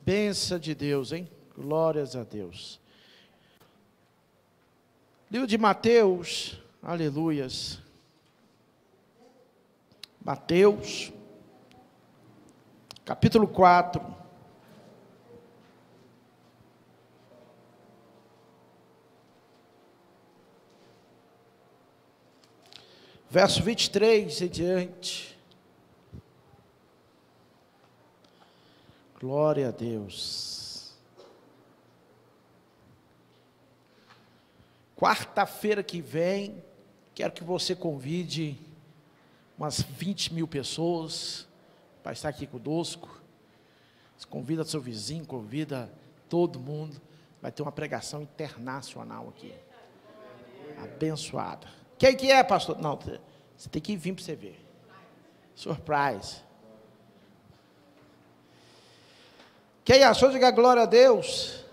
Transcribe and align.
Benção 0.00 0.58
de 0.58 0.74
Deus, 0.74 1.12
hein? 1.12 1.28
Glórias 1.56 2.16
a 2.16 2.24
Deus. 2.24 2.80
Livro 5.30 5.46
de 5.46 5.56
Mateus, 5.56 6.58
aleluias. 6.82 7.78
Mateus, 10.24 11.12
capítulo 13.04 13.48
4. 13.48 14.22
Verso 23.30 23.62
23 23.62 24.42
e 24.42 24.48
diante. 24.48 25.31
Glória 29.22 29.68
a 29.68 29.70
Deus. 29.70 30.94
Quarta-feira 34.96 35.80
que 35.80 36.00
vem, 36.00 36.60
quero 37.14 37.32
que 37.32 37.44
você 37.44 37.76
convide 37.76 38.58
umas 39.56 39.80
20 39.80 40.34
mil 40.34 40.48
pessoas 40.48 41.46
para 42.02 42.10
estar 42.10 42.30
aqui 42.30 42.48
conosco. 42.48 43.22
Convida 44.28 44.64
seu 44.64 44.80
vizinho, 44.80 45.24
convida 45.24 45.88
todo 46.28 46.58
mundo. 46.58 47.00
Vai 47.40 47.52
ter 47.52 47.62
uma 47.62 47.70
pregação 47.70 48.22
internacional 48.22 49.28
aqui. 49.28 49.54
Abençoada. 50.82 51.68
Quem 51.96 52.16
que 52.16 52.28
é, 52.28 52.42
pastor? 52.42 52.76
Não, 52.76 52.98
você 53.56 53.68
tem 53.68 53.80
que 53.80 53.96
vir 53.96 54.14
para 54.14 54.24
você 54.24 54.34
ver. 54.34 54.66
Surprise. 55.54 56.42
Quem 59.84 60.04
achou, 60.04 60.30
diga 60.30 60.48
glória 60.52 60.84
a 60.84 60.86
Deus. 60.86 61.64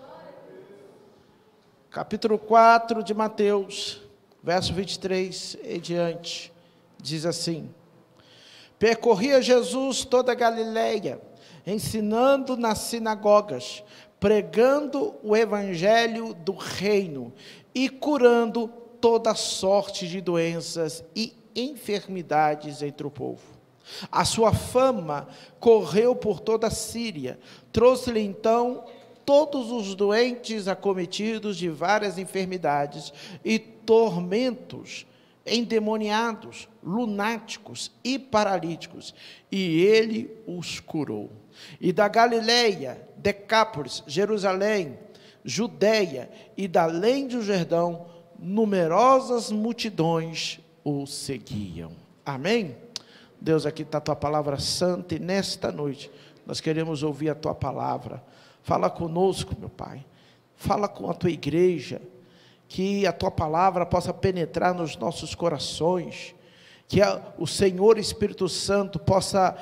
Capítulo 1.90 2.40
4 2.40 3.04
de 3.04 3.14
Mateus, 3.14 4.02
verso 4.42 4.74
23 4.74 5.56
e 5.62 5.78
diante, 5.78 6.52
diz 7.00 7.24
assim: 7.24 7.72
Percorria 8.80 9.40
Jesus 9.40 10.04
toda 10.04 10.32
a 10.32 10.34
Galileia, 10.34 11.20
ensinando 11.64 12.56
nas 12.56 12.78
sinagogas, 12.78 13.84
pregando 14.18 15.14
o 15.22 15.36
evangelho 15.36 16.34
do 16.34 16.54
reino 16.54 17.32
e 17.72 17.88
curando 17.88 18.66
toda 19.00 19.36
sorte 19.36 20.08
de 20.08 20.20
doenças 20.20 21.04
e 21.14 21.32
enfermidades 21.54 22.82
entre 22.82 23.06
o 23.06 23.10
povo. 23.10 23.59
A 24.10 24.24
sua 24.24 24.52
fama 24.52 25.28
correu 25.58 26.14
por 26.14 26.40
toda 26.40 26.66
a 26.66 26.70
Síria. 26.70 27.38
Trouxe-lhe 27.72 28.20
então 28.20 28.84
todos 29.24 29.70
os 29.70 29.94
doentes 29.94 30.66
acometidos 30.66 31.56
de 31.56 31.68
várias 31.68 32.18
enfermidades 32.18 33.12
e 33.44 33.58
tormentos, 33.58 35.06
endemoniados, 35.46 36.68
lunáticos 36.82 37.90
e 38.02 38.18
paralíticos, 38.18 39.14
e 39.50 39.82
ele 39.82 40.30
os 40.46 40.80
curou. 40.80 41.30
E 41.80 41.92
da 41.92 42.08
Galileia, 42.08 43.06
Decápolis, 43.16 44.02
Jerusalém, 44.06 44.98
Judéia 45.44 46.30
e 46.56 46.68
da 46.68 46.84
além 46.84 47.26
do 47.26 47.42
Jordão, 47.42 48.06
numerosas 48.38 49.50
multidões 49.50 50.60
o 50.84 51.06
seguiam. 51.06 51.92
Amém? 52.24 52.76
Deus, 53.40 53.64
aqui 53.64 53.82
está 53.82 53.98
a 53.98 54.02
tua 54.02 54.16
palavra 54.16 54.58
santa 54.58 55.14
e 55.14 55.18
nesta 55.18 55.72
noite 55.72 56.10
nós 56.46 56.60
queremos 56.60 57.02
ouvir 57.02 57.30
a 57.30 57.34
tua 57.34 57.54
palavra. 57.54 58.22
Fala 58.62 58.90
conosco, 58.90 59.56
meu 59.58 59.70
Pai. 59.70 60.04
Fala 60.56 60.88
com 60.88 61.10
a 61.10 61.14
tua 61.14 61.30
igreja. 61.30 62.02
Que 62.68 63.06
a 63.06 63.12
tua 63.12 63.30
palavra 63.30 63.86
possa 63.86 64.12
penetrar 64.12 64.74
nos 64.74 64.96
nossos 64.96 65.34
corações. 65.34 66.34
Que 66.86 67.00
a, 67.00 67.20
o 67.38 67.46
Senhor 67.46 67.98
Espírito 67.98 68.48
Santo 68.48 68.98
possa 68.98 69.56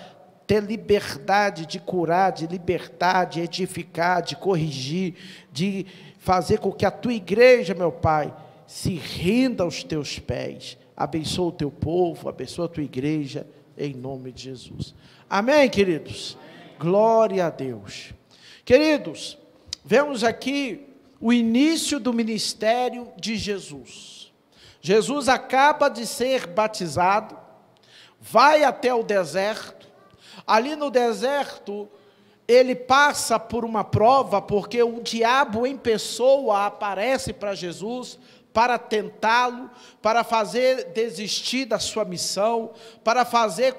ter 0.47 0.63
liberdade 0.63 1.67
de 1.67 1.79
curar, 1.79 2.33
de 2.33 2.47
libertar, 2.47 3.27
de 3.27 3.41
edificar, 3.41 4.23
de 4.23 4.35
corrigir, 4.35 5.15
de 5.53 5.87
fazer 6.19 6.59
com 6.59 6.73
que 6.73 6.87
a 6.87 6.91
tua 6.91 7.13
igreja, 7.13 7.75
meu 7.75 7.93
Pai, 7.93 8.35
se 8.67 8.95
renda 8.95 9.63
aos 9.63 9.85
teus 9.85 10.19
pés. 10.19 10.79
Abençoa 10.97 11.49
o 11.49 11.53
teu 11.53 11.71
povo, 11.71 12.29
abençoa 12.29 12.65
a 12.65 12.69
tua 12.69 12.83
igreja, 12.83 13.47
em 13.79 13.95
nome 13.95 14.33
de 14.33 14.45
Jesus. 14.45 14.95
Amém, 15.31 15.69
queridos? 15.69 16.37
Glória 16.79 17.47
a 17.47 17.51
Deus. 17.51 18.13
Queridos, 18.65 19.39
vemos 19.85 20.25
aqui 20.25 20.87
o 21.21 21.33
início 21.33 21.99
do 21.99 22.13
ministério 22.13 23.09
de 23.17 23.37
Jesus. 23.37 24.33
Jesus 24.81 25.29
acaba 25.29 25.89
de 25.89 26.07
ser 26.07 26.47
batizado, 26.47 27.37
vai 28.21 28.65
até 28.65 28.95
o 28.95 29.03
deserto, 29.03 29.89
ali 30.47 30.77
no 30.77 30.91
deserto, 30.91 31.89
ele 32.47 32.75
passa 32.75 33.39
por 33.39 33.65
uma 33.65 33.85
prova, 33.85 34.41
porque 34.41 34.83
o 34.83 35.03
diabo 35.03 35.67
em 35.67 35.77
pessoa 35.77 36.65
aparece 36.65 37.33
para 37.33 37.55
Jesus, 37.55 38.19
para 38.59 38.77
tentá-lo, 38.77 39.71
para 40.03 40.25
fazer 40.25 40.87
desistir 40.87 41.65
da 41.65 41.79
sua 41.79 42.05
missão, 42.05 42.73
para 43.05 43.25
fazer 43.25 43.73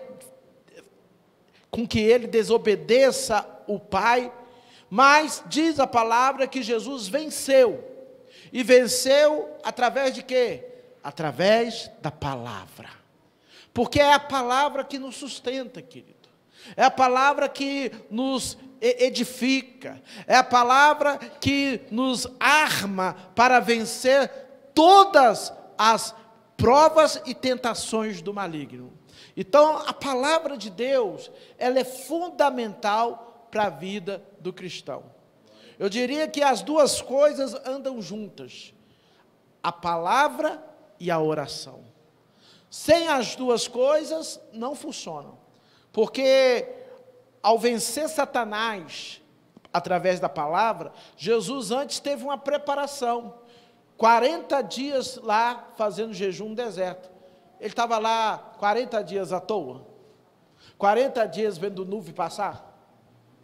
com 1.69 1.85
que 1.85 1.99
ele 1.99 2.25
desobedeça 2.25 3.45
o 3.67 3.77
Pai, 3.77 4.31
mas 4.89 5.43
diz 5.47 5.81
a 5.81 5.85
palavra 5.85 6.47
que 6.47 6.63
Jesus 6.63 7.09
venceu. 7.09 7.83
E 8.53 8.63
venceu 8.63 9.53
através 9.65 10.15
de 10.15 10.23
quê? 10.23 10.63
Através 11.03 11.91
da 12.01 12.09
palavra. 12.09 12.89
Porque 13.73 13.99
é 13.99 14.13
a 14.13 14.19
palavra 14.19 14.85
que 14.85 14.97
nos 14.97 15.17
sustenta, 15.17 15.81
querido. 15.81 16.29
É 16.77 16.85
a 16.85 16.91
palavra 16.91 17.49
que 17.49 17.91
nos 18.09 18.57
edifica, 18.79 20.01
é 20.25 20.37
a 20.37 20.43
palavra 20.43 21.17
que 21.17 21.81
nos 21.91 22.25
arma 22.39 23.13
para 23.35 23.59
vencer 23.59 24.47
todas 24.73 25.53
as 25.77 26.15
provas 26.57 27.21
e 27.25 27.33
tentações 27.33 28.21
do 28.21 28.33
maligno. 28.33 28.93
Então, 29.35 29.77
a 29.77 29.93
palavra 29.93 30.57
de 30.57 30.69
Deus, 30.69 31.31
ela 31.57 31.79
é 31.79 31.83
fundamental 31.85 33.47
para 33.49 33.65
a 33.65 33.69
vida 33.69 34.23
do 34.39 34.51
cristão. 34.51 35.03
Eu 35.77 35.87
diria 35.87 36.27
que 36.27 36.43
as 36.43 36.61
duas 36.61 37.01
coisas 37.01 37.53
andam 37.65 38.01
juntas: 38.01 38.73
a 39.63 39.71
palavra 39.71 40.61
e 40.99 41.09
a 41.09 41.19
oração. 41.19 41.85
Sem 42.69 43.07
as 43.07 43.35
duas 43.35 43.67
coisas, 43.67 44.39
não 44.51 44.75
funcionam. 44.75 45.39
Porque 45.91 46.67
ao 47.41 47.57
vencer 47.57 48.09
Satanás 48.09 49.21
através 49.71 50.19
da 50.19 50.29
palavra, 50.29 50.91
Jesus 51.15 51.71
antes 51.71 51.99
teve 51.99 52.23
uma 52.23 52.37
preparação. 52.37 53.38
40 53.99 54.61
dias 54.61 55.17
lá 55.17 55.73
fazendo 55.75 56.13
jejum 56.13 56.49
no 56.49 56.55
deserto. 56.55 57.11
Ele 57.59 57.69
estava 57.69 57.97
lá 57.97 58.37
40 58.57 59.03
dias 59.03 59.33
à 59.33 59.41
toa? 59.41 59.85
40 60.77 61.25
dias 61.25 61.57
vendo 61.57 61.83
nuvem 61.83 62.13
passar? 62.13 62.65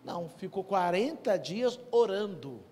Não, 0.02 0.30
ficou 0.30 0.64
40 0.64 1.36
dias 1.38 1.78
orando, 1.92 2.64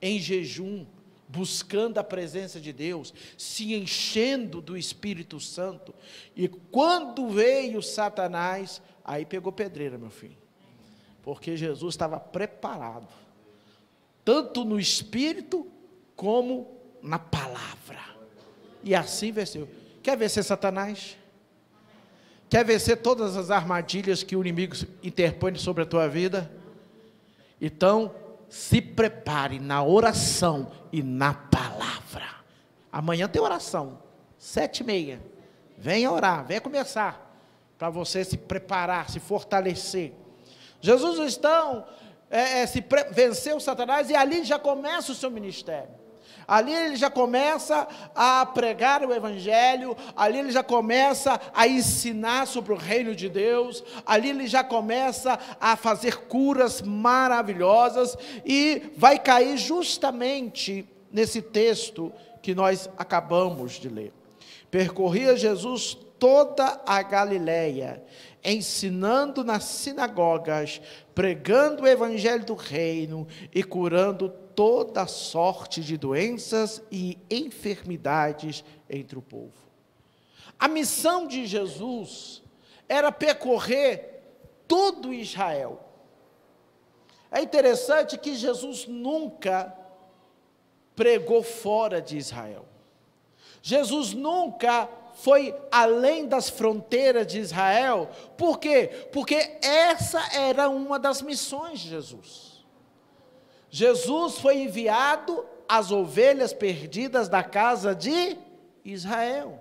em 0.00 0.18
jejum, 0.18 0.86
buscando 1.28 1.98
a 1.98 2.04
presença 2.04 2.58
de 2.58 2.72
Deus, 2.72 3.12
se 3.36 3.74
enchendo 3.74 4.62
do 4.62 4.74
Espírito 4.74 5.38
Santo. 5.38 5.94
E 6.34 6.48
quando 6.48 7.28
veio 7.28 7.82
Satanás, 7.82 8.80
aí 9.04 9.26
pegou 9.26 9.52
pedreira, 9.52 9.98
meu 9.98 10.10
filho. 10.10 10.38
Porque 11.22 11.54
Jesus 11.54 11.92
estava 11.92 12.18
preparado, 12.18 13.12
tanto 14.24 14.64
no 14.64 14.80
espírito 14.80 15.70
como 16.14 16.75
na 17.06 17.18
palavra. 17.18 18.00
E 18.82 18.94
assim 18.94 19.32
venceu. 19.32 19.68
Quer 20.02 20.16
vencer 20.16 20.44
Satanás? 20.44 21.16
Quer 22.48 22.64
vencer 22.64 22.98
todas 22.98 23.36
as 23.36 23.50
armadilhas 23.50 24.22
que 24.22 24.36
o 24.36 24.40
inimigo 24.40 24.74
interpõe 25.02 25.54
sobre 25.56 25.82
a 25.82 25.86
tua 25.86 26.08
vida? 26.08 26.50
Então, 27.60 28.14
se 28.48 28.80
prepare 28.80 29.58
na 29.58 29.82
oração 29.82 30.70
e 30.92 31.02
na 31.02 31.34
palavra. 31.34 32.26
Amanhã 32.92 33.28
tem 33.28 33.42
oração, 33.42 33.98
sete 34.38 34.80
e 34.80 34.84
meia. 34.84 35.20
Venha 35.76 36.10
orar, 36.10 36.46
venha 36.46 36.60
começar, 36.60 37.36
para 37.76 37.90
você 37.90 38.24
se 38.24 38.36
preparar, 38.36 39.10
se 39.10 39.20
fortalecer. 39.20 40.12
Jesus 40.80 41.36
então 41.36 41.84
é, 42.30 42.60
é, 42.60 42.66
se 42.66 42.84
venceu 43.10 43.58
Satanás 43.58 44.08
e 44.08 44.14
ali 44.14 44.44
já 44.44 44.58
começa 44.58 45.12
o 45.12 45.14
seu 45.14 45.30
ministério. 45.30 45.95
Ali 46.46 46.72
ele 46.72 46.96
já 46.96 47.10
começa 47.10 47.88
a 48.14 48.46
pregar 48.46 49.04
o 49.04 49.12
Evangelho, 49.12 49.96
ali 50.16 50.38
ele 50.38 50.52
já 50.52 50.62
começa 50.62 51.40
a 51.52 51.66
ensinar 51.66 52.46
sobre 52.46 52.72
o 52.72 52.76
reino 52.76 53.14
de 53.14 53.28
Deus, 53.28 53.82
ali 54.06 54.30
ele 54.30 54.46
já 54.46 54.62
começa 54.62 55.38
a 55.60 55.76
fazer 55.76 56.26
curas 56.26 56.80
maravilhosas 56.82 58.16
e 58.44 58.92
vai 58.96 59.18
cair 59.18 59.56
justamente 59.56 60.88
nesse 61.10 61.42
texto 61.42 62.12
que 62.40 62.54
nós 62.54 62.88
acabamos 62.96 63.72
de 63.72 63.88
ler. 63.88 64.12
Percorria 64.70 65.36
Jesus 65.36 65.96
toda 66.18 66.80
a 66.86 67.02
Galileia, 67.02 68.02
ensinando 68.44 69.42
nas 69.42 69.64
sinagogas, 69.64 70.80
pregando 71.14 71.82
o 71.82 71.88
evangelho 71.88 72.44
do 72.44 72.54
reino 72.54 73.26
e 73.54 73.62
curando 73.62 74.32
toda 74.56 75.06
sorte 75.06 75.82
de 75.82 75.96
doenças 75.96 76.82
e 76.90 77.18
enfermidades 77.30 78.64
entre 78.88 79.18
o 79.18 79.22
povo. 79.22 79.52
A 80.58 80.66
missão 80.66 81.26
de 81.26 81.46
Jesus 81.46 82.42
era 82.88 83.12
percorrer 83.12 84.22
todo 84.66 85.12
Israel. 85.12 85.80
É 87.30 87.42
interessante 87.42 88.16
que 88.16 88.34
Jesus 88.34 88.86
nunca 88.86 89.76
pregou 90.94 91.42
fora 91.42 92.00
de 92.00 92.16
Israel. 92.16 92.64
Jesus 93.60 94.14
nunca 94.14 94.88
foi 95.16 95.54
além 95.70 96.26
das 96.26 96.48
fronteiras 96.48 97.26
de 97.26 97.40
Israel. 97.40 98.08
Por 98.38 98.58
quê? 98.58 99.08
Porque 99.12 99.58
essa 99.60 100.20
era 100.34 100.68
uma 100.70 100.98
das 100.98 101.20
missões 101.20 101.80
de 101.80 101.90
Jesus. 101.90 102.55
Jesus 103.76 104.38
foi 104.38 104.62
enviado 104.62 105.44
às 105.68 105.90
ovelhas 105.90 106.54
perdidas 106.54 107.28
da 107.28 107.42
casa 107.42 107.94
de 107.94 108.34
Israel. 108.82 109.60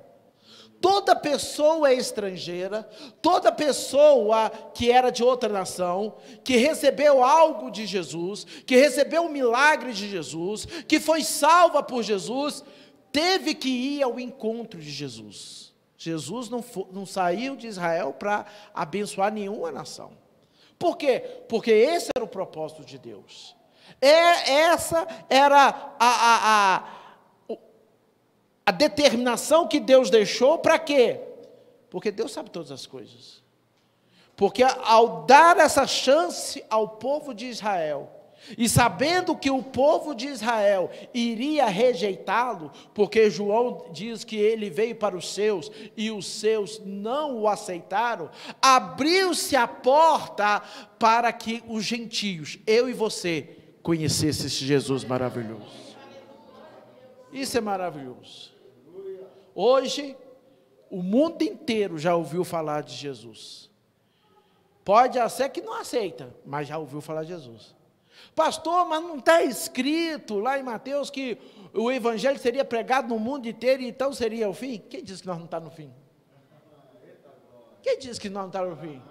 Toda 0.79 1.13
pessoa 1.17 1.91
estrangeira, 1.93 2.87
toda 3.21 3.51
pessoa 3.51 4.49
que 4.73 4.89
era 4.89 5.09
de 5.09 5.21
outra 5.21 5.49
nação, 5.49 6.15
que 6.45 6.55
recebeu 6.55 7.21
algo 7.21 7.69
de 7.69 7.85
Jesus, 7.85 8.45
que 8.65 8.77
recebeu 8.77 9.23
um 9.23 9.29
milagre 9.29 9.91
de 9.91 10.09
Jesus, 10.09 10.65
que 10.87 10.97
foi 10.97 11.21
salva 11.21 11.83
por 11.83 12.01
Jesus, 12.01 12.63
teve 13.11 13.53
que 13.53 13.67
ir 13.67 14.01
ao 14.01 14.17
encontro 14.17 14.79
de 14.79 14.91
Jesus. 14.91 15.75
Jesus 15.97 16.47
não, 16.47 16.63
não 16.89 17.05
saiu 17.05 17.57
de 17.57 17.67
Israel 17.67 18.13
para 18.13 18.45
abençoar 18.73 19.33
nenhuma 19.33 19.73
nação. 19.73 20.13
Por 20.79 20.95
quê? 20.95 21.19
Porque 21.49 21.71
esse 21.71 22.11
era 22.15 22.23
o 22.23 22.29
propósito 22.29 22.85
de 22.85 22.97
Deus. 22.97 23.53
É, 24.01 24.51
essa 24.51 25.07
era 25.29 25.95
a, 25.99 26.07
a, 26.07 26.75
a, 26.75 27.57
a 28.65 28.71
determinação 28.71 29.67
que 29.67 29.79
Deus 29.79 30.09
deixou 30.09 30.57
para 30.57 30.77
quê? 30.77 31.19
Porque 31.89 32.11
Deus 32.11 32.31
sabe 32.31 32.49
todas 32.49 32.71
as 32.71 32.85
coisas. 32.85 33.43
Porque 34.35 34.63
ao 34.63 35.25
dar 35.25 35.57
essa 35.57 35.87
chance 35.87 36.63
ao 36.69 36.89
povo 36.89 37.33
de 37.33 37.45
Israel, 37.45 38.11
e 38.57 38.69
sabendo 38.69 39.35
que 39.35 39.49
o 39.49 39.63
povo 39.63 40.13
de 40.13 40.27
Israel 40.27 40.91
iria 41.13 41.65
rejeitá-lo, 41.65 42.71
porque 42.93 43.29
João 43.29 43.85
diz 43.91 44.23
que 44.23 44.35
ele 44.35 44.69
veio 44.69 44.95
para 44.95 45.15
os 45.15 45.33
seus 45.33 45.71
e 45.97 46.11
os 46.11 46.27
seus 46.27 46.79
não 46.85 47.39
o 47.39 47.47
aceitaram, 47.47 48.29
abriu-se 48.61 49.55
a 49.55 49.67
porta 49.67 50.61
para 50.99 51.31
que 51.33 51.63
os 51.67 51.83
gentios, 51.83 52.59
eu 52.67 52.87
e 52.89 52.93
você, 52.93 53.64
conhecesse 53.85 54.47
esse 54.47 54.65
Jesus 54.65 55.03
maravilhoso. 55.03 55.95
Isso 57.31 57.55
é 57.55 57.61
maravilhoso. 57.61 58.51
Hoje, 59.53 60.17
o 60.89 61.03
mundo 61.03 61.43
inteiro 61.43 61.95
já 61.99 62.15
ouviu 62.15 62.43
falar 62.43 62.81
de 62.81 62.95
Jesus. 62.95 63.69
Pode 64.83 65.19
ser 65.29 65.49
que 65.49 65.61
não 65.61 65.73
aceita, 65.73 66.35
mas 66.43 66.67
já 66.67 66.79
ouviu 66.79 66.99
falar 66.99 67.21
de 67.21 67.29
Jesus. 67.29 67.75
Pastor, 68.33 68.87
mas 68.87 69.03
não 69.03 69.19
está 69.19 69.43
escrito 69.43 70.39
lá 70.39 70.57
em 70.57 70.63
Mateus 70.63 71.11
que 71.11 71.37
o 71.71 71.91
evangelho 71.91 72.39
seria 72.39 72.65
pregado 72.65 73.07
no 73.07 73.19
mundo 73.19 73.47
inteiro 73.47 73.83
e 73.83 73.87
então 73.87 74.11
seria 74.11 74.49
o 74.49 74.53
fim? 74.53 74.79
Quem 74.79 75.03
disse 75.03 75.21
que 75.21 75.27
nós 75.27 75.37
não 75.37 75.45
estamos 75.45 75.69
tá 75.69 75.69
no 75.69 75.75
fim? 75.75 75.93
Quem 77.83 77.99
disse 77.99 78.19
que 78.19 78.29
nós 78.31 78.41
não 78.41 78.49
estamos 78.49 78.79
tá 78.79 78.83
no 78.83 78.91
fim? 78.91 79.01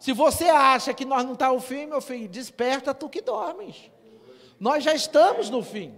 Se 0.00 0.14
você 0.14 0.44
acha 0.44 0.94
que 0.94 1.04
nós 1.04 1.22
não 1.22 1.34
estamos 1.34 1.62
tá 1.66 1.74
no 1.74 1.80
fim, 1.80 1.84
meu 1.84 2.00
filho, 2.00 2.26
desperta 2.26 2.94
tu 2.94 3.10
que 3.10 3.20
dormes. 3.20 3.94
Nós 4.58 4.84
já 4.84 4.94
estamos 4.94 5.50
no 5.50 5.62
fim. 5.62 5.94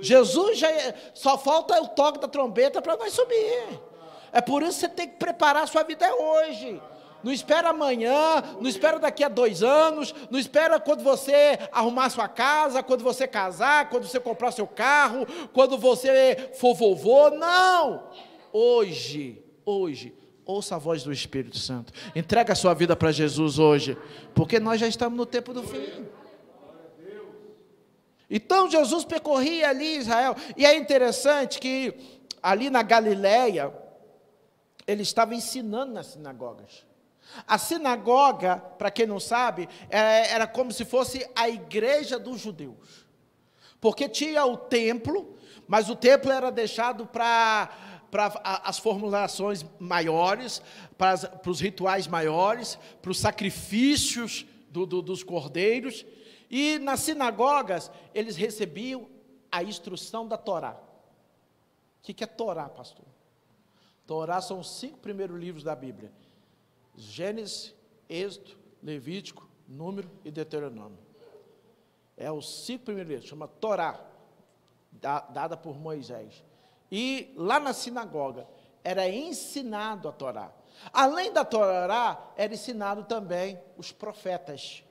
Jesus 0.00 0.58
já 0.58 0.70
é, 0.70 0.94
só 1.14 1.36
falta 1.36 1.80
o 1.80 1.88
toque 1.88 2.20
da 2.20 2.28
trombeta 2.28 2.80
para 2.80 2.96
nós 2.96 3.12
subir. 3.12 3.80
É 4.32 4.40
por 4.40 4.62
isso 4.62 4.74
que 4.74 4.80
você 4.80 4.88
tem 4.88 5.08
que 5.08 5.16
preparar 5.16 5.64
a 5.64 5.66
sua 5.66 5.82
vida 5.82 6.06
hoje. 6.14 6.80
Não 7.22 7.30
espera 7.30 7.68
amanhã, 7.68 8.42
não 8.60 8.68
espera 8.68 8.98
daqui 8.98 9.22
a 9.22 9.28
dois 9.28 9.62
anos, 9.62 10.14
não 10.30 10.38
espera 10.38 10.80
quando 10.80 11.02
você 11.02 11.58
arrumar 11.70 12.08
sua 12.08 12.28
casa, 12.28 12.82
quando 12.82 13.04
você 13.04 13.28
casar, 13.28 13.90
quando 13.90 14.06
você 14.06 14.18
comprar 14.18 14.52
seu 14.52 14.66
carro, 14.66 15.26
quando 15.52 15.76
você 15.76 16.50
for 16.54 16.74
vovô. 16.74 17.28
Não! 17.30 18.04
Hoje, 18.52 19.44
hoje, 19.66 20.14
ouça 20.46 20.76
a 20.76 20.78
voz 20.78 21.02
do 21.02 21.12
Espírito 21.12 21.58
Santo. 21.58 21.92
Entrega 22.16 22.54
a 22.54 22.56
sua 22.56 22.72
vida 22.72 22.96
para 22.96 23.12
Jesus 23.12 23.58
hoje, 23.58 23.98
porque 24.34 24.58
nós 24.58 24.80
já 24.80 24.88
estamos 24.88 25.18
no 25.18 25.26
tempo 25.26 25.52
do 25.52 25.62
fim. 25.62 26.06
Então 28.30 28.70
Jesus 28.70 29.04
percorria 29.04 29.68
ali 29.68 29.96
Israel, 29.96 30.36
e 30.56 30.64
é 30.64 30.76
interessante 30.76 31.58
que 31.58 31.94
ali 32.40 32.70
na 32.70 32.82
Galileia, 32.82 33.72
ele 34.86 35.02
estava 35.02 35.34
ensinando 35.34 35.92
nas 35.92 36.06
sinagogas. 36.06 36.86
A 37.46 37.58
sinagoga, 37.58 38.56
para 38.56 38.90
quem 38.90 39.06
não 39.06 39.20
sabe, 39.20 39.68
é, 39.88 40.32
era 40.32 40.46
como 40.46 40.72
se 40.72 40.84
fosse 40.84 41.28
a 41.34 41.48
igreja 41.48 42.18
dos 42.18 42.40
judeus. 42.40 43.06
Porque 43.80 44.08
tinha 44.08 44.44
o 44.44 44.56
templo, 44.56 45.36
mas 45.66 45.88
o 45.88 45.96
templo 45.96 46.30
era 46.30 46.50
deixado 46.50 47.06
para 47.06 47.70
para 48.10 48.32
as 48.64 48.76
formulações 48.76 49.64
maiores, 49.78 50.60
para, 50.98 51.16
para, 51.16 51.48
os 51.48 51.60
rituais 51.60 52.08
maiores, 52.08 52.76
para 53.00 53.12
os 53.12 53.20
sacrifícios 53.20 54.44
do, 54.68 54.84
do, 54.84 55.00
dos 55.00 55.22
cordeiros. 55.22 56.04
E 56.50 56.78
nas 56.80 57.00
sinagogas, 57.00 57.90
eles 58.12 58.34
recebiam 58.36 59.08
a 59.52 59.62
instrução 59.62 60.26
da 60.26 60.36
Torá. 60.36 60.72
O 60.72 62.02
que 62.02 62.24
é 62.24 62.26
Torá, 62.26 62.68
pastor? 62.68 63.06
Torá 64.06 64.40
são 64.40 64.58
os 64.58 64.68
cinco 64.68 64.98
primeiros 64.98 65.38
livros 65.38 65.62
da 65.62 65.76
Bíblia. 65.76 66.12
Gênesis, 66.96 67.74
Êxodo, 68.08 68.58
Levítico, 68.82 69.48
Número 69.68 70.10
e 70.24 70.30
Deuteronômio. 70.32 70.98
É 72.16 72.32
os 72.32 72.64
cinco 72.64 72.86
primeiros 72.86 73.10
livros, 73.10 73.28
chama 73.28 73.46
Torá, 73.46 74.04
dada 74.90 75.56
por 75.56 75.78
Moisés. 75.78 76.44
E 76.90 77.32
lá 77.36 77.60
na 77.60 77.72
sinagoga 77.72 78.48
era 78.82 79.08
ensinado 79.08 80.08
a 80.08 80.12
Torá. 80.12 80.52
Além 80.92 81.32
da 81.32 81.44
Torá, 81.44 82.32
era 82.36 82.52
ensinado 82.52 83.04
também 83.04 83.60
os 83.76 83.92
profetas. 83.92 84.82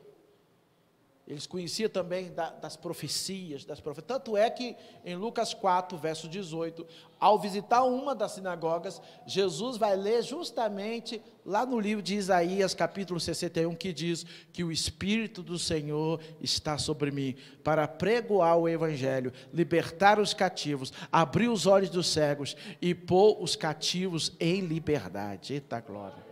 Eles 1.30 1.46
conheciam 1.46 1.88
também 1.88 2.32
da, 2.32 2.50
das 2.50 2.76
profecias, 2.76 3.64
das 3.64 3.80
profecias. 3.80 4.08
Tanto 4.08 4.36
é 4.36 4.50
que 4.50 4.76
em 5.06 5.16
Lucas 5.16 5.54
4, 5.54 5.96
verso 5.96 6.28
18, 6.28 6.84
ao 7.20 7.38
visitar 7.38 7.84
uma 7.84 8.16
das 8.16 8.32
sinagogas, 8.32 9.00
Jesus 9.28 9.78
vai 9.78 9.96
ler 9.96 10.24
justamente 10.24 11.22
lá 11.46 11.68
no 11.68 11.80
livro 11.80 12.02
de 12.02 12.16
Isaías, 12.16 12.74
capítulo 12.74 13.20
61, 13.20 13.76
que 13.76 13.94
diz 13.94 14.26
que 14.52 14.64
o 14.64 14.72
Espírito 14.72 15.44
do 15.44 15.60
Senhor 15.60 16.20
está 16.42 16.80
sobre 16.80 17.12
mim 17.12 17.36
para 17.64 17.88
pregoar 17.88 18.58
o 18.58 18.68
Evangelho, 18.68 19.32
libertar 19.54 20.20
os 20.20 20.34
cativos, 20.34 20.92
abrir 21.12 21.48
os 21.48 21.68
olhos 21.68 21.92
dos 21.92 22.08
cegos 22.08 22.58
e 22.82 22.96
pôr 22.96 23.38
os 23.40 23.56
cativos 23.56 24.36
em 24.40 24.62
liberdade. 24.62 25.54
Eita 25.54 25.80
glória! 25.80 26.28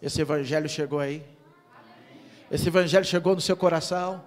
Esse 0.00 0.22
Evangelho 0.22 0.70
chegou 0.70 1.00
aí? 1.00 1.22
Esse 2.50 2.68
Evangelho 2.68 3.04
chegou 3.04 3.34
no 3.34 3.42
seu 3.42 3.54
coração? 3.54 4.24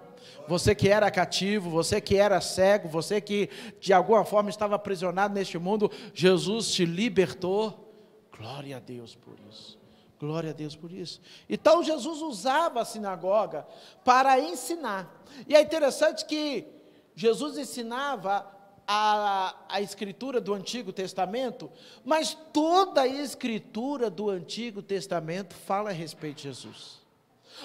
Você 0.48 0.74
que 0.74 0.88
era 0.88 1.10
cativo, 1.10 1.70
você 1.70 2.00
que 2.00 2.16
era 2.16 2.40
cego, 2.40 2.88
você 2.88 3.20
que 3.20 3.48
de 3.80 3.92
alguma 3.92 4.24
forma 4.24 4.50
estava 4.50 4.74
aprisionado 4.74 5.34
neste 5.34 5.58
mundo, 5.58 5.90
Jesus 6.14 6.72
te 6.72 6.84
libertou. 6.84 7.92
Glória 8.36 8.76
a 8.76 8.80
Deus 8.80 9.14
por 9.14 9.36
isso. 9.48 9.78
Glória 10.18 10.50
a 10.50 10.52
Deus 10.52 10.76
por 10.76 10.92
isso. 10.92 11.20
Então 11.48 11.82
Jesus 11.82 12.20
usava 12.20 12.80
a 12.80 12.84
sinagoga 12.84 13.66
para 14.04 14.38
ensinar. 14.38 15.24
E 15.48 15.54
é 15.54 15.60
interessante 15.60 16.24
que 16.24 16.66
Jesus 17.14 17.58
ensinava 17.58 18.46
a, 18.86 19.54
a 19.68 19.80
escritura 19.80 20.40
do 20.40 20.54
Antigo 20.54 20.92
Testamento, 20.92 21.70
mas 22.04 22.36
toda 22.52 23.02
a 23.02 23.06
escritura 23.06 24.10
do 24.10 24.30
Antigo 24.30 24.82
Testamento 24.82 25.54
fala 25.54 25.90
a 25.90 25.92
respeito 25.92 26.36
de 26.36 26.42
Jesus. 26.44 27.01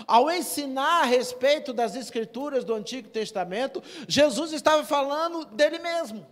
Ao 0.06 0.30
ensinar 0.30 1.02
a 1.02 1.06
respeito 1.06 1.74
das 1.74 1.96
escrituras 1.96 2.64
do 2.64 2.74
Antigo 2.74 3.10
Testamento, 3.10 3.82
Jesus 4.08 4.54
estava 4.54 4.84
falando 4.84 5.46
dele 5.46 5.80
mesmo. 5.80 6.26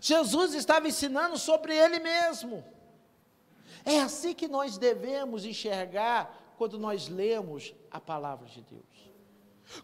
Jesus 0.00 0.54
estava 0.54 0.86
ensinando 0.86 1.38
sobre 1.38 1.74
ele 1.74 1.98
mesmo. 1.98 2.64
É 3.84 4.00
assim 4.00 4.34
que 4.34 4.46
nós 4.46 4.76
devemos 4.76 5.44
enxergar 5.44 6.54
quando 6.58 6.78
nós 6.78 7.08
lemos 7.08 7.74
a 7.90 8.00
palavra 8.00 8.46
de 8.46 8.60
Deus. 8.60 9.09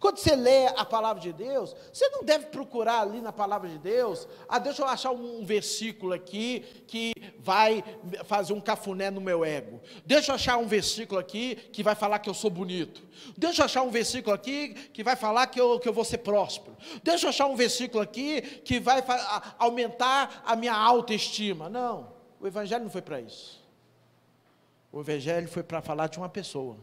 Quando 0.00 0.18
você 0.18 0.34
lê 0.34 0.66
a 0.66 0.84
palavra 0.84 1.22
de 1.22 1.32
Deus, 1.32 1.74
você 1.92 2.08
não 2.10 2.24
deve 2.24 2.46
procurar 2.46 3.02
ali 3.02 3.20
na 3.20 3.32
palavra 3.32 3.68
de 3.68 3.78
Deus, 3.78 4.26
ah, 4.48 4.58
deixa 4.58 4.82
eu 4.82 4.86
achar 4.86 5.12
um, 5.12 5.44
versículo 5.44 6.12
aqui 6.12 6.60
que 6.88 7.12
vai 7.38 7.84
fazer 8.24 8.52
um 8.52 8.60
cafuné 8.60 9.10
no 9.10 9.20
meu 9.20 9.44
ego. 9.44 9.80
Deixa 10.04 10.32
eu 10.32 10.34
achar 10.34 10.56
um 10.56 10.66
versículo 10.66 11.20
aqui 11.20 11.54
que 11.72 11.82
vai 11.82 11.94
falar 11.94 12.18
que 12.18 12.28
eu 12.28 12.34
sou 12.34 12.50
bonito. 12.50 13.02
Deixa 13.36 13.62
eu 13.62 13.64
achar 13.64 13.82
um 13.82 13.90
versículo 13.90 14.34
aqui 14.34 14.74
que 14.92 15.04
vai 15.04 15.14
falar 15.14 15.46
que 15.46 15.60
eu, 15.60 15.78
que 15.78 15.88
eu 15.88 15.92
vou 15.92 16.04
ser 16.04 16.18
próspero. 16.18 16.76
Deixa 17.02 17.26
eu 17.26 17.30
achar 17.30 17.46
um 17.46 17.56
versículo 17.56 18.02
aqui 18.02 18.40
que 18.40 18.80
vai 18.80 19.04
aumentar 19.58 20.42
a 20.44 20.56
minha 20.56 20.74
autoestima. 20.74 21.68
Não, 21.68 22.12
o 22.40 22.46
Evangelho 22.46 22.84
não 22.84 22.90
foi 22.90 23.02
para 23.02 23.20
isso. 23.20 23.64
O 24.90 25.00
Evangelho 25.00 25.48
foi 25.48 25.62
para 25.62 25.80
falar 25.80 26.08
de 26.08 26.18
uma 26.18 26.28
pessoa, 26.28 26.76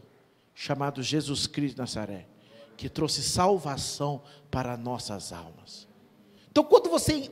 chamado 0.54 1.02
Jesus 1.02 1.46
Cristo 1.46 1.74
de 1.74 1.80
Nazaré 1.80 2.33
que 2.76 2.88
trouxe 2.88 3.22
salvação 3.22 4.22
para 4.50 4.76
nossas 4.76 5.32
almas. 5.32 5.88
Então, 6.50 6.64
quando 6.64 6.88
você 6.88 7.30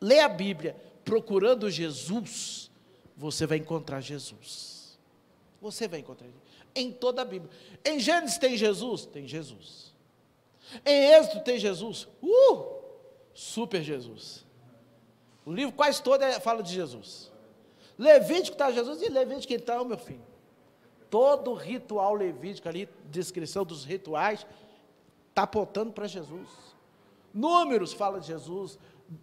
lê 0.00 0.20
a 0.20 0.28
Bíblia 0.28 0.76
procurando 1.04 1.70
Jesus, 1.70 2.70
você 3.16 3.46
vai 3.46 3.58
encontrar 3.58 4.00
Jesus. 4.00 4.98
Você 5.60 5.86
vai 5.88 6.00
encontrar 6.00 6.26
Jesus. 6.26 6.42
Em 6.74 6.92
toda 6.92 7.22
a 7.22 7.24
Bíblia. 7.24 7.50
Em 7.84 7.98
Gênesis 7.98 8.38
tem 8.38 8.56
Jesus? 8.56 9.06
Tem 9.06 9.26
Jesus. 9.26 9.94
Em 10.84 11.12
Êxodo 11.12 11.42
tem 11.42 11.58
Jesus? 11.58 12.08
Uh! 12.22 12.80
Super 13.34 13.82
Jesus. 13.82 14.46
O 15.44 15.52
livro 15.52 15.74
quase 15.74 16.02
todo 16.02 16.22
é, 16.22 16.38
fala 16.38 16.62
de 16.62 16.72
Jesus. 16.72 17.30
Levítico 17.98 18.54
está 18.54 18.70
Jesus 18.70 19.02
e 19.02 19.08
Levítico 19.08 19.52
então, 19.52 19.84
meu 19.84 19.98
filho. 19.98 20.22
Todo 21.10 21.52
ritual 21.54 22.14
levítico 22.14 22.68
ali, 22.68 22.88
descrição 23.06 23.64
dos 23.64 23.84
rituais, 23.84 24.46
está 25.40 25.42
apontando 25.42 25.92
para 25.92 26.06
Jesus. 26.06 26.48
Números 27.32 27.92
fala 27.92 28.20
de 28.20 28.26
Jesus, 28.26 28.78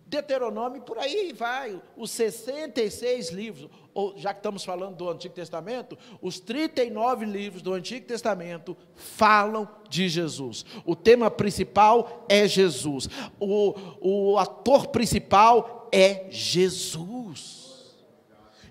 Deuteronômio, 0.06 0.82
por 0.82 0.98
aí 0.98 1.32
vai, 1.34 1.82
os 1.96 2.12
66 2.12 3.30
livros, 3.30 3.70
ou 3.94 4.18
já 4.18 4.34
que 4.34 4.40
estamos 4.40 4.64
falando 4.64 4.96
do 4.96 5.10
Antigo 5.10 5.34
Testamento, 5.34 5.98
os 6.22 6.40
39 6.40 7.26
livros 7.26 7.62
do 7.62 7.74
Antigo 7.74 8.06
Testamento 8.06 8.76
falam 8.96 9.68
de 9.90 10.10
Jesus. 10.10 10.66
O 10.86 10.96
tema 10.96 11.30
principal 11.30 12.26
é 12.28 12.48
Jesus, 12.48 13.10
o, 13.40 13.74
o 14.02 14.38
ator 14.38 14.88
principal 14.88 15.88
é 15.92 16.28
Jesus. 16.30 17.67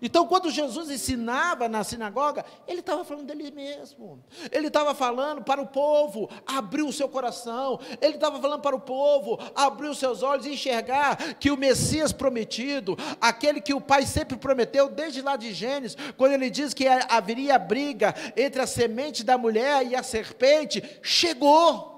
Então, 0.00 0.26
quando 0.26 0.50
Jesus 0.50 0.90
ensinava 0.90 1.68
na 1.68 1.82
sinagoga, 1.82 2.44
ele 2.66 2.80
estava 2.80 3.04
falando 3.04 3.26
dele 3.26 3.50
mesmo. 3.50 4.22
Ele 4.52 4.68
estava 4.68 4.94
falando 4.94 5.42
para 5.42 5.60
o 5.60 5.66
povo 5.66 6.28
abrir 6.46 6.82
o 6.82 6.92
seu 6.92 7.08
coração. 7.08 7.80
Ele 8.00 8.14
estava 8.14 8.40
falando 8.40 8.60
para 8.60 8.76
o 8.76 8.80
povo 8.80 9.38
abrir 9.54 9.88
os 9.88 9.98
seus 9.98 10.22
olhos 10.22 10.46
e 10.46 10.52
enxergar 10.52 11.34
que 11.34 11.50
o 11.50 11.56
Messias 11.56 12.12
prometido, 12.12 12.96
aquele 13.20 13.60
que 13.60 13.74
o 13.74 13.80
Pai 13.80 14.04
sempre 14.04 14.36
prometeu 14.36 14.88
desde 14.88 15.22
lá 15.22 15.36
de 15.36 15.52
Gênesis, 15.52 15.96
quando 16.16 16.32
ele 16.32 16.50
diz 16.50 16.74
que 16.74 16.86
haveria 16.86 17.58
briga 17.58 18.14
entre 18.36 18.60
a 18.60 18.66
semente 18.66 19.24
da 19.24 19.38
mulher 19.38 19.86
e 19.86 19.96
a 19.96 20.02
serpente, 20.02 20.82
chegou. 21.02 21.96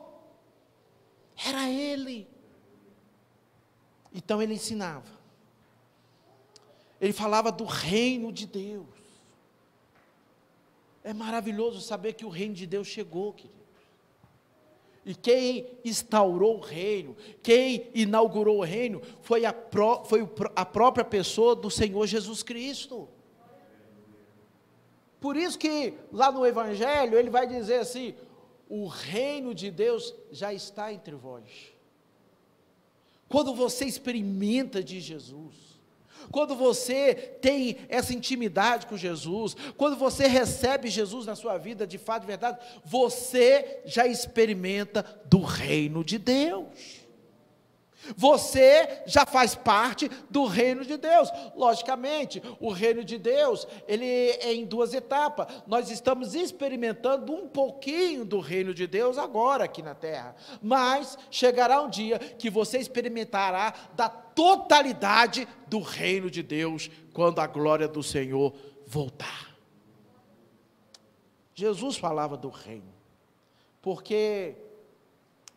Era 1.47 1.69
ele. 1.69 2.29
Então 4.13 4.43
ele 4.43 4.55
ensinava. 4.55 5.18
Ele 7.01 7.13
falava 7.13 7.53
do 7.53 7.65
reino 7.65 8.33
de 8.33 8.47
Deus. 8.47 8.87
É 11.05 11.13
maravilhoso 11.13 11.81
saber 11.81 12.15
que 12.15 12.25
o 12.25 12.29
reino 12.29 12.55
de 12.55 12.67
Deus 12.67 12.87
chegou, 12.87 13.33
querido. 13.33 13.59
E 15.09 15.15
quem 15.15 15.67
instaurou 15.85 16.59
o 16.59 16.61
reino, 16.61 17.17
quem 17.43 17.89
inaugurou 17.95 18.59
o 18.59 18.65
reino, 18.65 19.01
foi 19.23 19.47
a, 19.47 19.55
pró, 19.55 20.05
foi 20.05 20.29
a 20.55 20.67
própria 20.67 21.05
pessoa 21.05 21.57
do 21.57 21.71
Senhor 21.71 22.07
Jesus 22.07 22.43
Cristo. 22.43 23.09
Por 25.19 25.35
isso 25.35 25.59
que 25.59 25.95
lá 26.13 26.31
no 26.31 26.47
Evangelho 26.47 27.19
ele 27.19 27.31
vai 27.31 27.47
dizer 27.47 27.81
assim: 27.81 28.15
o 28.69 28.87
reino 28.87 29.55
de 29.55 29.71
Deus 29.71 30.15
já 30.31 30.53
está 30.53 30.93
entre 30.93 31.15
vós. 31.15 31.73
Quando 33.29 33.55
você 33.55 33.87
experimenta 33.87 34.83
de 34.83 35.01
Jesus, 35.01 35.68
quando 36.31 36.55
você 36.55 37.15
tem 37.15 37.79
essa 37.89 38.13
intimidade 38.13 38.87
com 38.87 38.97
Jesus, 38.97 39.57
quando 39.77 39.97
você 39.97 40.27
recebe 40.27 40.89
Jesus 40.89 41.27
na 41.27 41.35
sua 41.35 41.59
vida, 41.59 41.87
de 41.87 41.99
fato 41.99 42.25
e 42.25 42.27
verdade, 42.27 42.59
você 42.85 43.81
já 43.85 44.07
experimenta 44.07 45.05
do 45.27 45.41
reino 45.41 46.05
de 46.05 46.19
Deus. 46.19 46.67
Você 48.17 49.03
já 49.07 49.27
faz 49.27 49.55
parte 49.55 50.09
do 50.31 50.47
reino 50.47 50.85
de 50.85 50.97
Deus. 50.97 51.29
Logicamente, 51.55 52.43
o 52.61 52.71
reino 52.71 53.05
de 53.05 53.19
Deus, 53.19 53.67
ele 53.87 54.07
é 54.07 54.55
em 54.55 54.65
duas 54.65 54.95
etapas. 54.95 55.63
Nós 55.67 55.91
estamos 55.91 56.35
experimentando 56.35 57.33
um 57.33 57.49
pouquinho 57.49 58.25
do 58.25 58.41
reino 58.41 58.73
de 58.73 58.87
Deus 58.87 59.19
agora 59.19 59.65
aqui 59.65 59.83
na 59.83 59.95
terra. 59.95 60.35
Mas 60.63 61.19
chegará 61.31 61.81
um 61.83 61.91
dia 61.91 62.19
que 62.19 62.49
você 62.49 62.79
experimentará 62.79 63.75
da 63.95 64.09
totalidade 64.09 65.47
do 65.67 65.81
reino 65.81 66.31
de 66.31 66.43
Deus 66.43 66.91
quando 67.13 67.41
a 67.41 67.47
glória 67.47 67.89
do 67.89 68.03
Senhor 68.03 68.55
voltar. 68.87 69.49
Jesus 71.55 71.97
falava 71.97 72.37
do 72.37 72.49
reino. 72.49 72.95
Porque 73.83 74.55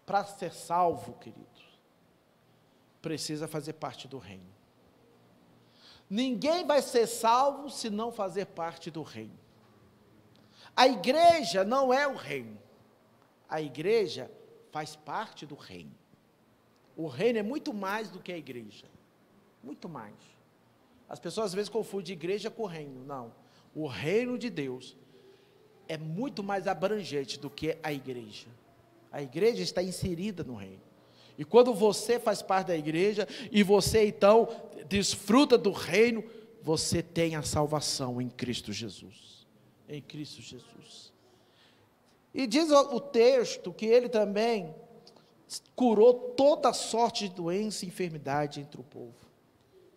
para 0.05 0.25
ser 0.25 0.51
salvo, 0.51 1.13
querido, 1.13 1.50
precisa 3.01 3.47
fazer 3.47 3.73
parte 3.73 4.07
do 4.07 4.17
reino. 4.17 4.49
Ninguém 6.09 6.65
vai 6.65 6.81
ser 6.81 7.07
salvo 7.07 7.69
se 7.69 7.89
não 7.89 8.11
fazer 8.11 8.45
parte 8.47 8.91
do 8.91 9.01
reino. 9.01 9.39
A 10.75 10.87
igreja 10.87 11.63
não 11.63 11.93
é 11.93 12.07
o 12.07 12.15
reino. 12.15 12.57
A 13.49 13.61
igreja 13.61 14.29
faz 14.71 14.95
parte 14.95 15.45
do 15.45 15.55
reino. 15.55 15.95
O 16.95 17.07
reino 17.07 17.39
é 17.39 17.43
muito 17.43 17.73
mais 17.73 18.09
do 18.09 18.19
que 18.19 18.31
a 18.31 18.37
igreja. 18.37 18.85
Muito 19.63 19.87
mais. 19.87 20.15
As 21.07 21.19
pessoas 21.19 21.47
às 21.47 21.53
vezes 21.53 21.69
confundem 21.69 22.13
igreja 22.13 22.49
com 22.49 22.65
reino. 22.65 23.03
Não. 23.05 23.33
O 23.73 23.87
reino 23.87 24.37
de 24.37 24.49
Deus 24.49 24.97
é 25.87 25.97
muito 25.97 26.43
mais 26.43 26.67
abrangente 26.67 27.39
do 27.39 27.49
que 27.49 27.77
a 27.81 27.91
igreja. 27.91 28.47
A 29.11 29.21
igreja 29.21 29.61
está 29.61 29.83
inserida 29.83 30.43
no 30.43 30.55
reino. 30.55 30.90
E 31.41 31.43
quando 31.43 31.73
você 31.73 32.19
faz 32.19 32.39
parte 32.43 32.67
da 32.67 32.77
igreja 32.77 33.27
e 33.51 33.63
você 33.63 34.05
então 34.05 34.47
desfruta 34.87 35.57
do 35.57 35.71
reino, 35.71 36.23
você 36.61 37.01
tem 37.01 37.35
a 37.35 37.41
salvação 37.41 38.21
em 38.21 38.29
Cristo 38.29 38.71
Jesus. 38.71 39.47
Em 39.89 39.99
Cristo 40.03 40.39
Jesus. 40.39 41.11
E 42.31 42.45
diz 42.45 42.69
o 42.69 42.99
texto 42.99 43.73
que 43.73 43.87
ele 43.87 44.07
também 44.07 44.75
curou 45.75 46.13
toda 46.13 46.71
sorte 46.73 47.27
de 47.27 47.33
doença 47.33 47.85
e 47.85 47.87
enfermidade 47.87 48.61
entre 48.61 48.79
o 48.79 48.83
povo. 48.83 49.15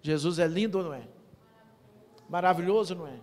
Jesus 0.00 0.38
é 0.38 0.46
lindo 0.46 0.82
não 0.82 0.94
é? 0.94 1.06
Maravilhoso, 2.26 2.94
não 2.94 3.06
é? 3.06 3.20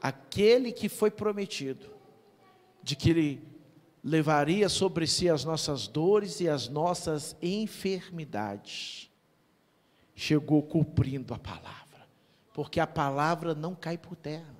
Aquele 0.00 0.72
que 0.72 0.88
foi 0.88 1.10
prometido 1.10 1.90
de 2.82 2.96
que 2.96 3.10
ele 3.10 3.53
levaria 4.04 4.68
sobre 4.68 5.06
si 5.06 5.30
as 5.30 5.44
nossas 5.44 5.88
dores 5.88 6.38
e 6.40 6.48
as 6.48 6.68
nossas 6.68 7.34
enfermidades. 7.40 9.10
Chegou 10.14 10.62
cumprindo 10.62 11.32
a 11.32 11.38
palavra, 11.38 12.06
porque 12.52 12.78
a 12.78 12.86
palavra 12.86 13.54
não 13.54 13.74
cai 13.74 13.96
por 13.96 14.14
terra. 14.14 14.54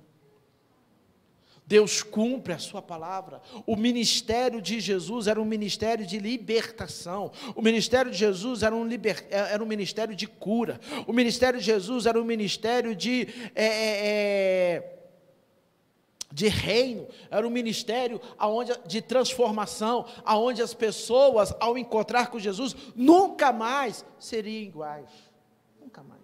Deus 1.67 2.03
cumpre 2.03 2.53
a 2.53 2.59
sua 2.59 2.81
palavra. 2.81 3.41
O 3.65 3.75
ministério 3.75 4.61
de 4.61 4.79
Jesus 4.79 5.25
era 5.27 5.41
um 5.41 5.45
ministério 5.45 6.05
de 6.05 6.19
libertação. 6.19 7.31
O 7.55 7.61
ministério 7.61 8.11
de 8.11 8.17
Jesus 8.17 8.61
era 8.61 8.75
um, 8.75 8.85
liber, 8.85 9.25
era 9.31 9.63
um 9.63 9.65
ministério 9.65 10.15
de 10.15 10.27
cura. 10.27 10.79
O 11.07 11.13
ministério 11.13 11.59
de 11.59 11.65
Jesus 11.65 12.05
era 12.05 12.21
um 12.21 12.23
ministério 12.23 12.95
de 12.95 13.27
é, 13.55 13.65
é, 13.65 14.75
é 14.77 14.95
de 16.35 16.49
reino, 16.49 17.07
era 17.31 17.47
um 17.47 17.49
ministério 17.49 18.19
aonde, 18.37 18.73
de 18.85 19.01
transformação, 19.01 20.05
aonde 20.25 20.61
as 20.61 20.73
pessoas, 20.73 21.55
ao 21.61 21.77
encontrar 21.77 22.29
com 22.29 22.37
Jesus, 22.37 22.75
nunca 22.93 23.53
mais 23.53 24.05
seriam 24.19 24.63
iguais. 24.63 25.09
Nunca 25.79 26.03
mais. 26.03 26.19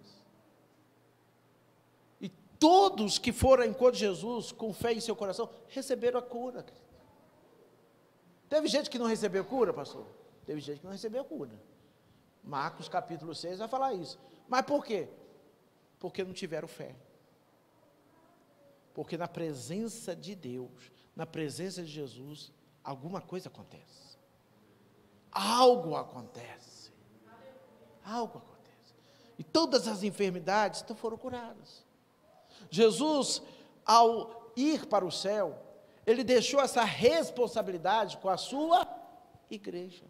E 2.20 2.27
todos 2.60 3.18
que 3.18 3.32
foram 3.32 3.63
ao 3.63 3.70
encontro 3.70 3.94
de 3.94 4.00
Jesus, 4.00 4.51
com 4.51 4.74
fé 4.74 4.91
em 4.91 5.00
seu 5.00 5.15
coração, 5.15 5.50
receberam 5.70 6.20
a 6.20 6.22
cura. 6.22 6.65
Teve 8.50 8.68
gente 8.68 8.89
que 8.89 9.00
não 9.00 9.06
recebeu 9.06 9.46
cura, 9.46 9.72
pastor? 9.72 10.06
Teve 10.46 10.60
gente 10.60 10.82
que 10.82 10.86
não 10.86 10.91
recebeu 10.91 11.24
cura. 11.24 11.58
Marcos 12.44 12.89
capítulo 12.89 13.34
6 13.34 13.60
vai 13.60 13.68
falar 13.70 13.94
isso. 13.94 14.20
Mas 14.50 14.63
por 14.63 14.84
quê? 14.84 15.08
Porque 16.00 16.22
não 16.22 16.34
tiveram 16.34 16.68
fé. 16.68 16.98
Porque 18.94 19.18
na 19.18 19.28
presença 19.28 20.16
de 20.16 20.36
Deus, 20.36 20.92
na 21.16 21.26
presença 21.26 21.82
de 21.82 21.92
Jesus, 21.92 22.52
alguma 22.84 23.22
coisa 23.22 23.50
acontece. 23.50 24.18
Algo 25.32 25.96
acontece. 25.96 26.92
Algo 28.04 28.40
acontece. 28.40 28.96
E 29.38 29.44
todas 29.44 29.88
as 29.88 30.04
enfermidades 30.04 30.84
foram 30.96 31.18
curadas. 31.18 31.86
Jesus, 32.70 33.42
ao 33.86 34.52
ir 34.56 34.86
para 34.88 35.06
o 35.06 35.12
céu, 35.12 35.58
ele 36.06 36.24
deixou 36.24 36.60
essa 36.60 36.84
responsabilidade 36.84 38.18
com 38.18 38.30
a 38.30 38.38
sua 38.38 38.88
igreja. 39.50 40.06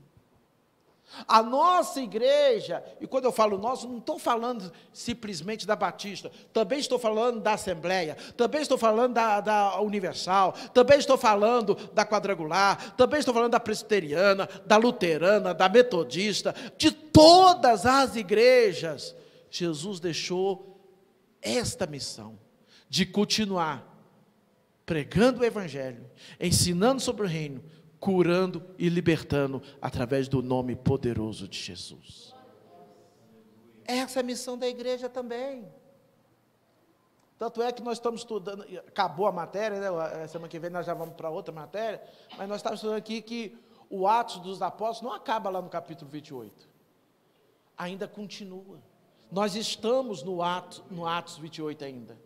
A 1.28 1.44
nossa 1.44 2.02
igreja, 2.02 2.84
e 3.00 3.08
quando 3.08 3.26
eu 3.26 3.32
falo 3.32 3.58
nosso, 3.58 3.88
não 3.88 3.98
estou 3.98 4.18
falando 4.18 4.72
simplesmente 4.94 5.68
da 5.68 5.76
Batista, 5.76 6.32
também 6.54 6.80
estou 6.80 6.98
falando 6.98 7.42
da 7.42 7.54
Assembleia, 7.54 8.16
também 8.36 8.62
estou 8.62 8.78
falando 8.78 9.14
da, 9.14 9.42
da 9.42 9.82
Universal, 9.82 10.54
também 10.74 11.00
estou 11.00 11.18
falando 11.18 11.76
da 11.94 12.06
Quadrangular, 12.06 12.96
também 12.96 13.20
estou 13.20 13.34
falando 13.34 13.52
da 13.52 13.60
Presbiteriana, 13.60 14.48
da 14.66 14.78
Luterana, 14.78 15.54
da 15.54 15.68
Metodista, 15.68 16.56
de 16.78 16.92
todas 16.92 17.86
as 17.86 18.16
igrejas. 18.16 19.16
Jesus 19.50 20.00
deixou 20.00 20.80
esta 21.42 21.86
missão 21.86 22.40
de 22.88 23.06
continuar 23.06 23.88
pregando 24.86 25.42
o 25.42 25.46
Evangelho, 25.46 26.06
ensinando 26.40 27.02
sobre 27.02 27.26
o 27.26 27.30
reino, 27.30 27.64
curando 28.02 28.64
e 28.80 28.90
libertando 28.90 29.62
através 29.80 30.28
do 30.28 30.42
nome 30.42 30.76
poderoso 30.76 31.48
de 31.48 31.60
Jesus. 31.60 32.34
Essa 33.86 34.20
é 34.20 34.22
a 34.22 34.24
missão 34.24 34.58
da 34.58 34.68
igreja 34.68 35.08
também. 35.08 35.72
Tanto 37.38 37.62
é 37.62 37.72
que 37.72 37.82
nós 37.82 38.00
estamos 38.00 38.22
estudando, 38.22 38.66
acabou 38.88 39.28
a 39.28 39.32
matéria, 39.32 39.80
né? 39.80 40.28
semana 40.28 40.50
que 40.50 40.58
vem 40.58 40.72
nós 40.72 40.86
já 40.86 40.96
vamos 40.96 41.14
para 41.14 41.30
outra 41.30 41.54
matéria, 41.54 42.02
mas 42.38 42.50
nós 42.50 42.58
estamos 42.58 42.80
estudando 42.80 42.98
aqui 42.98 43.22
que 43.22 43.56
o 43.88 44.08
Atos 44.08 44.40
dos 44.40 44.64
Apóstolos 44.64 45.02
não 45.02 45.14
acaba 45.14 45.50
lá 45.52 45.62
no 45.62 45.70
capítulo 45.70 46.10
28. 46.10 46.68
Ainda 47.78 48.08
continua. 48.08 48.80
Nós 49.32 49.56
estamos 49.56 50.24
no 50.24 50.42
Atos, 50.42 50.84
no 50.90 51.06
Atos 51.06 51.38
28 51.38 51.86
ainda. 51.86 52.18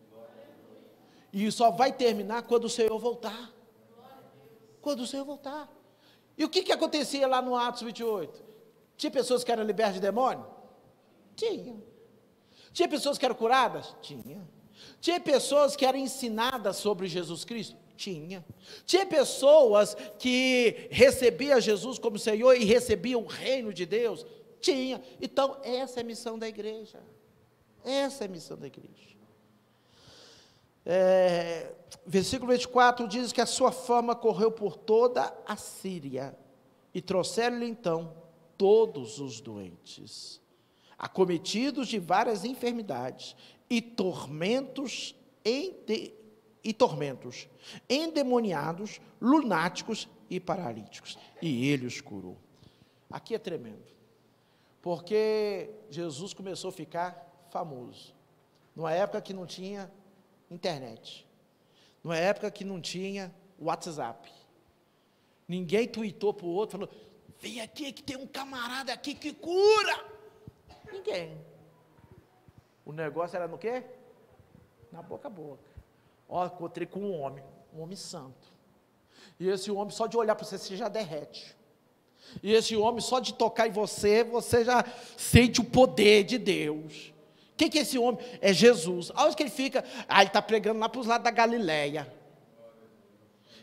E 1.32 1.50
só 1.52 1.70
vai 1.70 1.92
terminar 1.92 2.44
quando 2.44 2.64
o 2.64 2.70
Senhor 2.70 2.98
voltar 2.98 3.55
quando 4.86 5.00
o 5.00 5.06
Senhor 5.06 5.24
voltar. 5.24 5.68
E 6.38 6.44
o 6.44 6.48
que, 6.48 6.62
que 6.62 6.70
acontecia 6.70 7.26
lá 7.26 7.42
no 7.42 7.56
Atos 7.56 7.82
28? 7.82 8.40
Tinha 8.96 9.10
pessoas 9.10 9.42
que 9.42 9.50
eram 9.50 9.64
libertas 9.64 9.94
de 9.94 10.00
demônio? 10.00 10.46
Tinha. 11.34 11.76
Tinha 12.72 12.88
pessoas 12.88 13.18
que 13.18 13.24
eram 13.24 13.34
curadas? 13.34 13.96
Tinha. 14.00 14.48
Tinha 15.00 15.18
pessoas 15.18 15.74
que 15.74 15.84
eram 15.84 15.98
ensinadas 15.98 16.76
sobre 16.76 17.08
Jesus 17.08 17.44
Cristo? 17.44 17.76
Tinha. 17.96 18.46
Tinha 18.84 19.04
pessoas 19.04 19.96
que 20.20 20.86
recebiam 20.88 21.60
Jesus 21.60 21.98
como 21.98 22.16
Senhor 22.16 22.54
e 22.54 22.64
recebiam 22.64 23.22
o 23.22 23.26
reino 23.26 23.74
de 23.74 23.86
Deus? 23.86 24.24
Tinha. 24.60 25.02
Então, 25.20 25.56
essa 25.64 25.98
é 25.98 26.02
a 26.02 26.06
missão 26.06 26.38
da 26.38 26.46
igreja. 26.46 27.02
Essa 27.84 28.22
é 28.22 28.26
a 28.28 28.30
missão 28.30 28.56
da 28.56 28.68
igreja. 28.68 29.15
É, 30.88 31.74
versículo 32.06 32.52
24 32.52 33.08
diz 33.08 33.32
que 33.32 33.40
a 33.40 33.46
sua 33.46 33.72
fama 33.72 34.14
correu 34.14 34.52
por 34.52 34.76
toda 34.76 35.36
a 35.44 35.56
Síria 35.56 36.38
e 36.94 37.02
trouxeram-lhe 37.02 37.66
então 37.66 38.14
todos 38.56 39.18
os 39.18 39.40
doentes, 39.40 40.40
acometidos 40.96 41.88
de 41.88 41.98
várias 41.98 42.44
enfermidades 42.44 43.34
e 43.68 43.82
tormentos, 43.82 45.16
ende, 45.44 46.14
e 46.62 46.72
tormentos, 46.72 47.48
endemoniados, 47.90 49.00
lunáticos 49.20 50.08
e 50.30 50.38
paralíticos, 50.38 51.18
e 51.42 51.68
ele 51.68 51.84
os 51.84 52.00
curou. 52.00 52.38
Aqui 53.10 53.34
é 53.34 53.38
tremendo, 53.38 53.84
porque 54.80 55.68
Jesus 55.90 56.32
começou 56.32 56.70
a 56.70 56.72
ficar 56.72 57.46
famoso, 57.50 58.14
numa 58.74 58.92
época 58.92 59.20
que 59.20 59.34
não 59.34 59.46
tinha 59.46 59.90
internet. 60.50 61.26
Numa 62.02 62.16
época 62.16 62.50
que 62.50 62.64
não 62.64 62.80
tinha 62.80 63.34
WhatsApp. 63.58 64.30
Ninguém 65.48 65.88
tweetou 65.88 66.34
para 66.34 66.46
o 66.46 66.50
outro, 66.50 66.78
falou, 66.78 66.94
vem 67.38 67.60
aqui 67.60 67.92
que 67.92 68.02
tem 68.02 68.16
um 68.16 68.26
camarada 68.26 68.92
aqui 68.92 69.14
que 69.14 69.32
cura. 69.32 70.04
Ninguém. 70.92 71.40
O 72.84 72.92
negócio 72.92 73.36
era 73.36 73.48
no 73.48 73.58
quê? 73.58 73.84
Na 74.92 75.02
boca 75.02 75.28
a 75.28 75.30
boca. 75.30 75.70
Ó, 76.28 76.46
encontrei 76.46 76.86
com 76.86 77.00
um 77.00 77.20
homem, 77.20 77.44
um 77.74 77.80
homem 77.80 77.96
santo. 77.96 78.54
E 79.38 79.48
esse 79.48 79.70
homem, 79.70 79.90
só 79.90 80.06
de 80.06 80.16
olhar 80.16 80.34
para 80.34 80.44
você, 80.44 80.58
você 80.58 80.76
já 80.76 80.88
derrete. 80.88 81.56
E 82.42 82.52
esse 82.52 82.76
homem, 82.76 83.00
só 83.00 83.20
de 83.20 83.34
tocar 83.34 83.68
em 83.68 83.72
você, 83.72 84.24
você 84.24 84.64
já 84.64 84.84
sente 85.16 85.60
o 85.60 85.64
poder 85.64 86.24
de 86.24 86.38
Deus. 86.38 87.12
Quem 87.56 87.70
que 87.70 87.78
é 87.78 87.82
esse 87.82 87.98
homem? 87.98 88.20
É 88.40 88.52
Jesus. 88.52 89.10
Aonde 89.14 89.36
que 89.36 89.42
ele 89.42 89.50
fica? 89.50 89.84
Ah, 90.08 90.20
ele 90.20 90.28
está 90.28 90.42
pregando 90.42 90.78
lá 90.78 90.88
para 90.88 91.00
os 91.00 91.06
lados 91.06 91.24
da 91.24 91.30
Galileia. 91.30 92.12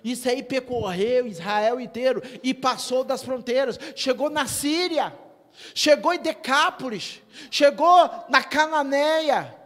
Isso 0.03 0.27
aí 0.27 0.43
percorreu 0.43 1.27
Israel 1.27 1.79
inteiro 1.79 2.21
e 2.41 2.53
passou 2.53 3.03
das 3.03 3.23
fronteiras. 3.23 3.79
Chegou 3.95 4.29
na 4.29 4.45
Síria, 4.47 5.17
chegou 5.73 6.13
em 6.13 6.19
Decápolis, 6.19 7.21
chegou 7.49 8.09
na 8.27 8.43
Cananeia. 8.43 9.57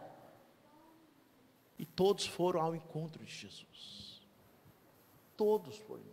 E 1.79 1.85
todos 1.85 2.25
foram 2.25 2.61
ao 2.61 2.75
encontro 2.75 3.23
de 3.23 3.31
Jesus. 3.31 4.21
Todos 5.35 5.77
foram. 5.77 6.03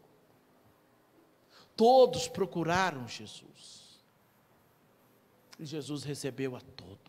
Todos 1.76 2.28
procuraram 2.28 3.06
Jesus. 3.08 4.00
E 5.58 5.66
Jesus 5.66 6.02
recebeu 6.04 6.56
a 6.56 6.60
todos. 6.60 7.03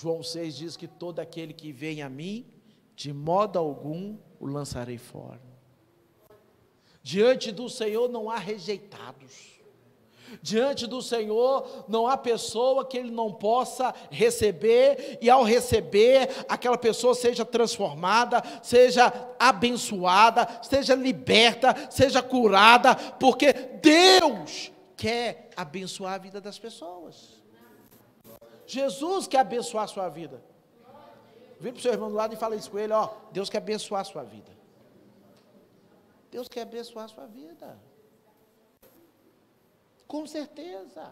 João 0.00 0.22
6 0.22 0.56
diz 0.56 0.76
que 0.76 0.86
todo 0.86 1.18
aquele 1.18 1.52
que 1.52 1.72
vem 1.72 2.02
a 2.02 2.08
mim, 2.08 2.46
de 2.94 3.12
modo 3.12 3.58
algum 3.58 4.16
o 4.38 4.46
lançarei 4.46 4.96
fora. 4.96 5.40
Diante 7.02 7.50
do 7.50 7.68
Senhor 7.68 8.08
não 8.08 8.30
há 8.30 8.38
rejeitados. 8.38 9.58
Diante 10.40 10.86
do 10.86 11.02
Senhor 11.02 11.86
não 11.88 12.06
há 12.06 12.16
pessoa 12.16 12.84
que 12.84 12.96
ele 12.96 13.10
não 13.10 13.32
possa 13.32 13.92
receber, 14.08 15.18
e 15.20 15.28
ao 15.28 15.42
receber, 15.42 16.28
aquela 16.48 16.78
pessoa 16.78 17.14
seja 17.14 17.44
transformada, 17.44 18.40
seja 18.62 19.12
abençoada, 19.36 20.46
seja 20.62 20.94
liberta, 20.94 21.74
seja 21.90 22.22
curada, 22.22 22.94
porque 22.94 23.52
Deus 23.52 24.70
quer 24.96 25.50
abençoar 25.56 26.14
a 26.14 26.18
vida 26.18 26.40
das 26.40 26.58
pessoas. 26.58 27.38
Jesus 28.68 29.26
quer 29.26 29.38
abençoar 29.38 29.84
a 29.84 29.88
sua 29.88 30.08
vida. 30.10 30.42
Vira 31.58 31.72
para 31.72 31.80
o 31.80 31.82
seu 31.82 31.92
irmão 31.92 32.10
do 32.10 32.14
lado 32.14 32.34
e 32.34 32.36
fala 32.36 32.54
isso 32.54 32.70
com 32.70 32.78
ele, 32.78 32.92
ó, 32.92 33.10
Deus 33.32 33.48
quer 33.48 33.58
abençoar 33.58 34.02
a 34.02 34.04
sua 34.04 34.22
vida. 34.22 34.52
Deus 36.30 36.46
quer 36.46 36.62
abençoar 36.62 37.06
a 37.06 37.08
sua 37.08 37.26
vida. 37.26 37.78
Com 40.06 40.26
certeza. 40.26 41.10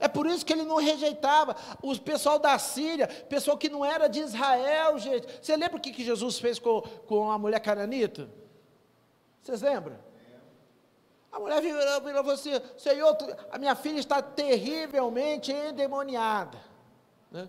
É 0.00 0.08
por 0.08 0.26
isso 0.26 0.44
que 0.44 0.52
ele 0.52 0.64
não 0.64 0.76
rejeitava. 0.76 1.56
O 1.80 1.96
pessoal 1.98 2.38
da 2.38 2.58
Síria, 2.58 3.06
pessoal 3.06 3.56
que 3.56 3.68
não 3.68 3.84
era 3.84 4.08
de 4.08 4.20
Israel, 4.20 4.98
gente. 4.98 5.26
Você 5.40 5.56
lembra 5.56 5.76
o 5.76 5.80
que, 5.80 5.92
que 5.92 6.04
Jesus 6.04 6.38
fez 6.40 6.58
com, 6.58 6.82
com 7.06 7.30
a 7.30 7.38
mulher 7.38 7.60
cananita? 7.60 8.28
Vocês 9.40 9.62
lembram? 9.62 9.96
A 11.36 11.38
mulher 11.38 11.60
virou 11.60 12.00
falou 12.00 12.32
assim: 12.32 12.50
Senhor, 12.78 13.14
a 13.52 13.58
minha 13.58 13.74
filha 13.74 14.00
está 14.00 14.22
terrivelmente 14.22 15.52
endemoniada. 15.52 16.58
Né? 17.30 17.46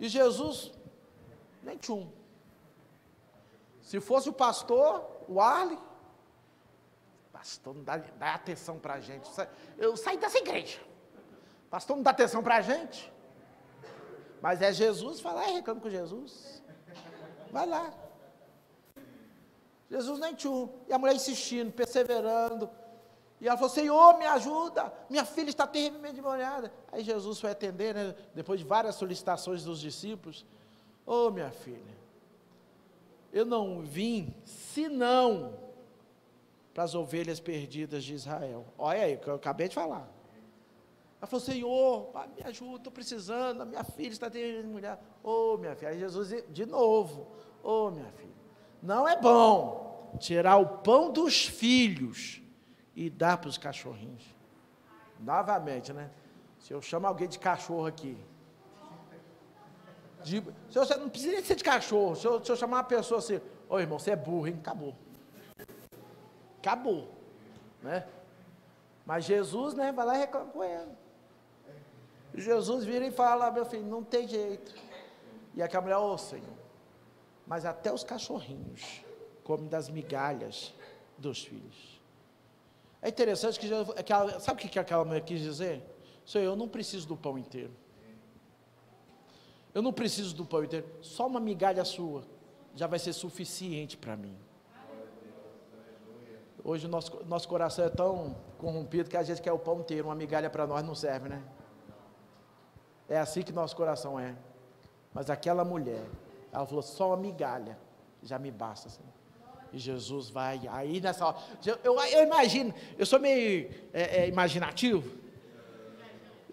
E 0.00 0.08
Jesus, 0.08 0.72
nem 1.62 1.76
tchum. 1.78 2.10
Se 3.82 4.00
fosse 4.00 4.28
o 4.28 4.32
pastor, 4.32 5.08
o 5.28 5.40
Arley, 5.40 5.78
pastor 7.32 7.72
não 7.72 7.84
dá, 7.84 7.98
dá 7.98 8.34
atenção 8.34 8.80
para 8.80 8.94
a 8.94 9.00
gente. 9.00 9.30
Eu 9.78 9.96
saí 9.96 10.16
dessa 10.16 10.38
igreja. 10.38 10.80
Pastor 11.70 11.94
não 11.94 12.02
dá 12.02 12.10
atenção 12.10 12.42
para 12.42 12.56
a 12.56 12.62
gente. 12.62 13.12
Mas 14.40 14.60
é 14.60 14.72
Jesus, 14.72 15.22
lá 15.22 15.48
e 15.48 15.52
reclama 15.52 15.80
com 15.80 15.88
Jesus. 15.88 16.60
Vai 17.52 17.64
lá. 17.64 17.94
Jesus 19.92 20.18
nem 20.18 20.34
tchum. 20.34 20.70
E 20.88 20.92
a 20.92 20.98
mulher 20.98 21.14
insistindo, 21.14 21.70
perseverando. 21.70 22.70
E 23.38 23.46
ela 23.46 23.58
falou: 23.58 23.68
Senhor, 23.68 24.16
me 24.16 24.24
ajuda, 24.24 24.90
minha 25.10 25.26
filha 25.26 25.50
está 25.50 25.66
terrivelmente 25.66 26.14
demoniada. 26.14 26.72
Aí 26.90 27.04
Jesus 27.04 27.38
foi 27.38 27.50
atender, 27.50 27.94
né, 27.94 28.14
depois 28.34 28.58
de 28.58 28.64
várias 28.64 28.94
solicitações 28.94 29.64
dos 29.64 29.80
discípulos: 29.80 30.46
Ô 31.04 31.26
oh, 31.26 31.30
minha 31.30 31.50
filha, 31.50 31.94
eu 33.30 33.44
não 33.44 33.82
vim 33.82 34.34
senão 34.46 35.58
para 36.72 36.84
as 36.84 36.94
ovelhas 36.94 37.38
perdidas 37.38 38.02
de 38.02 38.14
Israel. 38.14 38.64
Olha 38.78 39.02
aí, 39.02 39.16
o 39.16 39.18
que 39.18 39.28
eu 39.28 39.34
acabei 39.34 39.68
de 39.68 39.74
falar. 39.74 40.08
Ela 41.20 41.26
falou, 41.28 41.44
Senhor, 41.44 42.10
me 42.34 42.42
ajuda, 42.42 42.78
estou 42.78 42.92
precisando, 42.92 43.60
a 43.60 43.64
minha 43.64 43.84
filha 43.84 44.10
está 44.10 44.28
tendo 44.28 44.66
mulher. 44.66 44.98
Ô, 45.22 45.52
oh, 45.52 45.58
minha 45.58 45.76
filha, 45.76 45.90
aí 45.90 45.98
Jesus, 46.00 46.42
de 46.48 46.66
novo, 46.66 47.28
ô, 47.62 47.86
oh, 47.86 47.90
minha 47.92 48.10
filha, 48.12 48.32
não 48.82 49.06
é 49.06 49.20
bom 49.20 49.81
tirar 50.18 50.56
o 50.56 50.78
pão 50.78 51.10
dos 51.10 51.46
filhos 51.46 52.42
e 52.94 53.08
dar 53.08 53.38
para 53.38 53.48
os 53.48 53.58
cachorrinhos. 53.58 54.24
Novamente, 55.18 55.92
né? 55.92 56.10
Se 56.58 56.72
eu 56.72 56.80
chamo 56.80 57.06
alguém 57.06 57.28
de 57.28 57.38
cachorro 57.38 57.86
aqui, 57.86 58.16
de, 60.22 60.40
se 60.70 60.78
você 60.78 60.96
não 60.96 61.08
precisa 61.08 61.42
ser 61.44 61.56
de 61.56 61.64
cachorro, 61.64 62.14
se 62.14 62.26
eu, 62.26 62.44
se 62.44 62.50
eu 62.50 62.56
chamar 62.56 62.78
uma 62.78 62.84
pessoa 62.84 63.18
assim, 63.18 63.40
ô 63.68 63.78
irmão, 63.78 63.98
você 63.98 64.12
é 64.12 64.16
burro, 64.16 64.46
hein? 64.46 64.56
Acabou. 64.60 64.94
Acabou. 66.58 67.08
Né? 67.82 68.06
Mas 69.04 69.24
Jesus, 69.24 69.74
né, 69.74 69.90
vai 69.90 70.06
lá 70.06 70.16
e 70.16 70.20
reclama 70.20 70.50
com 70.50 70.62
ele. 70.62 70.92
Jesus 72.34 72.84
vira 72.84 73.04
e 73.04 73.10
fala, 73.10 73.50
meu 73.50 73.66
filho, 73.66 73.84
não 73.84 74.02
tem 74.02 74.26
jeito. 74.26 74.72
E 75.54 75.62
aquela 75.62 75.82
mulher, 75.82 75.96
ô 75.98 76.16
Senhor, 76.16 76.44
mas 77.46 77.66
até 77.66 77.92
os 77.92 78.04
cachorrinhos 78.04 79.04
comem 79.44 79.68
das 79.68 79.88
migalhas 79.88 80.74
dos 81.18 81.44
filhos. 81.44 82.00
É 83.00 83.08
interessante 83.08 83.58
que, 83.58 83.66
Jesus, 83.66 83.96
aquela, 83.98 84.38
sabe 84.38 84.64
o 84.64 84.68
que 84.68 84.78
aquela 84.78 85.04
mulher 85.04 85.22
quis 85.22 85.40
dizer? 85.40 85.82
Senhor, 86.24 86.44
eu 86.44 86.56
não 86.56 86.68
preciso 86.68 87.06
do 87.08 87.16
pão 87.16 87.36
inteiro. 87.36 87.72
Eu 89.74 89.82
não 89.82 89.92
preciso 89.92 90.34
do 90.34 90.44
pão 90.44 90.62
inteiro. 90.62 90.86
Só 91.00 91.26
uma 91.26 91.40
migalha 91.40 91.84
sua 91.84 92.24
já 92.74 92.86
vai 92.86 92.98
ser 92.98 93.12
suficiente 93.12 93.96
para 93.96 94.16
mim. 94.16 94.36
Hoje 96.64 96.86
o 96.86 96.88
nosso, 96.88 97.24
nosso 97.24 97.48
coração 97.48 97.84
é 97.84 97.88
tão 97.88 98.36
corrompido 98.58 99.10
que 99.10 99.16
a 99.16 99.22
gente 99.22 99.42
quer 99.42 99.52
o 99.52 99.58
pão 99.58 99.80
inteiro, 99.80 100.06
uma 100.06 100.14
migalha 100.14 100.48
para 100.48 100.64
nós 100.64 100.84
não 100.84 100.94
serve, 100.94 101.28
né? 101.28 101.42
É 103.08 103.18
assim 103.18 103.42
que 103.42 103.52
nosso 103.52 103.74
coração 103.74 104.18
é. 104.18 104.36
Mas 105.12 105.28
aquela 105.28 105.64
mulher, 105.64 106.06
ela 106.52 106.64
falou, 106.64 106.82
só 106.82 107.08
uma 107.08 107.16
migalha, 107.16 107.76
já 108.22 108.38
me 108.38 108.50
basta. 108.50 108.88
Assim. 108.88 109.02
E 109.72 109.78
Jesus 109.78 110.28
vai, 110.28 110.60
aí 110.70 111.00
nessa 111.00 111.26
hora, 111.26 111.36
eu, 111.64 111.78
eu, 111.82 112.00
eu 112.00 112.22
imagino, 112.24 112.74
eu 112.98 113.06
sou 113.06 113.18
meio 113.18 113.70
é, 113.92 114.22
é, 114.22 114.28
imaginativo, 114.28 115.10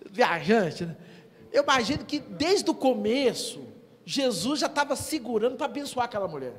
viajante, 0.09 0.85
né? 0.85 0.95
Eu 1.51 1.63
imagino 1.63 2.05
que 2.05 2.19
desde 2.19 2.69
o 2.69 2.73
começo, 2.73 3.67
Jesus 4.05 4.59
já 4.59 4.67
estava 4.67 4.95
segurando 4.95 5.57
para 5.57 5.65
abençoar 5.65 6.05
aquela 6.05 6.27
mulher. 6.27 6.53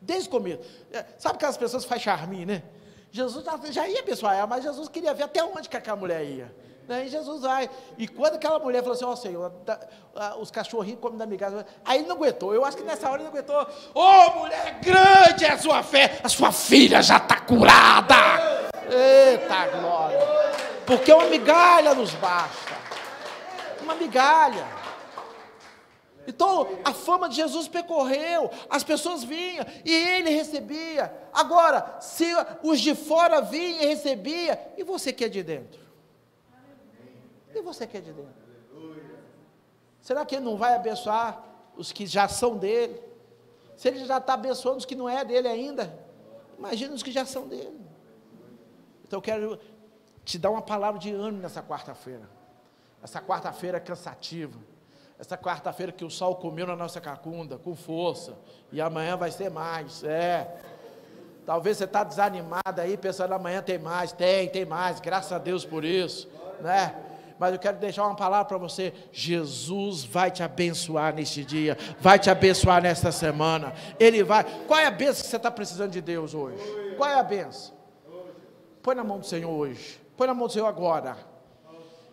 Desde 0.00 0.28
o 0.28 0.30
começo. 0.30 0.60
É, 0.92 1.04
sabe 1.18 1.36
aquelas 1.36 1.56
pessoas 1.56 1.82
que 1.82 1.88
fazem 1.88 2.04
charminho, 2.04 2.46
né? 2.46 2.62
Jesus 3.10 3.44
já, 3.70 3.88
ia 3.88 4.00
abençoar 4.00 4.36
ela, 4.36 4.46
mas 4.46 4.62
Jesus 4.62 4.88
queria 4.88 5.14
ver 5.14 5.24
até 5.24 5.42
onde 5.42 5.68
que 5.68 5.76
aquela 5.76 5.96
mulher 5.96 6.24
ia. 6.24 6.54
Aí 6.88 7.08
Jesus 7.08 7.42
vai. 7.42 7.68
E 7.98 8.06
quando 8.06 8.34
aquela 8.34 8.58
mulher 8.58 8.80
falou 8.80 8.94
assim, 8.94 9.04
ó 9.04 9.12
oh, 9.12 9.16
Senhor, 9.16 9.52
os 10.40 10.50
cachorrinhos 10.50 11.00
comem 11.00 11.18
da 11.18 11.26
migalha. 11.26 11.66
Aí 11.84 11.98
ele 11.98 12.08
não 12.08 12.16
aguentou. 12.16 12.54
Eu 12.54 12.64
acho 12.64 12.76
que 12.76 12.84
nessa 12.84 13.08
hora 13.10 13.22
ele 13.22 13.24
não 13.24 13.30
aguentou. 13.30 13.60
Ô 13.94 14.00
oh, 14.00 14.38
mulher, 14.38 14.78
grande 14.80 15.44
é 15.44 15.50
a 15.50 15.58
sua 15.58 15.82
fé. 15.82 16.20
A 16.22 16.28
sua 16.28 16.52
filha 16.52 17.02
já 17.02 17.16
está 17.16 17.40
curada. 17.40 18.14
Eita 18.88 19.66
glória. 19.78 20.18
Porque 20.86 21.12
uma 21.12 21.26
migalha 21.26 21.92
nos 21.94 22.14
basta. 22.14 22.76
Uma 23.82 23.96
migalha. 23.96 24.64
Então 26.26 26.68
a 26.84 26.92
fama 26.92 27.28
de 27.28 27.36
Jesus 27.36 27.68
percorreu, 27.68 28.50
as 28.68 28.82
pessoas 28.82 29.22
vinham 29.22 29.64
e 29.84 29.92
ele 29.92 30.30
recebia. 30.30 31.12
Agora, 31.32 31.98
se 32.00 32.26
os 32.62 32.80
de 32.80 32.94
fora 32.94 33.40
vinham 33.40 33.82
e 33.82 33.86
recebia, 33.86 34.58
e 34.76 34.82
você 34.82 35.12
que 35.12 35.24
é 35.24 35.28
de 35.28 35.42
dentro? 35.42 35.85
E 37.56 37.62
você 37.62 37.86
que 37.86 37.96
é 37.96 38.00
de 38.00 38.12
dentro? 38.12 38.46
Será 40.00 40.24
que 40.24 40.36
ele 40.36 40.44
não 40.44 40.56
vai 40.56 40.74
abençoar 40.74 41.42
os 41.76 41.90
que 41.90 42.06
já 42.06 42.28
são 42.28 42.56
dele? 42.56 43.02
Se 43.76 43.88
ele 43.88 44.04
já 44.04 44.18
está 44.18 44.34
abençoando 44.34 44.78
os 44.78 44.84
que 44.84 44.94
não 44.94 45.08
é 45.08 45.24
dele 45.24 45.48
ainda, 45.48 45.98
imagina 46.56 46.94
os 46.94 47.02
que 47.02 47.10
já 47.10 47.24
são 47.24 47.48
dele. 47.48 47.80
Então 49.04 49.18
eu 49.18 49.22
quero 49.22 49.58
te 50.24 50.38
dar 50.38 50.50
uma 50.50 50.62
palavra 50.62 51.00
de 51.00 51.12
ânimo 51.12 51.42
nessa 51.42 51.62
quarta-feira. 51.62 52.28
Essa 53.02 53.20
quarta-feira 53.20 53.80
cansativa 53.80 54.58
essa 55.18 55.36
quarta-feira 55.36 55.92
que 55.92 56.04
o 56.04 56.10
sol 56.10 56.36
comeu 56.36 56.66
na 56.66 56.76
nossa 56.76 57.00
cacunda, 57.00 57.56
com 57.56 57.74
força, 57.74 58.36
e 58.70 58.80
amanhã 58.80 59.16
vai 59.16 59.30
ser 59.30 59.50
mais, 59.50 60.04
é. 60.04 60.60
Talvez 61.46 61.78
você 61.78 61.84
está 61.84 62.04
desanimado 62.04 62.80
aí, 62.80 62.96
pensando 62.96 63.32
amanhã 63.32 63.62
tem 63.62 63.78
mais, 63.78 64.12
tem, 64.12 64.48
tem 64.48 64.66
mais, 64.66 65.00
graças 65.00 65.32
a 65.32 65.38
Deus 65.38 65.64
por 65.64 65.84
isso, 65.84 66.28
né? 66.60 66.94
Mas 67.38 67.52
eu 67.52 67.58
quero 67.58 67.78
deixar 67.78 68.04
uma 68.06 68.16
palavra 68.16 68.46
para 68.46 68.58
você: 68.58 68.92
Jesus 69.12 70.04
vai 70.04 70.30
te 70.30 70.42
abençoar 70.42 71.14
neste 71.14 71.44
dia, 71.44 71.76
vai 72.00 72.18
te 72.18 72.30
abençoar 72.30 72.82
nesta 72.82 73.12
semana. 73.12 73.74
Ele 73.98 74.22
vai. 74.22 74.44
Qual 74.66 74.78
é 74.78 74.86
a 74.86 74.90
benção 74.90 75.22
que 75.22 75.30
você 75.30 75.36
está 75.36 75.50
precisando 75.50 75.90
de 75.90 76.00
Deus 76.00 76.34
hoje? 76.34 76.62
Qual 76.96 77.08
é 77.08 77.14
a 77.14 77.22
benção? 77.22 77.74
Põe 78.82 78.94
na 78.94 79.04
mão 79.04 79.18
do 79.18 79.26
Senhor 79.26 79.50
hoje. 79.50 80.00
Põe 80.16 80.26
na 80.28 80.34
mão 80.34 80.46
do 80.46 80.52
Senhor 80.52 80.66
agora. 80.66 81.16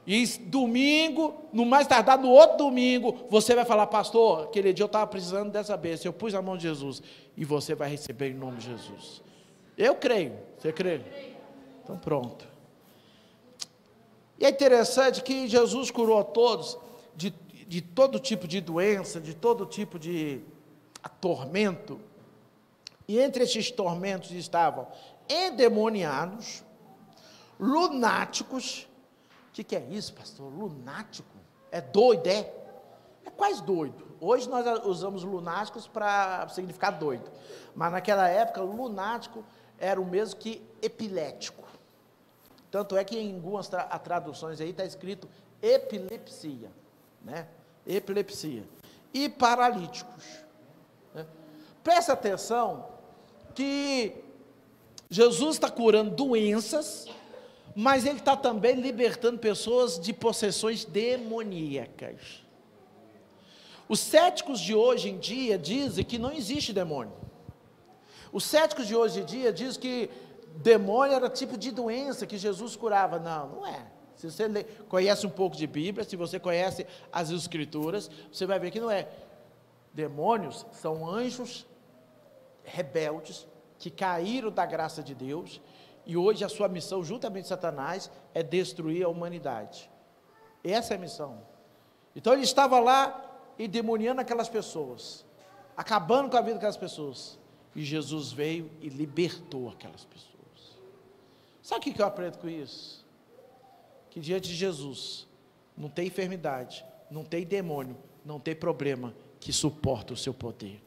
E 0.06 0.26
domingo, 0.26 1.46
no 1.54 1.66
mais 1.66 1.88
tardar, 1.88 2.18
no 2.18 2.30
outro 2.30 2.58
domingo, 2.58 3.26
você 3.30 3.56
vai 3.56 3.64
falar, 3.64 3.88
pastor, 3.88 4.46
aquele 4.46 4.74
dia 4.74 4.84
eu 4.84 4.88
estava 4.88 5.08
precisando 5.08 5.50
dessa 5.50 5.78
bênção, 5.78 6.10
eu 6.10 6.14
pus 6.14 6.36
a 6.36 6.42
mão 6.42 6.58
de 6.58 6.64
Jesus, 6.64 7.02
e 7.38 7.46
você 7.46 7.74
vai 7.74 7.90
receber 7.90 8.32
em 8.32 8.34
nome 8.34 8.58
de 8.58 8.70
Jesus. 8.72 9.22
Eu 9.78 9.96
creio, 9.96 10.34
você 10.58 10.74
crê? 10.74 11.00
Então 11.82 11.98
pronto. 11.98 12.53
E 14.44 14.46
é 14.46 14.50
interessante 14.50 15.24
que 15.24 15.48
Jesus 15.48 15.90
curou 15.90 16.20
a 16.20 16.24
todos 16.26 16.78
de, 17.16 17.30
de 17.30 17.82
todo 17.82 18.20
tipo 18.20 18.46
de 18.46 18.60
doença, 18.60 19.22
de 19.22 19.34
todo 19.34 19.66
tipo 19.66 19.98
de 19.98 20.42
tormento. 21.22 21.98
E 23.08 23.22
entre 23.22 23.46
esses 23.46 23.72
tormentos 23.72 24.32
estavam 24.32 24.90
endemoniados, 25.30 26.62
lunáticos, 27.58 28.86
o 29.48 29.54
que, 29.54 29.64
que 29.64 29.78
é 29.78 29.88
isso, 29.90 30.14
pastor? 30.14 30.52
Lunático? 30.52 31.38
É 31.72 31.80
doido, 31.80 32.28
é? 32.28 32.54
É 33.24 33.30
quase 33.30 33.64
doido. 33.64 34.06
Hoje 34.20 34.50
nós 34.50 34.86
usamos 34.86 35.24
lunáticos 35.24 35.88
para 35.88 36.50
significar 36.50 36.92
doido. 36.92 37.32
Mas 37.74 37.94
naquela 37.94 38.28
época, 38.28 38.60
lunático 38.60 39.42
era 39.80 40.02
o 40.02 40.06
mesmo 40.06 40.38
que 40.38 40.62
epilético. 40.82 41.64
Tanto 42.74 42.98
é 42.98 43.04
que 43.04 43.16
em 43.16 43.36
algumas 43.36 43.68
tra 43.68 43.84
traduções 44.00 44.60
aí 44.60 44.72
está 44.72 44.84
escrito 44.84 45.30
epilepsia. 45.62 46.72
Né? 47.24 47.48
Epilepsia. 47.86 48.64
E 49.14 49.30
paralíticos. 49.30 50.24
Né? 51.14 51.24
Presta 51.84 52.14
atenção 52.14 52.90
que 53.54 54.16
Jesus 55.08 55.58
está 55.58 55.70
curando 55.70 56.16
doenças 56.16 57.08
mas 57.76 58.06
ele 58.06 58.20
está 58.20 58.36
também 58.36 58.76
libertando 58.76 59.40
pessoas 59.40 60.00
de 60.00 60.14
possessões 60.14 60.86
demoníacas. 60.86 62.44
Os 63.90 64.00
céticos 64.00 64.60
de 64.60 64.76
hoje 64.76 65.10
em 65.10 65.18
dia 65.18 65.58
dizem 65.58 66.04
que 66.04 66.20
não 66.20 66.32
existe 66.32 66.72
demônio. 66.72 67.14
Os 68.32 68.44
céticos 68.44 68.88
de 68.88 68.96
hoje 68.96 69.22
em 69.22 69.26
dia 69.26 69.52
dizem 69.52 69.82
que 69.82 70.10
demônio 70.58 71.16
era 71.16 71.30
tipo 71.30 71.58
de 71.58 71.72
doença 71.72 72.26
que 72.26 72.38
Jesus 72.38 72.76
curava. 72.76 73.20
Não, 73.20 73.48
não 73.50 73.68
é. 73.68 73.86
Se 74.16 74.30
você 74.30 74.64
conhece 74.88 75.26
um 75.26 75.30
pouco 75.30 75.56
de 75.56 75.68
Bíblia, 75.68 76.04
se 76.04 76.16
você 76.16 76.40
conhece 76.40 76.86
as 77.12 77.30
Escrituras, 77.30 78.10
você 78.32 78.46
vai 78.46 78.60
ver 78.60 78.72
que 78.72 78.80
não 78.80 78.90
é. 78.90 79.08
Demônios 79.94 80.66
são 80.72 81.08
anjos 81.08 81.66
rebeldes 82.64 83.48
que 83.78 83.90
caíram 83.90 84.50
da 84.50 84.66
graça 84.66 85.04
de 85.04 85.14
Deus 85.14 85.62
e 86.06 86.18
hoje 86.18 86.44
a 86.44 86.50
sua 86.50 86.68
missão, 86.68 87.04
juntamente 87.04 87.48
Satanás, 87.48 88.10
é 88.34 88.44
destruir 88.44 89.04
a 89.04 89.10
humanidade. 89.10 89.90
Essa 90.64 90.94
é 90.94 90.98
a 90.98 91.00
missão. 91.00 91.42
Então 92.16 92.34
ele 92.34 92.44
estava 92.44 92.80
lá 92.80 93.40
endemoniando 93.58 94.22
aquelas 94.22 94.50
pessoas, 94.50 95.26
acabando 95.76 96.30
com 96.30 96.38
a 96.38 96.42
vida 96.42 96.56
daquelas 96.56 96.78
pessoas. 96.78 97.40
E 97.76 97.84
Jesus 97.84 98.32
veio 98.32 98.70
e 98.82 98.90
libertou 98.90 99.70
aquelas 99.70 100.06
pessoas. 100.06 100.33
Sabe 101.64 101.90
o 101.90 101.94
que 101.94 102.02
eu 102.02 102.06
aprendo 102.06 102.38
com 102.38 102.50
isso? 102.50 103.06
Que 104.10 104.20
diante 104.20 104.50
de 104.50 104.56
Jesus 104.56 105.26
não 105.78 105.90
tem 105.90 106.08
enfermidade, 106.08 106.86
não 107.10 107.24
tem 107.24 107.46
demônio, 107.46 107.98
não 108.26 108.38
tem 108.38 108.54
problema 108.54 109.16
que 109.40 109.54
suporta 109.54 110.14
o 110.14 110.18
seu 110.18 110.34
poder. 110.34 110.84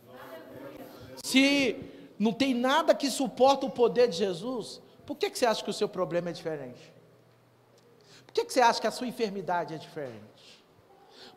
Se 1.25 1.77
não 2.19 2.33
tem 2.33 2.53
nada 2.53 2.95
que 2.95 3.11
suporta 3.11 3.65
o 3.65 3.71
poder 3.71 4.07
de 4.09 4.19
Jesus, 4.19 4.83
por 5.07 5.17
que, 5.17 5.31
que 5.31 5.39
você 5.39 5.47
acha 5.47 5.65
que 5.65 5.71
o 5.71 5.73
seu 5.73 5.89
problema 5.89 6.29
é 6.29 6.33
diferente? 6.33 6.93
Por 8.27 8.35
que, 8.35 8.45
que 8.45 8.53
você 8.53 8.61
acha 8.61 8.79
que 8.79 8.87
a 8.87 8.91
sua 8.91 9.07
enfermidade 9.07 9.73
é 9.73 9.79
diferente? 9.79 10.63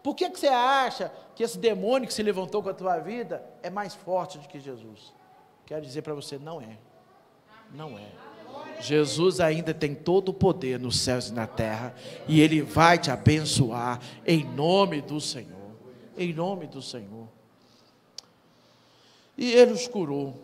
Por 0.03 0.15
que, 0.15 0.29
que 0.29 0.39
você 0.39 0.49
acha 0.49 1.13
que 1.33 1.43
esse 1.43 1.57
demônio 1.57 2.07
que 2.07 2.13
se 2.13 2.23
levantou 2.23 2.61
com 2.61 2.69
a 2.69 2.73
tua 2.73 2.99
vida 2.99 3.43
é 3.63 3.69
mais 3.69 3.95
forte 3.95 4.37
do 4.37 4.47
que 4.49 4.59
Jesus? 4.59 5.13
Quero 5.65 5.81
dizer 5.81 6.01
para 6.01 6.13
você, 6.13 6.37
não 6.37 6.59
é. 6.59 6.77
Não 7.71 7.97
é. 7.97 8.28
Jesus 8.79 9.39
ainda 9.39 9.73
tem 9.73 9.93
todo 9.93 10.29
o 10.29 10.33
poder 10.33 10.79
nos 10.79 10.99
céus 10.99 11.29
e 11.29 11.33
na 11.33 11.45
terra, 11.45 11.93
e 12.27 12.41
Ele 12.41 12.61
vai 12.61 12.97
te 12.97 13.11
abençoar 13.11 13.99
em 14.25 14.43
nome 14.43 15.01
do 15.01 15.19
Senhor. 15.19 15.49
Em 16.17 16.33
nome 16.33 16.67
do 16.67 16.81
Senhor. 16.81 17.27
E 19.37 19.51
Ele 19.51 19.71
os 19.71 19.87
curou. 19.87 20.37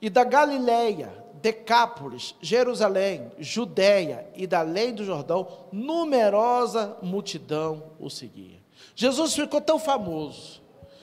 E 0.00 0.10
da 0.10 0.24
Galileia, 0.24 1.22
Decápolis, 1.42 2.34
Jerusalém, 2.40 3.30
Judéia 3.38 4.26
e 4.34 4.46
da 4.46 4.60
além 4.60 4.94
do 4.94 5.04
Jordão, 5.04 5.48
numerosa 5.72 6.96
multidão 7.02 7.90
o 7.98 8.08
seguia. 8.08 8.60
Jesus 8.94 9.34
ficou 9.34 9.60
tão 9.60 9.78
famoso, 9.78 10.62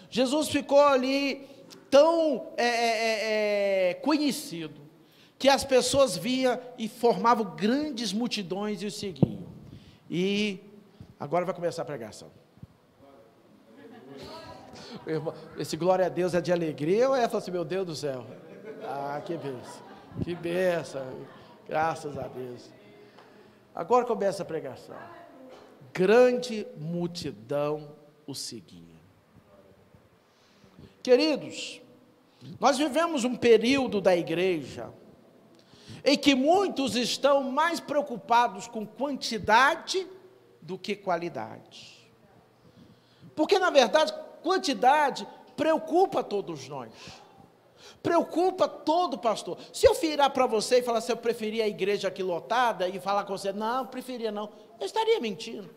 Jesus 0.10 0.49
ficou 0.49 0.79
ali 0.79 1.47
tão 1.89 2.47
é, 2.58 2.65
é, 2.65 2.69
é, 2.69 3.89
é 3.89 3.93
conhecido, 3.95 4.88
que 5.39 5.47
as 5.47 5.63
pessoas 5.63 6.17
viam 6.17 6.60
e 6.78 6.89
formavam 6.89 7.56
grandes 7.56 8.12
multidões 8.12 8.82
e 8.82 8.86
o 8.86 8.91
seguiam. 8.91 9.47
E 10.10 10.60
agora 11.17 11.45
vai 11.45 11.56
começar 11.56 11.84
a 11.84 11.86
pregação. 11.86 12.30
Esse 15.58 15.78
glória 15.78 16.06
a 16.06 16.10
Deus 16.10 16.34
é 16.34 16.41
de 16.41 16.52
alegria 16.52 17.08
ou 17.08 17.15
é 17.15 17.23
assim, 17.23 17.52
meu 17.52 17.63
Deus 17.63 17.88
do 17.88 17.95
céu? 17.95 18.25
Ah, 18.84 19.21
que 19.25 19.38
bênção, 19.38 19.82
que 20.23 20.36
bênção, 20.36 21.25
graças 21.65 22.17
a 22.17 22.28
Deus. 22.28 22.69
Agora 23.73 24.06
começa 24.06 24.43
a 24.43 24.45
pregação. 24.45 24.97
Grande 25.93 26.67
multidão 26.75 27.95
o 28.28 28.36
seguia. 28.36 28.99
Queridos, 31.02 31.82
nós 32.60 32.78
vivemos 32.78 33.23
um 33.23 33.38
período 33.38 34.02
da 34.02 34.15
igreja 34.17 34.91
em 36.03 36.17
que 36.17 36.35
muitos 36.35 36.95
estão 36.95 37.43
mais 37.43 37.79
preocupados 37.79 38.67
com 38.67 38.85
quantidade 38.85 40.07
do 40.62 40.77
que 40.77 40.95
qualidade. 40.95 42.09
Porque, 43.35 43.57
na 43.57 43.69
verdade, 43.69 44.13
quantidade 44.41 45.27
preocupa 45.55 46.23
todos 46.23 46.67
nós. 46.67 46.91
Preocupa 48.01 48.67
todo 48.67 49.17
pastor. 49.17 49.57
Se 49.73 49.85
eu 49.85 49.93
virar 49.93 50.29
para 50.29 50.45
você 50.45 50.79
e 50.79 50.83
falar 50.83 51.01
se 51.01 51.12
eu 51.12 51.17
preferia 51.17 51.65
a 51.65 51.67
igreja 51.67 52.07
aqui 52.07 52.23
lotada 52.23 52.88
e 52.88 52.99
falar 52.99 53.25
com 53.25 53.38
você, 53.38 53.51
não, 53.51 53.85
preferia 53.85 54.31
não, 54.31 54.49
eu 54.79 54.85
estaria 54.85 55.19
mentindo. 55.19 55.69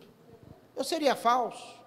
Eu 0.77 0.85
seria 0.85 1.17
falso. 1.17 1.83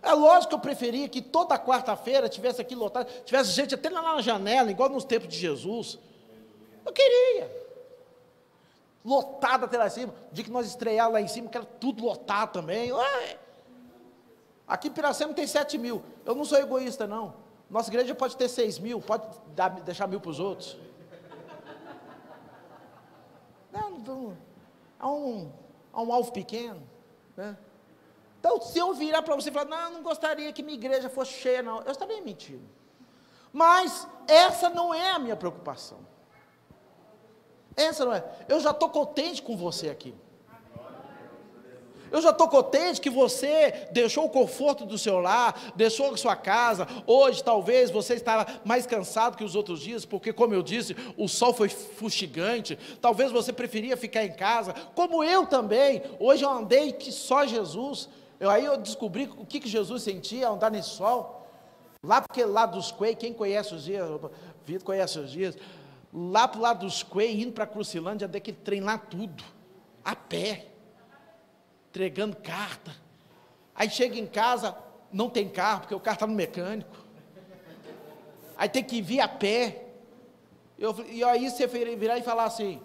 É 0.00 0.12
lógico 0.12 0.50
que 0.50 0.54
eu 0.54 0.60
preferia 0.60 1.08
que 1.08 1.22
toda 1.22 1.58
quarta-feira 1.58 2.28
tivesse 2.28 2.60
aqui 2.60 2.74
lotado, 2.74 3.10
tivesse 3.24 3.52
gente 3.52 3.74
até 3.74 3.88
lá 3.88 4.02
na 4.02 4.20
janela, 4.20 4.70
igual 4.70 4.88
nos 4.88 5.04
tempos 5.04 5.28
de 5.28 5.38
Jesus. 5.38 5.98
Eu 6.84 6.92
queria 6.92 7.63
lotado 9.04 9.64
até 9.64 9.76
lá 9.76 9.86
em 9.86 9.90
cima. 9.90 10.14
O 10.30 10.34
dia 10.34 10.44
que 10.44 10.50
nós 10.50 10.66
estrear 10.66 11.10
lá 11.10 11.20
em 11.20 11.28
cima, 11.28 11.48
quero 11.48 11.66
tudo 11.66 12.04
lotado 12.04 12.52
também. 12.52 12.92
Ué. 12.92 13.38
Aqui 14.66 14.88
em 14.88 14.90
Piracema 14.90 15.34
tem 15.34 15.46
7 15.46 15.76
mil. 15.76 16.02
Eu 16.24 16.34
não 16.34 16.44
sou 16.44 16.58
egoísta, 16.58 17.06
não. 17.06 17.34
Nossa 17.68 17.90
igreja 17.90 18.14
pode 18.14 18.36
ter 18.36 18.48
6 18.48 18.78
mil, 18.78 19.00
pode 19.00 19.26
dar, 19.54 19.68
deixar 19.68 20.06
mil 20.06 20.20
para 20.20 20.30
os 20.30 20.40
outros. 20.40 20.76
Não, 23.72 23.90
não, 23.90 24.38
há, 24.98 25.10
um, 25.10 25.52
há 25.92 26.00
um 26.00 26.12
alvo 26.12 26.32
pequeno. 26.32 26.80
Né? 27.36 27.56
Então, 28.38 28.60
se 28.60 28.78
eu 28.78 28.94
virar 28.94 29.22
para 29.22 29.34
você 29.34 29.50
e 29.50 29.52
falar, 29.52 29.66
não, 29.66 29.94
não 29.94 30.02
gostaria 30.02 30.52
que 30.52 30.62
minha 30.62 30.76
igreja 30.76 31.10
fosse 31.10 31.32
cheia, 31.32 31.62
não, 31.62 31.80
eu 31.82 31.90
estaria 31.90 32.22
mentindo. 32.22 32.62
Mas 33.52 34.06
essa 34.28 34.70
não 34.70 34.94
é 34.94 35.10
a 35.10 35.18
minha 35.18 35.34
preocupação. 35.36 35.98
Essa 37.76 38.04
não 38.04 38.14
é. 38.14 38.24
Eu 38.48 38.60
já 38.60 38.70
estou 38.70 38.88
contente 38.88 39.42
com 39.42 39.56
você 39.56 39.88
aqui. 39.88 40.14
Eu 42.14 42.22
já 42.22 42.30
estou 42.30 42.46
contente 42.46 43.00
que 43.00 43.10
você 43.10 43.88
deixou 43.90 44.26
o 44.26 44.28
conforto 44.28 44.86
do 44.86 44.96
seu 44.96 45.18
lar, 45.18 45.72
deixou 45.74 46.14
a 46.14 46.16
sua 46.16 46.36
casa. 46.36 46.86
Hoje, 47.08 47.42
talvez, 47.42 47.90
você 47.90 48.14
estava 48.14 48.46
mais 48.64 48.86
cansado 48.86 49.36
que 49.36 49.42
os 49.42 49.56
outros 49.56 49.80
dias, 49.80 50.04
porque, 50.04 50.32
como 50.32 50.54
eu 50.54 50.62
disse, 50.62 50.94
o 51.18 51.26
sol 51.26 51.52
foi 51.52 51.68
fustigante. 51.68 52.78
Talvez 53.00 53.32
você 53.32 53.52
preferia 53.52 53.96
ficar 53.96 54.24
em 54.24 54.32
casa, 54.32 54.72
como 54.94 55.24
eu 55.24 55.44
também. 55.44 56.02
Hoje 56.20 56.44
eu 56.44 56.50
andei 56.50 56.92
que 56.92 57.10
só 57.10 57.44
Jesus. 57.44 58.08
Eu, 58.38 58.48
aí 58.48 58.64
eu 58.64 58.76
descobri 58.76 59.28
o 59.36 59.44
que, 59.44 59.58
que 59.58 59.68
Jesus 59.68 60.04
sentia 60.04 60.48
andar 60.48 60.70
nesse 60.70 60.90
sol. 60.90 61.48
Lá, 62.06 62.20
porque 62.20 62.44
lá 62.44 62.64
dos 62.64 62.92
Quei, 62.92 63.16
quem 63.16 63.32
conhece 63.32 63.74
os 63.74 63.82
dias, 63.82 64.08
Vitor 64.64 64.84
conhece 64.84 65.18
os 65.18 65.32
dias, 65.32 65.56
lá 66.14 66.46
para 66.46 66.58
o 66.58 66.62
lado 66.62 66.86
dos 66.86 67.02
Quei, 67.02 67.42
indo 67.42 67.52
para 67.52 67.66
Crucilândia, 67.66 68.28
daquele 68.28 68.56
trem 68.58 68.80
lá 68.80 68.96
tudo, 68.96 69.42
a 70.04 70.14
pé, 70.14 70.68
entregando 71.88 72.36
carta. 72.36 72.94
Aí 73.74 73.90
chega 73.90 74.16
em 74.16 74.26
casa, 74.26 74.76
não 75.12 75.28
tem 75.28 75.48
carro, 75.48 75.80
porque 75.80 75.94
o 75.94 75.98
carro 75.98 76.14
está 76.14 76.26
no 76.26 76.34
mecânico. 76.34 76.96
Aí 78.56 78.68
tem 78.68 78.84
que 78.84 79.02
vir 79.02 79.18
a 79.18 79.26
pé. 79.26 79.88
Eu, 80.78 80.94
e 81.08 81.24
aí 81.24 81.50
você 81.50 81.66
virar 81.66 82.16
e 82.16 82.22
falar 82.22 82.44
assim, 82.44 82.80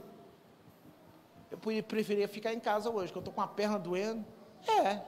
eu 1.52 1.58
preferia 1.84 2.28
ficar 2.28 2.52
em 2.52 2.60
casa 2.60 2.90
hoje, 2.90 3.12
que 3.12 3.18
eu 3.18 3.22
estou 3.22 3.34
com 3.34 3.42
a 3.42 3.48
perna 3.48 3.78
doendo. 3.78 4.26
É. 4.68 5.02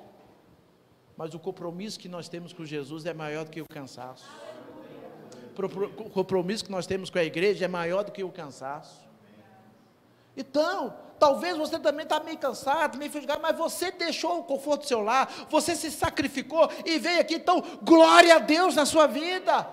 Mas 1.18 1.34
o 1.34 1.40
compromisso 1.40 2.00
que 2.00 2.08
nós 2.08 2.30
temos 2.30 2.54
com 2.54 2.64
Jesus 2.64 3.06
é 3.06 3.14
maior 3.14 3.46
do 3.46 3.52
que 3.52 3.62
o 3.62 3.68
cansaço 3.68 4.30
o 5.58 6.10
compromisso 6.10 6.66
que 6.66 6.72
nós 6.72 6.88
temos 6.88 7.10
com 7.10 7.20
a 7.20 7.24
igreja 7.24 7.66
é 7.66 7.68
maior 7.68 8.04
do 8.04 8.12
que 8.12 8.24
o 8.24 8.30
cansaço. 8.30 9.02
Então, 10.36 10.96
talvez 11.20 11.58
você 11.58 11.78
também 11.78 12.04
está 12.04 12.20
meio 12.20 12.38
cansado, 12.38 12.98
meio 12.98 13.12
fugado, 13.12 13.42
mas 13.42 13.58
você 13.58 13.92
deixou 13.92 14.40
o 14.40 14.44
conforto 14.44 14.82
do 14.82 14.88
seu 14.88 15.02
lar, 15.02 15.32
você 15.50 15.76
se 15.76 15.92
sacrificou 15.92 16.70
e 16.86 16.98
veio 16.98 17.22
aqui, 17.22 17.36
então, 17.36 17.62
glória 17.84 18.36
a 18.36 18.40
Deus 18.40 18.76
na 18.76 18.86
sua 18.86 19.08
vida. 19.08 19.68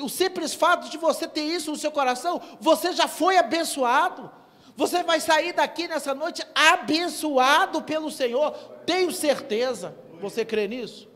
O 0.00 0.08
simples 0.08 0.54
fato 0.54 0.88
de 0.88 0.96
você 0.96 1.28
ter 1.28 1.42
isso 1.42 1.70
no 1.70 1.76
seu 1.76 1.90
coração, 1.90 2.40
você 2.60 2.92
já 2.92 3.06
foi 3.06 3.36
abençoado. 3.36 4.30
Você 4.76 5.02
vai 5.02 5.20
sair 5.20 5.52
daqui 5.52 5.88
nessa 5.88 6.14
noite 6.14 6.46
abençoado 6.54 7.82
pelo 7.82 8.10
Senhor, 8.10 8.52
tenho 8.86 9.10
certeza. 9.10 9.94
Você 10.20 10.44
crê 10.44 10.68
nisso? 10.68 11.08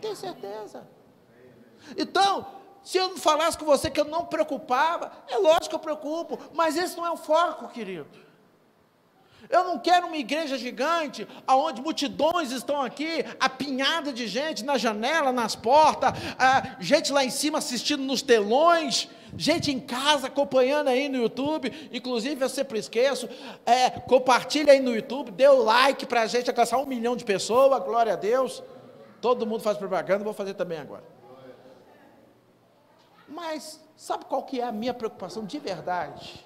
Tenho 0.00 0.16
certeza. 0.16 0.88
Então, 1.96 2.46
se 2.88 2.96
eu 2.96 3.10
não 3.10 3.18
falasse 3.18 3.58
com 3.58 3.66
você 3.66 3.90
que 3.90 4.00
eu 4.00 4.06
não 4.06 4.24
preocupava, 4.24 5.12
é 5.28 5.36
lógico 5.36 5.68
que 5.68 5.74
eu 5.74 5.78
preocupo, 5.78 6.38
mas 6.54 6.74
esse 6.74 6.96
não 6.96 7.04
é 7.04 7.10
o 7.10 7.18
foco, 7.18 7.68
querido. 7.68 8.08
Eu 9.50 9.62
não 9.62 9.78
quero 9.78 10.06
uma 10.06 10.16
igreja 10.16 10.56
gigante, 10.56 11.28
aonde 11.46 11.82
multidões 11.82 12.50
estão 12.50 12.80
aqui, 12.80 13.26
apinhada 13.38 14.10
de 14.10 14.26
gente 14.26 14.64
na 14.64 14.78
janela, 14.78 15.30
nas 15.30 15.54
portas, 15.54 16.14
gente 16.80 17.12
lá 17.12 17.22
em 17.22 17.28
cima 17.28 17.58
assistindo 17.58 18.02
nos 18.02 18.22
telões, 18.22 19.06
gente 19.36 19.70
em 19.70 19.80
casa 19.80 20.28
acompanhando 20.28 20.88
aí 20.88 21.10
no 21.10 21.18
YouTube. 21.18 21.90
Inclusive, 21.92 22.42
eu 22.42 22.48
sempre 22.48 22.78
esqueço, 22.78 23.28
é, 23.66 23.90
compartilha 23.90 24.72
aí 24.72 24.80
no 24.80 24.96
YouTube, 24.96 25.30
dê 25.30 25.46
o 25.46 25.62
like 25.62 26.06
para 26.06 26.22
a 26.22 26.26
gente 26.26 26.48
alcançar 26.48 26.78
um 26.78 26.86
milhão 26.86 27.14
de 27.14 27.24
pessoas, 27.26 27.84
glória 27.84 28.14
a 28.14 28.16
Deus. 28.16 28.62
Todo 29.20 29.46
mundo 29.46 29.62
faz 29.62 29.76
propaganda, 29.76 30.24
vou 30.24 30.32
fazer 30.32 30.54
também 30.54 30.78
agora. 30.78 31.17
Mas 33.38 33.80
sabe 33.96 34.24
qual 34.24 34.42
que 34.42 34.60
é 34.60 34.64
a 34.64 34.72
minha 34.72 34.92
preocupação 34.92 35.44
de 35.44 35.60
verdade? 35.60 36.44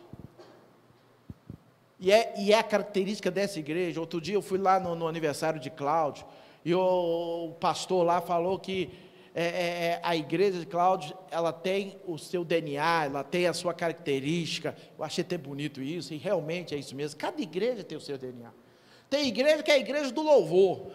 E 1.99 2.13
é, 2.13 2.35
e 2.39 2.53
é 2.53 2.59
a 2.59 2.63
característica 2.63 3.31
dessa 3.31 3.59
igreja. 3.59 3.99
Outro 3.99 4.21
dia 4.21 4.35
eu 4.35 4.43
fui 4.43 4.59
lá 4.59 4.79
no, 4.79 4.95
no 4.95 5.09
aniversário 5.09 5.59
de 5.59 5.71
Cláudio, 5.71 6.27
e 6.63 6.75
o, 6.75 7.47
o 7.47 7.55
pastor 7.55 8.05
lá 8.05 8.21
falou 8.21 8.59
que 8.59 8.91
é, 9.35 9.43
é, 9.43 9.85
é 9.87 10.01
a 10.03 10.15
igreja 10.15 10.61
de 10.61 10.67
Cláudio, 10.67 11.17
ela 11.31 11.51
tem 11.51 11.99
o 12.07 12.19
seu 12.19 12.45
DNA, 12.45 13.07
ela 13.07 13.25
tem 13.25 13.47
a 13.47 13.55
sua 13.55 13.73
característica. 13.73 14.77
Eu 14.99 15.03
achei 15.03 15.25
até 15.25 15.39
bonito 15.39 15.81
isso, 15.81 16.13
e 16.13 16.19
realmente 16.19 16.75
é 16.75 16.79
isso 16.79 16.95
mesmo. 16.95 17.19
Cada 17.19 17.41
igreja 17.41 17.83
tem 17.83 17.97
o 17.97 18.03
seu 18.03 18.19
DNA. 18.19 18.53
Tem 19.09 19.27
igreja 19.29 19.63
que 19.63 19.71
é 19.71 19.75
a 19.75 19.79
igreja 19.79 20.13
do 20.13 20.21
louvor. 20.21 20.91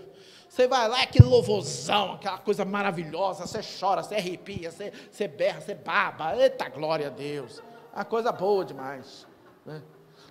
Você 0.48 0.68
vai 0.68 0.88
lá, 0.88 1.02
aquele 1.02 1.28
louvorzão, 1.28 2.14
aquela 2.14 2.38
coisa 2.38 2.64
maravilhosa, 2.64 3.46
você 3.46 3.60
chora, 3.80 4.02
você 4.02 4.16
arrepia, 4.16 4.72
você, 4.72 4.92
você 5.12 5.28
berra, 5.28 5.62
você 5.62 5.76
baba. 5.76 6.36
Eita 6.38 6.70
glória 6.70 7.08
a 7.08 7.10
Deus. 7.10 7.62
Uma 7.94 8.06
coisa 8.06 8.32
boa 8.32 8.64
demais. 8.64 9.28
Né? 9.66 9.82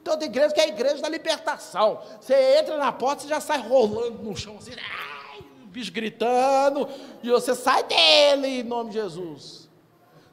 Então 0.01 0.17
tem 0.17 0.29
igreja 0.29 0.55
que 0.55 0.61
é 0.61 0.65
a 0.65 0.69
igreja 0.69 1.03
da 1.03 1.09
libertação. 1.09 2.01
Você 2.21 2.35
entra 2.59 2.79
na 2.79 2.93
porta, 2.93 3.23
você 3.23 3.29
já 3.29 3.41
sai 3.41 3.59
rolando 3.59 4.23
no 4.23 4.37
chão 4.37 4.57
assim, 4.57 4.73
ai, 4.73 5.41
o 5.63 5.67
bicho 5.67 5.93
gritando, 5.93 6.89
e 7.23 7.29
você 7.29 7.55
sai 7.55 7.83
dele 7.85 8.61
em 8.61 8.63
nome 8.63 8.91
de 8.91 9.01
Jesus. 9.01 9.66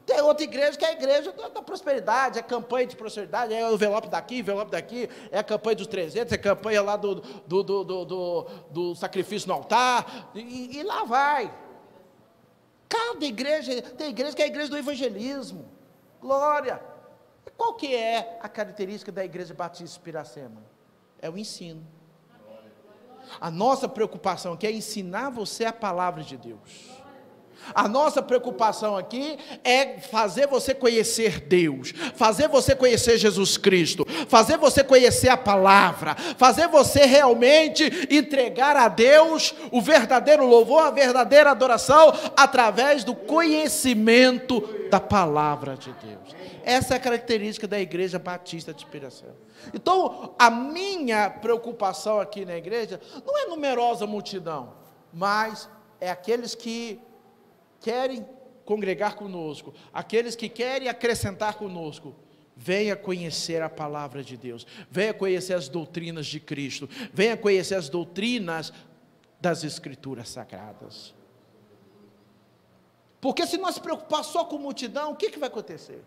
Tem 0.05 0.21
outra 0.21 0.43
igreja 0.43 0.77
que 0.77 0.83
é 0.83 0.89
a 0.89 0.91
igreja 0.91 1.31
da, 1.31 1.47
da, 1.47 1.61
prosperidade, 1.61 2.37
é 2.37 2.41
campanha 2.41 2.85
de 2.87 2.95
prosperidade, 2.95 3.53
é 3.53 3.69
o 3.69 3.73
envelope 3.73 4.09
daqui, 4.09 4.39
envelope 4.39 4.69
daqui, 4.69 5.09
é 5.31 5.39
a 5.39 5.43
campanha 5.43 5.77
dos 5.77 5.87
300, 5.87 6.31
é 6.31 6.35
a 6.35 6.37
campanha 6.37 6.81
lá 6.81 6.97
do, 6.97 7.15
do, 7.15 7.63
do, 7.63 7.83
do, 7.83 8.47
do 8.69 8.95
sacrifício 8.95 9.47
no 9.47 9.53
altar, 9.53 10.31
e, 10.35 10.77
e, 10.77 10.83
lá 10.83 11.05
vai. 11.05 11.53
Cada 12.89 13.25
igreja, 13.25 13.81
tem 13.81 14.09
igreja 14.09 14.35
que 14.35 14.41
é 14.41 14.45
a 14.45 14.47
igreja 14.47 14.69
do 14.69 14.77
evangelismo, 14.77 15.69
glória. 16.21 16.81
Qual 17.57 17.73
que 17.73 17.95
é 17.95 18.39
a 18.41 18.49
característica 18.49 19.11
da 19.11 19.23
Igreja 19.23 19.53
Batista 19.53 19.99
Piracema? 20.01 20.63
É 21.21 21.29
o 21.29 21.37
ensino. 21.37 21.85
A 23.39 23.49
nossa 23.49 23.87
preocupação 23.87 24.53
aqui 24.53 24.67
é 24.67 24.71
ensinar 24.71 25.29
você 25.29 25.65
a 25.65 25.73
palavra 25.73 26.23
de 26.23 26.35
Deus. 26.35 27.02
A 27.73 27.87
nossa 27.87 28.21
preocupação 28.21 28.97
aqui 28.97 29.37
é 29.63 29.99
fazer 29.99 30.47
você 30.47 30.73
conhecer 30.73 31.41
Deus, 31.41 31.93
fazer 32.15 32.47
você 32.47 32.75
conhecer 32.75 33.17
Jesus 33.17 33.57
Cristo, 33.57 34.05
fazer 34.27 34.57
você 34.57 34.83
conhecer 34.83 35.29
a 35.29 35.37
palavra, 35.37 36.15
fazer 36.37 36.67
você 36.67 37.05
realmente 37.05 37.83
entregar 38.09 38.75
a 38.75 38.87
Deus 38.87 39.53
o 39.71 39.81
verdadeiro 39.81 40.45
louvor, 40.45 40.83
a 40.83 40.91
verdadeira 40.91 41.51
adoração 41.51 42.13
através 42.35 43.03
do 43.03 43.15
conhecimento 43.15 44.61
da 44.89 44.99
palavra 44.99 45.75
de 45.75 45.91
Deus. 45.93 46.35
Essa 46.63 46.93
é 46.93 46.97
a 46.97 46.99
característica 46.99 47.67
da 47.67 47.79
igreja 47.79 48.17
batista 48.17 48.73
de 48.73 48.83
inspiração. 48.83 49.29
Então, 49.73 50.33
a 50.39 50.49
minha 50.49 51.29
preocupação 51.29 52.19
aqui 52.19 52.45
na 52.45 52.55
igreja 52.55 53.01
não 53.25 53.37
é 53.37 53.45
numerosa 53.45 54.07
multidão, 54.07 54.73
mas 55.11 55.69
é 55.99 56.09
aqueles 56.09 56.55
que 56.55 57.01
querem 57.83 58.25
congregar 58.63 59.15
conosco, 59.15 59.73
aqueles 59.93 60.35
que 60.35 60.47
querem 60.47 60.87
acrescentar 60.87 61.55
conosco, 61.55 62.15
venha 62.55 62.95
conhecer 62.95 63.61
a 63.61 63.69
palavra 63.69 64.23
de 64.23 64.37
Deus, 64.37 64.65
venha 64.89 65.13
conhecer 65.13 65.53
as 65.53 65.67
doutrinas 65.67 66.25
de 66.25 66.39
Cristo, 66.39 66.89
venha 67.13 67.35
conhecer 67.35 67.75
as 67.75 67.89
doutrinas 67.89 68.71
das 69.41 69.65
Escrituras 69.65 70.29
Sagradas. 70.29 71.13
Porque 73.19 73.45
se 73.45 73.57
nós 73.57 73.77
preocupar 73.77 74.23
só 74.23 74.45
com 74.45 74.57
multidão, 74.57 75.11
o 75.11 75.15
que, 75.15 75.29
que 75.29 75.39
vai 75.39 75.49
acontecer? 75.49 76.01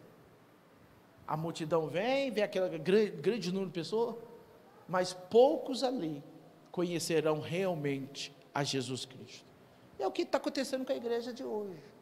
A 1.27 1.37
multidão 1.37 1.89
vem, 1.89 2.31
vem 2.31 2.45
aquele 2.45 2.79
grande, 2.79 3.11
grande 3.11 3.53
número 3.53 3.71
de 3.71 3.75
pessoas, 3.75 4.17
mas 4.89 5.13
poucos 5.13 5.83
ali 5.83 6.23
conhecerão 6.71 7.41
realmente 7.41 8.35
a 8.55 8.63
Jesus 8.63 9.05
Cristo. 9.05 9.46
É 9.99 10.07
o 10.07 10.11
que 10.11 10.23
está 10.23 10.39
acontecendo 10.39 10.85
com 10.85 10.93
a 10.93 10.97
igreja 10.97 11.33
de 11.33 11.43
hoje. 11.43 11.97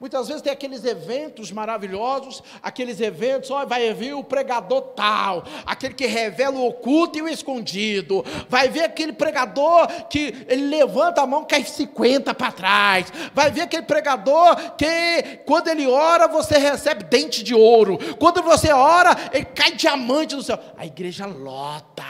Muitas 0.00 0.28
vezes 0.28 0.42
tem 0.42 0.52
aqueles 0.52 0.84
eventos 0.84 1.50
maravilhosos, 1.50 2.40
aqueles 2.62 3.00
eventos, 3.00 3.50
ó, 3.50 3.66
vai 3.66 3.92
vir 3.92 4.14
o 4.14 4.22
pregador 4.22 4.80
tal, 4.94 5.42
aquele 5.66 5.92
que 5.92 6.06
revela 6.06 6.56
o 6.56 6.68
oculto 6.68 7.18
e 7.18 7.22
o 7.22 7.28
escondido, 7.28 8.24
vai 8.48 8.68
ver 8.68 8.84
aquele 8.84 9.12
pregador 9.12 9.88
que 10.08 10.46
ele 10.46 10.68
levanta 10.68 11.22
a 11.22 11.26
mão, 11.26 11.44
cai 11.44 11.64
50 11.64 12.32
para 12.32 12.52
trás, 12.52 13.12
vai 13.34 13.50
ver 13.50 13.62
aquele 13.62 13.82
pregador 13.82 14.76
que 14.76 15.40
quando 15.44 15.66
ele 15.66 15.88
ora 15.88 16.28
você 16.28 16.58
recebe 16.58 17.02
dente 17.02 17.42
de 17.42 17.54
ouro, 17.54 17.98
quando 18.18 18.40
você 18.40 18.72
ora 18.72 19.16
ele 19.32 19.46
cai 19.46 19.72
diamante 19.72 20.36
no 20.36 20.42
céu. 20.44 20.60
A 20.76 20.86
igreja 20.86 21.26
lota, 21.26 22.06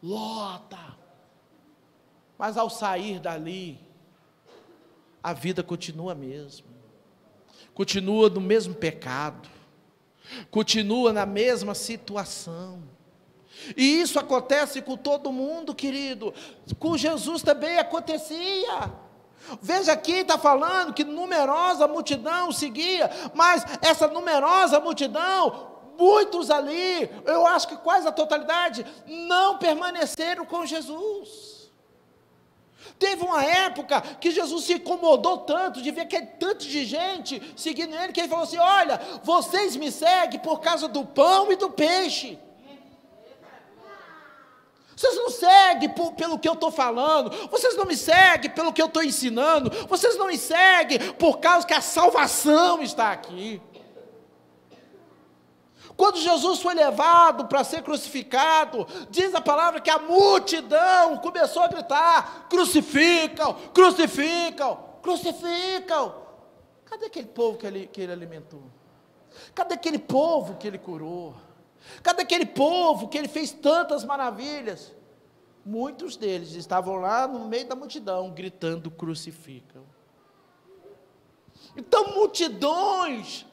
lota. 0.00 0.95
Mas 2.38 2.56
ao 2.56 2.68
sair 2.68 3.18
dali, 3.18 3.80
a 5.22 5.32
vida 5.32 5.62
continua 5.62 6.12
a 6.12 6.14
mesma, 6.14 6.68
continua 7.74 8.28
no 8.28 8.40
mesmo 8.40 8.74
pecado, 8.74 9.48
continua 10.50 11.12
na 11.12 11.26
mesma 11.26 11.74
situação. 11.74 12.82
E 13.76 14.00
isso 14.00 14.18
acontece 14.18 14.82
com 14.82 14.96
todo 14.96 15.32
mundo, 15.32 15.74
querido. 15.74 16.32
Com 16.78 16.96
Jesus 16.96 17.42
também 17.42 17.78
acontecia. 17.78 18.92
Veja 19.62 19.92
aqui, 19.92 20.12
está 20.12 20.36
falando 20.36 20.92
que 20.92 21.04
numerosa 21.04 21.88
multidão 21.88 22.52
seguia, 22.52 23.10
mas 23.34 23.64
essa 23.80 24.08
numerosa 24.08 24.80
multidão, 24.80 25.68
muitos 25.98 26.50
ali, 26.50 27.08
eu 27.24 27.46
acho 27.46 27.68
que 27.68 27.76
quase 27.76 28.08
a 28.08 28.12
totalidade, 28.12 28.84
não 29.06 29.56
permaneceram 29.58 30.44
com 30.44 30.66
Jesus. 30.66 31.55
Teve 32.98 33.24
uma 33.24 33.44
época 33.44 34.00
que 34.00 34.30
Jesus 34.30 34.64
se 34.64 34.74
incomodou 34.74 35.38
tanto 35.38 35.82
de 35.82 35.90
ver 35.90 36.02
aquele 36.02 36.26
tanto 36.26 36.66
de 36.66 36.84
gente 36.84 37.42
seguindo 37.54 37.94
ele, 37.94 38.12
que 38.12 38.20
ele 38.20 38.28
falou 38.28 38.44
assim: 38.44 38.58
Olha, 38.58 39.00
vocês 39.22 39.76
me 39.76 39.92
seguem 39.92 40.40
por 40.40 40.60
causa 40.60 40.88
do 40.88 41.04
pão 41.04 41.52
e 41.52 41.56
do 41.56 41.70
peixe. 41.70 42.38
Vocês 44.96 45.14
não 45.14 45.28
seguem 45.28 45.90
por, 45.90 46.12
pelo 46.12 46.38
que 46.38 46.48
eu 46.48 46.54
estou 46.54 46.70
falando, 46.70 47.30
vocês 47.50 47.76
não 47.76 47.84
me 47.84 47.94
seguem 47.94 48.50
pelo 48.50 48.72
que 48.72 48.80
eu 48.80 48.86
estou 48.86 49.02
ensinando, 49.02 49.70
vocês 49.88 50.16
não 50.16 50.28
me 50.28 50.38
seguem 50.38 50.98
por 51.14 51.38
causa 51.38 51.66
que 51.66 51.74
a 51.74 51.82
salvação 51.82 52.82
está 52.82 53.12
aqui. 53.12 53.60
Quando 55.96 56.18
Jesus 56.18 56.60
foi 56.60 56.74
levado 56.74 57.46
para 57.46 57.64
ser 57.64 57.82
crucificado, 57.82 58.86
diz 59.08 59.34
a 59.34 59.40
palavra 59.40 59.80
que 59.80 59.88
a 59.88 59.98
multidão 59.98 61.16
começou 61.18 61.62
a 61.62 61.68
gritar: 61.68 62.46
crucificam, 62.50 63.54
crucificam, 63.72 64.78
crucificam. 65.02 66.14
Cadê 66.84 67.06
aquele 67.06 67.28
povo 67.28 67.56
que 67.56 67.66
ele, 67.66 67.86
que 67.86 68.00
ele 68.00 68.12
alimentou? 68.12 68.62
Cadê 69.54 69.74
aquele 69.74 69.98
povo 69.98 70.56
que 70.56 70.66
ele 70.66 70.78
curou? 70.78 71.34
Cadê 72.02 72.22
aquele 72.22 72.46
povo 72.46 73.08
que 73.08 73.16
ele 73.16 73.28
fez 73.28 73.52
tantas 73.52 74.04
maravilhas? 74.04 74.94
Muitos 75.64 76.16
deles 76.16 76.52
estavam 76.52 76.96
lá 76.96 77.26
no 77.26 77.46
meio 77.46 77.66
da 77.66 77.74
multidão, 77.74 78.30
gritando: 78.30 78.90
crucificam. 78.90 79.84
Então, 81.74 82.14
multidões 82.14 83.46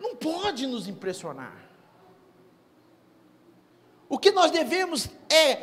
não 0.00 0.16
pode 0.16 0.66
nos 0.66 0.88
impressionar. 0.88 1.66
O 4.08 4.18
que 4.18 4.30
nós 4.30 4.50
devemos 4.50 5.08
é 5.28 5.54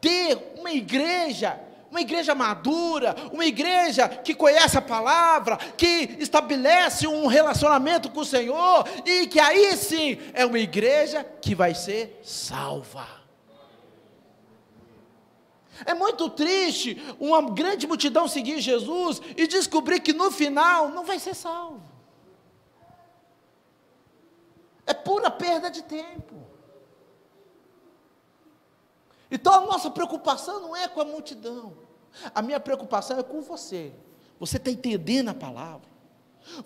ter 0.00 0.54
uma 0.58 0.72
igreja, 0.72 1.58
uma 1.90 2.00
igreja 2.00 2.34
madura, 2.34 3.14
uma 3.32 3.46
igreja 3.46 4.08
que 4.08 4.34
conhece 4.34 4.76
a 4.76 4.82
palavra, 4.82 5.56
que 5.56 6.16
estabelece 6.18 7.06
um 7.06 7.26
relacionamento 7.26 8.10
com 8.10 8.20
o 8.20 8.24
Senhor, 8.24 8.84
e 9.06 9.26
que 9.26 9.38
aí 9.38 9.76
sim 9.76 10.18
é 10.32 10.44
uma 10.44 10.58
igreja 10.58 11.24
que 11.40 11.54
vai 11.54 11.74
ser 11.74 12.20
salva. 12.22 13.06
É 15.84 15.94
muito 15.94 16.28
triste 16.30 17.00
uma 17.18 17.42
grande 17.50 17.86
multidão 17.86 18.28
seguir 18.28 18.60
Jesus 18.60 19.20
e 19.36 19.46
descobrir 19.46 20.00
que 20.00 20.12
no 20.12 20.30
final 20.30 20.88
não 20.88 21.04
vai 21.04 21.18
ser 21.18 21.34
salvo. 21.34 21.93
É 24.86 24.92
pura 24.92 25.30
perda 25.30 25.70
de 25.70 25.82
tempo. 25.82 26.34
Então 29.30 29.54
a 29.54 29.60
nossa 29.60 29.90
preocupação 29.90 30.60
não 30.60 30.76
é 30.76 30.86
com 30.86 31.00
a 31.00 31.04
multidão. 31.04 31.76
A 32.34 32.40
minha 32.42 32.60
preocupação 32.60 33.18
é 33.18 33.22
com 33.22 33.42
você. 33.42 33.92
Você 34.38 34.58
está 34.58 34.70
entendendo 34.70 35.30
a 35.30 35.34
palavra. 35.34 35.88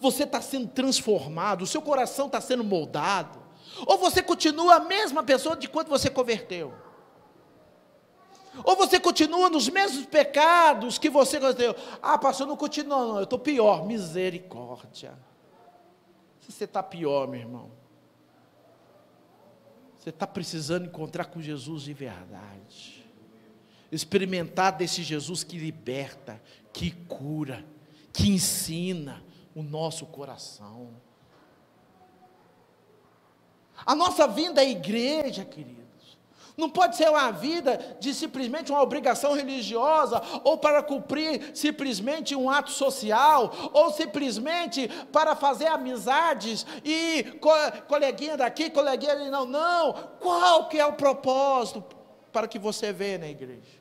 Você 0.00 0.24
está 0.24 0.40
sendo 0.40 0.68
transformado. 0.68 1.62
O 1.62 1.66
seu 1.66 1.80
coração 1.80 2.26
está 2.26 2.40
sendo 2.40 2.64
moldado. 2.64 3.38
Ou 3.86 3.96
você 3.96 4.22
continua 4.22 4.76
a 4.76 4.80
mesma 4.80 5.22
pessoa 5.22 5.56
de 5.56 5.68
quando 5.68 5.88
você 5.88 6.10
converteu. 6.10 6.74
Ou 8.64 8.74
você 8.74 8.98
continua 8.98 9.48
nos 9.48 9.68
mesmos 9.68 10.04
pecados 10.06 10.98
que 10.98 11.08
você 11.08 11.38
converteu. 11.38 11.74
Ah, 12.02 12.18
pastor, 12.18 12.46
não 12.46 12.56
continua, 12.56 13.06
não. 13.06 13.16
Eu 13.18 13.24
estou 13.24 13.38
pior. 13.38 13.86
Misericórdia. 13.86 15.16
Se 16.40 16.50
você 16.50 16.64
está 16.64 16.82
pior, 16.82 17.28
meu 17.28 17.40
irmão. 17.40 17.70
Você 20.08 20.10
está 20.10 20.26
precisando 20.26 20.86
encontrar 20.86 21.26
com 21.26 21.38
Jesus 21.38 21.82
de 21.82 21.92
verdade. 21.92 23.06
Experimentar 23.92 24.72
desse 24.72 25.02
Jesus 25.02 25.44
que 25.44 25.58
liberta, 25.58 26.42
que 26.72 26.92
cura, 26.92 27.62
que 28.10 28.30
ensina 28.30 29.22
o 29.54 29.62
nosso 29.62 30.06
coração. 30.06 30.88
A 33.84 33.94
nossa 33.94 34.26
vinda 34.26 34.62
à 34.62 34.64
igreja, 34.64 35.44
querido 35.44 35.77
não 36.58 36.68
pode 36.68 36.96
ser 36.96 37.08
uma 37.08 37.30
vida 37.30 37.96
de 38.00 38.12
simplesmente 38.12 38.72
uma 38.72 38.82
obrigação 38.82 39.32
religiosa, 39.32 40.20
ou 40.42 40.58
para 40.58 40.82
cumprir 40.82 41.52
simplesmente 41.54 42.34
um 42.34 42.50
ato 42.50 42.72
social, 42.72 43.70
ou 43.72 43.92
simplesmente 43.92 44.88
para 45.12 45.36
fazer 45.36 45.68
amizades 45.68 46.66
e 46.84 47.22
co 47.40 47.48
coleguinha 47.86 48.36
daqui, 48.36 48.68
coleguinha 48.70 49.12
ali. 49.12 49.30
Não, 49.30 49.46
não. 49.46 49.92
Qual 50.18 50.68
que 50.68 50.80
é 50.80 50.84
o 50.84 50.94
propósito 50.94 51.84
para 52.32 52.48
que 52.48 52.58
você 52.58 52.92
venha 52.92 53.18
na 53.18 53.28
igreja? 53.28 53.77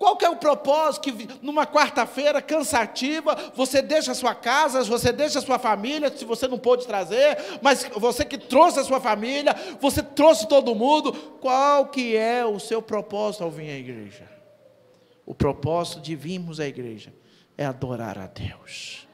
Qual 0.00 0.16
que 0.16 0.24
é 0.24 0.30
o 0.30 0.36
propósito 0.36 1.12
que 1.12 1.28
numa 1.42 1.66
quarta-feira 1.66 2.40
cansativa, 2.40 3.36
você 3.54 3.82
deixa 3.82 4.12
a 4.12 4.14
sua 4.14 4.34
casa, 4.34 4.82
você 4.82 5.12
deixa 5.12 5.40
a 5.40 5.42
sua 5.42 5.58
família, 5.58 6.10
se 6.16 6.24
você 6.24 6.48
não 6.48 6.58
pôde 6.58 6.86
trazer, 6.86 7.36
mas 7.60 7.84
você 7.94 8.24
que 8.24 8.38
trouxe 8.38 8.80
a 8.80 8.84
sua 8.84 8.98
família, 8.98 9.54
você 9.78 10.02
trouxe 10.02 10.48
todo 10.48 10.74
mundo, 10.74 11.12
qual 11.38 11.88
que 11.88 12.16
é 12.16 12.46
o 12.46 12.58
seu 12.58 12.80
propósito 12.80 13.44
ao 13.44 13.50
vir 13.50 13.68
à 13.68 13.76
igreja? 13.76 14.24
O 15.26 15.34
propósito 15.34 16.00
de 16.00 16.16
virmos 16.16 16.60
à 16.60 16.66
igreja 16.66 17.12
é 17.58 17.66
adorar 17.66 18.18
a 18.18 18.26
Deus. 18.26 19.06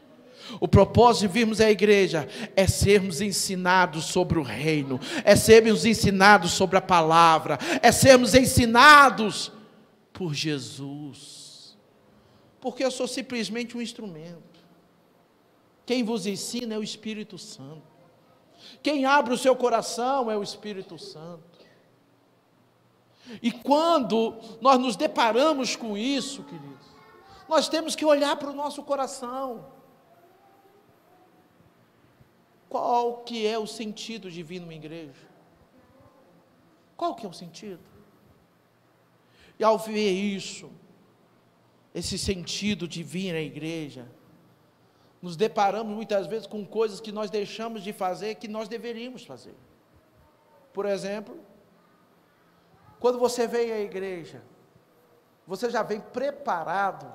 O 0.61 0.69
propósito 0.69 1.23
de 1.23 1.35
virmos 1.35 1.61
à 1.61 1.69
igreja 1.69 2.29
é 2.55 2.69
sermos 2.69 3.21
ensinados 3.21 4.05
sobre 4.05 4.39
o 4.39 4.43
reino, 4.43 5.01
é 5.25 5.35
sermos 5.35 5.85
ensinados 5.85 6.53
sobre 6.53 6.79
a 6.79 6.81
palavra, 6.81 7.59
é 7.83 7.91
sermos 7.91 8.37
ensinados 8.37 9.51
por 10.17 10.33
Jesus. 10.33 11.77
Porque 12.59 12.83
eu 12.83 12.91
sou 12.91 13.07
simplesmente 13.07 13.77
um 13.77 13.83
instrumento. 13.83 14.65
Quem 15.85 16.03
vos 16.03 16.27
ensina 16.27 16.75
é 16.75 16.79
o 16.79 16.83
Espírito 16.83 17.37
Santo. 17.37 17.83
Quem 18.83 19.05
abre 19.05 19.35
o 19.35 19.39
seu 19.39 19.55
coração 19.55 20.31
é 20.31 20.37
o 20.37 20.43
Espírito 20.43 20.99
Santo. 20.99 21.45
E 23.43 23.53
quando 23.53 24.37
nós 24.61 24.81
nos 24.81 24.97
deparamos 24.97 25.77
com 25.77 25.99
isso, 25.99 26.43
queridos, 26.45 26.87
nós 27.47 27.69
temos 27.69 27.95
que 27.95 28.05
olhar 28.05 28.37
para 28.37 28.51
o 28.51 28.55
nosso 28.55 28.83
coração. 28.83 29.67
Qual 32.71 33.19
que 33.19 33.47
é 33.47 33.59
o 33.59 33.67
sentido 33.67 34.31
numa 34.31 34.75
igreja? 34.75 35.29
Qual 36.97 37.15
que 37.15 37.27
é 37.27 37.29
o 37.29 37.35
sentido? 37.35 37.96
E 39.59 39.65
ao 39.65 39.79
ver 39.79 40.11
isso, 40.11 40.71
esse 41.95 42.19
sentido 42.19 42.87
de 42.87 43.03
vir 43.03 43.35
à 43.35 43.41
igreja, 43.41 44.07
nos 45.23 45.37
deparamos 45.37 45.95
muitas 45.95 46.27
vezes 46.27 46.47
com 46.47 46.65
coisas 46.65 47.01
que 47.01 47.11
nós 47.11 47.31
deixamos 47.31 47.83
de 47.83 47.93
fazer 47.93 48.35
que 48.35 48.47
nós 48.47 48.69
deveríamos 48.69 49.25
fazer. 49.25 49.55
Por 50.73 50.85
exemplo, 50.85 51.39
quando 53.01 53.19
você 53.19 53.47
vem 53.47 53.73
à 53.73 53.81
igreja, 53.81 54.43
você 55.47 55.71
já 55.71 55.83
vem 55.83 56.01
preparado 56.01 57.11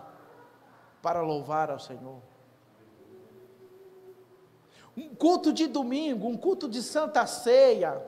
para 1.01 1.21
louvar 1.21 1.69
ao 1.69 1.79
Senhor. 1.79 2.21
Um 4.95 5.13
culto 5.15 5.53
de 5.53 5.67
domingo, 5.67 6.27
um 6.27 6.37
culto 6.37 6.67
de 6.67 6.81
santa 6.81 7.25
ceia, 7.27 8.01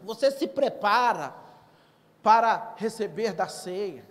você 0.00 0.30
se 0.30 0.48
prepara 0.48 1.41
para 2.22 2.74
receber 2.76 3.32
da 3.32 3.48
ceia. 3.48 4.04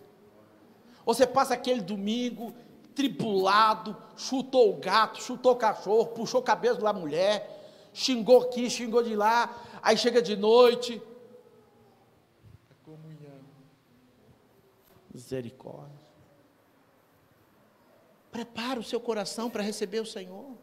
Você 1.06 1.26
passa 1.26 1.54
aquele 1.54 1.82
domingo 1.82 2.54
tribulado, 2.94 3.96
chutou 4.16 4.74
o 4.74 4.78
gato, 4.78 5.22
chutou 5.22 5.54
o 5.54 5.58
cachorro, 5.58 6.08
puxou 6.08 6.42
o 6.42 6.44
cabelo 6.44 6.78
da 6.80 6.94
mulher, 6.94 7.90
xingou 7.94 8.42
aqui, 8.42 8.70
xingou 8.70 9.02
de 9.02 9.16
lá, 9.16 9.56
aí 9.82 9.98
chega 9.98 10.22
de 10.22 10.36
noite. 10.36 11.02
A 12.70 12.86
comunhão. 12.86 13.40
Misericórdia. 15.14 16.02
Prepara 18.32 18.80
o 18.80 18.84
seu 18.84 19.00
coração 19.00 19.50
para 19.50 19.64
receber 19.64 20.00
o 20.00 20.06
Senhor. 20.06 20.56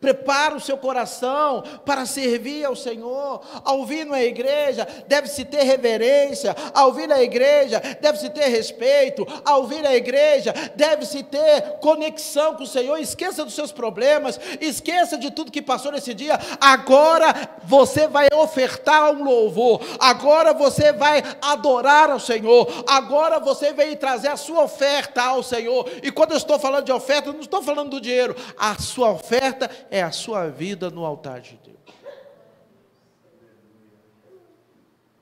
Prepara 0.00 0.54
o 0.54 0.60
seu 0.60 0.76
coração 0.76 1.62
para 1.84 2.04
servir 2.04 2.64
ao 2.64 2.76
Senhor. 2.76 3.40
Ao 3.64 3.84
vir 3.84 4.04
na 4.04 4.22
igreja, 4.22 4.86
deve-se 5.06 5.44
ter 5.44 5.62
reverência. 5.62 6.54
Ao 6.74 6.92
vir 6.92 7.08
na 7.08 7.22
igreja, 7.22 7.80
deve-se 8.00 8.28
ter 8.30 8.48
respeito. 8.48 9.26
Ao 9.44 9.66
vir 9.66 9.82
na 9.82 9.94
igreja, 9.94 10.52
deve-se 10.74 11.22
ter 11.22 11.78
conexão 11.80 12.54
com 12.54 12.62
o 12.62 12.66
Senhor. 12.66 12.98
Esqueça 12.98 13.44
dos 13.44 13.54
seus 13.54 13.72
problemas, 13.72 14.38
esqueça 14.60 15.16
de 15.16 15.30
tudo 15.30 15.50
que 15.50 15.62
passou 15.62 15.90
nesse 15.92 16.12
dia. 16.12 16.38
Agora 16.60 17.34
você 17.64 18.06
vai 18.06 18.28
ofertar 18.34 19.10
um 19.10 19.24
louvor. 19.24 19.80
Agora 19.98 20.52
você 20.52 20.92
vai 20.92 21.22
adorar 21.40 22.10
ao 22.10 22.20
Senhor. 22.20 22.84
Agora 22.86 23.40
você 23.40 23.72
vai 23.72 23.96
trazer 23.96 24.28
a 24.28 24.36
sua 24.36 24.64
oferta 24.64 25.22
ao 25.22 25.42
Senhor. 25.42 25.88
E 26.02 26.10
quando 26.12 26.32
eu 26.32 26.36
estou 26.36 26.58
falando 26.58 26.84
de 26.84 26.92
oferta, 26.92 27.32
não 27.32 27.40
estou 27.40 27.62
falando 27.62 27.90
do 27.90 28.00
dinheiro. 28.00 28.36
A 28.58 28.76
sua 28.76 29.10
oferta 29.10 29.70
é 29.90 30.02
a 30.02 30.10
sua 30.12 30.48
vida 30.48 30.90
no 30.90 31.04
altar 31.04 31.40
de 31.40 31.56
Deus. 31.56 31.76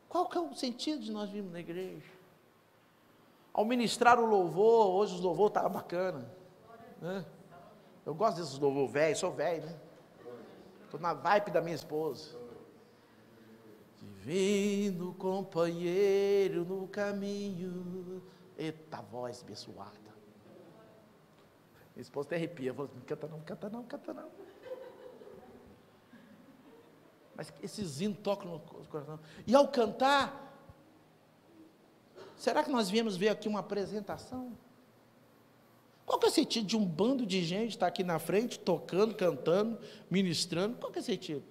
Qual 0.08 0.28
que 0.28 0.38
é 0.38 0.40
o 0.40 0.54
sentido 0.54 1.02
de 1.02 1.10
nós 1.10 1.28
virmos 1.28 1.52
na 1.52 1.60
igreja? 1.60 2.06
Ao 3.52 3.64
ministrar 3.64 4.20
o 4.20 4.24
louvor, 4.24 4.86
hoje 4.94 5.14
os 5.14 5.20
louvor 5.20 5.50
tá 5.50 5.68
bacana. 5.68 6.28
Né? 7.00 7.24
Eu 8.06 8.14
gosto 8.14 8.36
desses 8.36 8.58
louvor 8.58 8.88
velho, 8.88 9.16
sou 9.16 9.32
velho, 9.32 9.66
né? 9.66 9.76
Estou 10.84 11.00
na 11.00 11.14
vibe 11.14 11.50
da 11.50 11.60
minha 11.60 11.74
esposa. 11.74 12.36
Divino 13.98 15.14
companheiro 15.14 16.64
no 16.64 16.86
caminho. 16.86 18.22
Eita 18.56 19.02
voz 19.02 19.42
abençoada. 19.42 19.90
Minha 21.94 22.02
esposa 22.02 22.28
até 22.28 22.36
arrepia. 22.36 22.72
Falou, 22.72 22.90
não 22.94 23.02
canta 23.02 23.26
não, 23.26 23.40
canta 23.40 23.68
não, 23.68 23.82
canta 23.82 24.14
não. 24.14 24.43
Mas 27.36 27.52
esses 27.62 28.00
hinos 28.00 28.18
tocam 28.22 28.50
no 28.52 28.58
coração. 28.86 29.18
E 29.46 29.54
ao 29.54 29.68
cantar, 29.68 30.56
será 32.36 32.62
que 32.62 32.70
nós 32.70 32.88
viemos 32.88 33.16
ver 33.16 33.28
aqui 33.28 33.48
uma 33.48 33.60
apresentação? 33.60 34.56
Qual 36.06 36.18
que 36.18 36.26
é 36.26 36.28
o 36.28 36.32
sentido 36.32 36.66
de 36.66 36.76
um 36.76 36.84
bando 36.84 37.24
de 37.24 37.42
gente 37.42 37.70
estar 37.70 37.86
aqui 37.86 38.04
na 38.04 38.18
frente, 38.18 38.58
tocando, 38.58 39.14
cantando, 39.14 39.78
ministrando? 40.10 40.76
Qual 40.76 40.92
que 40.92 40.98
é 40.98 41.02
o 41.02 41.04
sentido? 41.04 41.42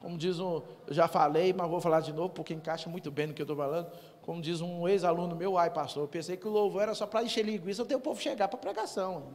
Como 0.00 0.18
diz 0.18 0.38
um, 0.38 0.60
eu 0.86 0.92
já 0.92 1.08
falei, 1.08 1.54
mas 1.54 1.70
vou 1.70 1.80
falar 1.80 2.00
de 2.00 2.12
novo, 2.12 2.28
porque 2.28 2.52
encaixa 2.52 2.90
muito 2.90 3.10
bem 3.10 3.28
no 3.28 3.32
que 3.32 3.40
eu 3.40 3.44
estou 3.44 3.56
falando. 3.56 3.90
Como 4.20 4.42
diz 4.42 4.60
um 4.60 4.86
ex-aluno 4.86 5.34
meu, 5.34 5.56
ai 5.56 5.70
pastor, 5.70 6.02
eu 6.02 6.08
pensei 6.08 6.36
que 6.36 6.46
o 6.46 6.50
louvor 6.50 6.82
era 6.82 6.94
só 6.94 7.06
para 7.06 7.24
encher 7.24 7.42
linguiça 7.42 7.82
até 7.82 7.96
o 7.96 8.00
povo 8.00 8.20
chegar 8.20 8.48
para 8.48 8.58
a 8.58 8.60
pregação. 8.60 9.32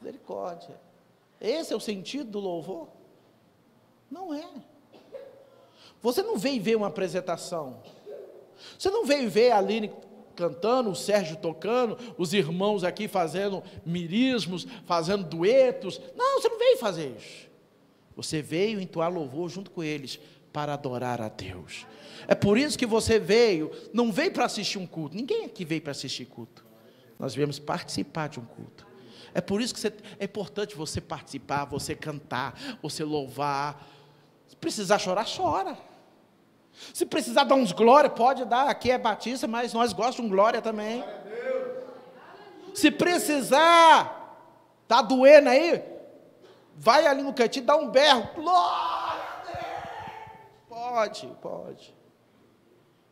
Misericórdia. 0.00 0.80
Esse 1.40 1.72
é 1.72 1.76
o 1.76 1.80
sentido 1.80 2.30
do 2.30 2.38
louvor? 2.38 2.88
Não 4.10 4.32
é. 4.32 4.48
Você 6.02 6.22
não 6.22 6.36
veio 6.36 6.62
ver 6.62 6.76
uma 6.76 6.88
apresentação. 6.88 7.82
Você 8.78 8.90
não 8.90 9.04
veio 9.04 9.30
ver 9.30 9.52
a 9.52 9.58
Aline 9.58 9.90
cantando, 10.34 10.90
o 10.90 10.94
Sérgio 10.94 11.36
tocando, 11.36 11.96
os 12.18 12.32
irmãos 12.34 12.84
aqui 12.84 13.08
fazendo 13.08 13.62
mirismos, 13.86 14.66
fazendo 14.84 15.24
duetos. 15.24 16.00
Não, 16.16 16.40
você 16.40 16.48
não 16.48 16.58
veio 16.58 16.78
fazer 16.78 17.14
isso. 17.16 17.48
Você 18.16 18.42
veio 18.42 18.80
entoar 18.80 19.12
louvor 19.12 19.48
junto 19.48 19.70
com 19.70 19.82
eles 19.82 20.20
para 20.52 20.74
adorar 20.74 21.20
a 21.20 21.28
Deus. 21.28 21.86
É 22.28 22.34
por 22.34 22.56
isso 22.56 22.78
que 22.78 22.86
você 22.86 23.18
veio, 23.18 23.70
não 23.92 24.12
veio 24.12 24.32
para 24.32 24.44
assistir 24.44 24.78
um 24.78 24.86
culto. 24.86 25.16
Ninguém 25.16 25.44
aqui 25.44 25.64
veio 25.64 25.82
para 25.82 25.90
assistir 25.90 26.24
culto. 26.26 26.64
Nós 27.18 27.34
viemos 27.34 27.58
participar 27.58 28.28
de 28.28 28.38
um 28.38 28.44
culto. 28.44 28.86
É 29.34 29.40
por 29.40 29.60
isso 29.60 29.74
que 29.74 29.80
você, 29.80 29.92
é 30.20 30.24
importante 30.24 30.76
você 30.76 31.00
participar, 31.00 31.64
você 31.64 31.94
cantar, 31.96 32.56
você 32.80 33.02
louvar, 33.02 33.84
se 34.46 34.54
precisar 34.54 34.98
chorar, 34.98 35.26
chora. 35.26 35.76
Se 36.92 37.04
precisar 37.04 37.42
dar 37.44 37.56
uns 37.56 37.72
glória, 37.72 38.08
pode 38.08 38.44
dar. 38.44 38.68
Aqui 38.68 38.92
é 38.92 38.98
batista, 38.98 39.48
mas 39.48 39.72
nós 39.72 39.92
gostamos 39.92 40.30
de 40.30 40.36
glória 40.36 40.62
também. 40.62 41.04
Se 42.72 42.90
precisar, 42.90 44.38
tá 44.86 45.02
doendo 45.02 45.48
aí, 45.48 45.82
vai 46.76 47.06
ali 47.06 47.22
no 47.22 47.34
cantinho, 47.34 47.66
dá 47.66 47.76
um 47.76 47.90
berro. 47.90 48.28
Glória 48.34 49.22
a 49.22 49.42
Deus. 49.46 49.64
Pode, 50.68 51.26
pode. 51.40 51.94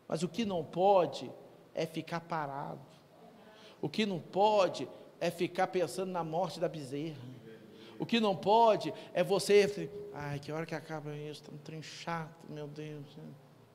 Mas 0.06 0.22
o 0.22 0.28
que 0.28 0.44
não 0.44 0.64
pode 0.64 1.32
é 1.74 1.86
ficar 1.86 2.20
parado. 2.20 2.80
O 3.80 3.88
que 3.88 4.06
não 4.06 4.20
pode 4.20 4.88
é 5.22 5.30
ficar 5.30 5.68
pensando 5.68 6.10
na 6.10 6.24
morte 6.24 6.58
da 6.58 6.68
bezerra. 6.68 7.22
O 7.96 8.04
que 8.04 8.18
não 8.18 8.34
pode 8.34 8.92
é 9.14 9.22
você, 9.22 9.88
ai, 10.12 10.40
que 10.40 10.50
hora 10.50 10.66
que 10.66 10.74
acaba 10.74 11.14
isso, 11.14 11.42
está 11.42 11.52
um 11.52 11.58
trem 11.58 11.80
chato, 11.80 12.50
meu 12.50 12.66
Deus. 12.66 13.06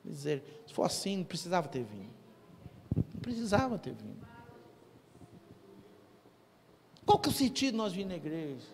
Dizer, 0.04 0.43
se 0.68 0.74
for 0.74 0.84
assim, 0.84 1.16
não 1.16 1.24
precisava 1.24 1.70
ter 1.70 1.86
vindo. 1.86 2.14
Não 2.98 3.22
precisava 3.22 3.80
ter 3.80 3.93
vindo. 3.93 4.28
Qual 7.06 7.18
que 7.18 7.30
é 7.30 7.32
o 7.32 7.34
sentido 7.34 7.78
nós 7.78 7.93
vir 7.93 8.04
na 8.04 8.18
igreja? 8.18 8.68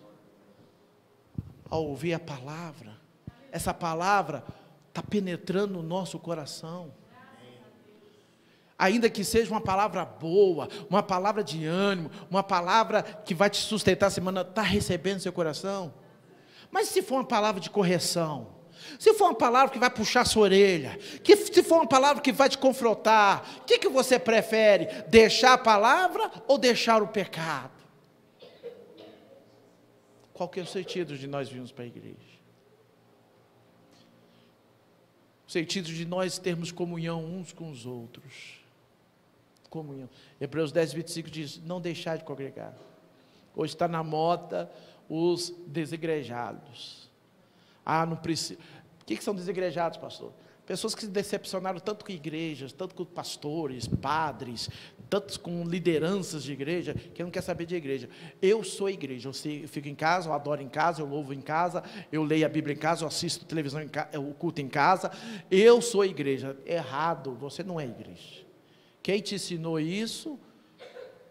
Ao 1.70 1.86
ouvir 1.86 2.14
a 2.14 2.18
palavra, 2.18 2.96
essa 3.52 3.72
palavra 3.72 4.44
está 4.88 5.00
penetrando 5.00 5.74
no 5.74 5.82
nosso 5.84 6.18
coração 6.18 6.92
ainda 8.78 9.08
que 9.08 9.24
seja 9.24 9.50
uma 9.50 9.60
palavra 9.60 10.04
boa, 10.04 10.68
uma 10.90 11.02
palavra 11.02 11.42
de 11.42 11.64
ânimo, 11.64 12.10
uma 12.30 12.42
palavra 12.42 13.02
que 13.02 13.34
vai 13.34 13.48
te 13.48 13.58
sustentar 13.58 14.06
a 14.06 14.10
semana, 14.10 14.42
está 14.42 14.62
recebendo 14.62 15.20
seu 15.20 15.32
coração? 15.32 15.94
Mas 16.70 16.88
se 16.88 17.02
for 17.02 17.16
uma 17.16 17.24
palavra 17.24 17.60
de 17.60 17.70
correção, 17.70 18.48
se 18.98 19.14
for 19.14 19.26
uma 19.26 19.34
palavra 19.34 19.72
que 19.72 19.78
vai 19.78 19.90
puxar 19.90 20.26
sua 20.26 20.42
orelha, 20.42 20.98
que 21.22 21.36
se 21.36 21.62
for 21.62 21.76
uma 21.76 21.88
palavra 21.88 22.20
que 22.20 22.32
vai 22.32 22.48
te 22.48 22.58
confrontar, 22.58 23.60
o 23.60 23.64
que, 23.64 23.78
que 23.78 23.88
você 23.88 24.18
prefere? 24.18 24.86
Deixar 25.08 25.54
a 25.54 25.58
palavra 25.58 26.30
ou 26.46 26.58
deixar 26.58 27.02
o 27.02 27.08
pecado? 27.08 27.72
Qual 30.32 30.48
que 30.48 30.58
é 30.58 30.62
o 30.64 30.66
sentido 30.66 31.16
de 31.16 31.28
nós 31.28 31.48
virmos 31.48 31.70
para 31.70 31.84
a 31.84 31.86
igreja? 31.86 32.34
O 35.46 35.50
sentido 35.50 35.86
de 35.86 36.04
nós 36.04 36.38
termos 36.38 36.72
comunhão 36.72 37.24
uns 37.24 37.52
com 37.52 37.70
os 37.70 37.86
outros 37.86 38.63
comunhão. 39.74 40.08
Hebreus 40.40 40.70
10, 40.70 40.92
25 40.92 41.30
diz: 41.30 41.60
Não 41.60 41.80
deixar 41.80 42.16
de 42.16 42.22
congregar. 42.22 42.72
Hoje 43.56 43.74
está 43.74 43.88
na 43.88 44.04
moda 44.04 44.70
os 45.08 45.52
desigrejados. 45.66 47.10
Ah, 47.84 48.06
não 48.06 48.16
precisa. 48.16 48.60
O 49.02 49.04
que, 49.04 49.16
que 49.16 49.24
são 49.24 49.34
desigrejados, 49.34 49.98
pastor? 49.98 50.32
Pessoas 50.64 50.94
que 50.94 51.02
se 51.02 51.08
decepcionaram 51.08 51.78
tanto 51.78 52.06
com 52.06 52.12
igrejas, 52.12 52.72
tanto 52.72 52.94
com 52.94 53.04
pastores, 53.04 53.86
padres, 53.86 54.70
tantos 55.10 55.36
com 55.36 55.62
lideranças 55.64 56.42
de 56.42 56.52
igreja, 56.52 56.94
que 56.94 57.22
não 57.22 57.30
quer 57.30 57.42
saber 57.42 57.66
de 57.66 57.74
igreja. 57.74 58.08
Eu 58.40 58.64
sou 58.64 58.88
igreja, 58.88 59.28
eu, 59.28 59.68
fico 59.68 59.88
em 59.88 59.94
casa, 59.94 60.30
eu 60.30 60.32
adoro 60.32 60.62
em 60.62 60.68
casa, 60.68 61.02
eu 61.02 61.06
louvo 61.06 61.34
em 61.34 61.42
casa, 61.42 61.82
eu 62.10 62.22
leio 62.22 62.46
a 62.46 62.48
Bíblia 62.48 62.74
em 62.74 62.78
casa, 62.78 63.04
eu 63.04 63.08
assisto 63.08 63.44
televisão 63.44 63.82
em 63.82 63.90
o 64.18 64.32
culto 64.32 64.62
em 64.62 64.68
casa. 64.68 65.10
Eu 65.50 65.82
sou 65.82 66.02
igreja. 66.02 66.56
Errado, 66.64 67.34
você 67.34 67.62
não 67.62 67.78
é 67.78 67.84
igreja. 67.84 68.43
Quem 69.04 69.20
te 69.20 69.36
ensinou 69.36 69.78
isso, 69.78 70.36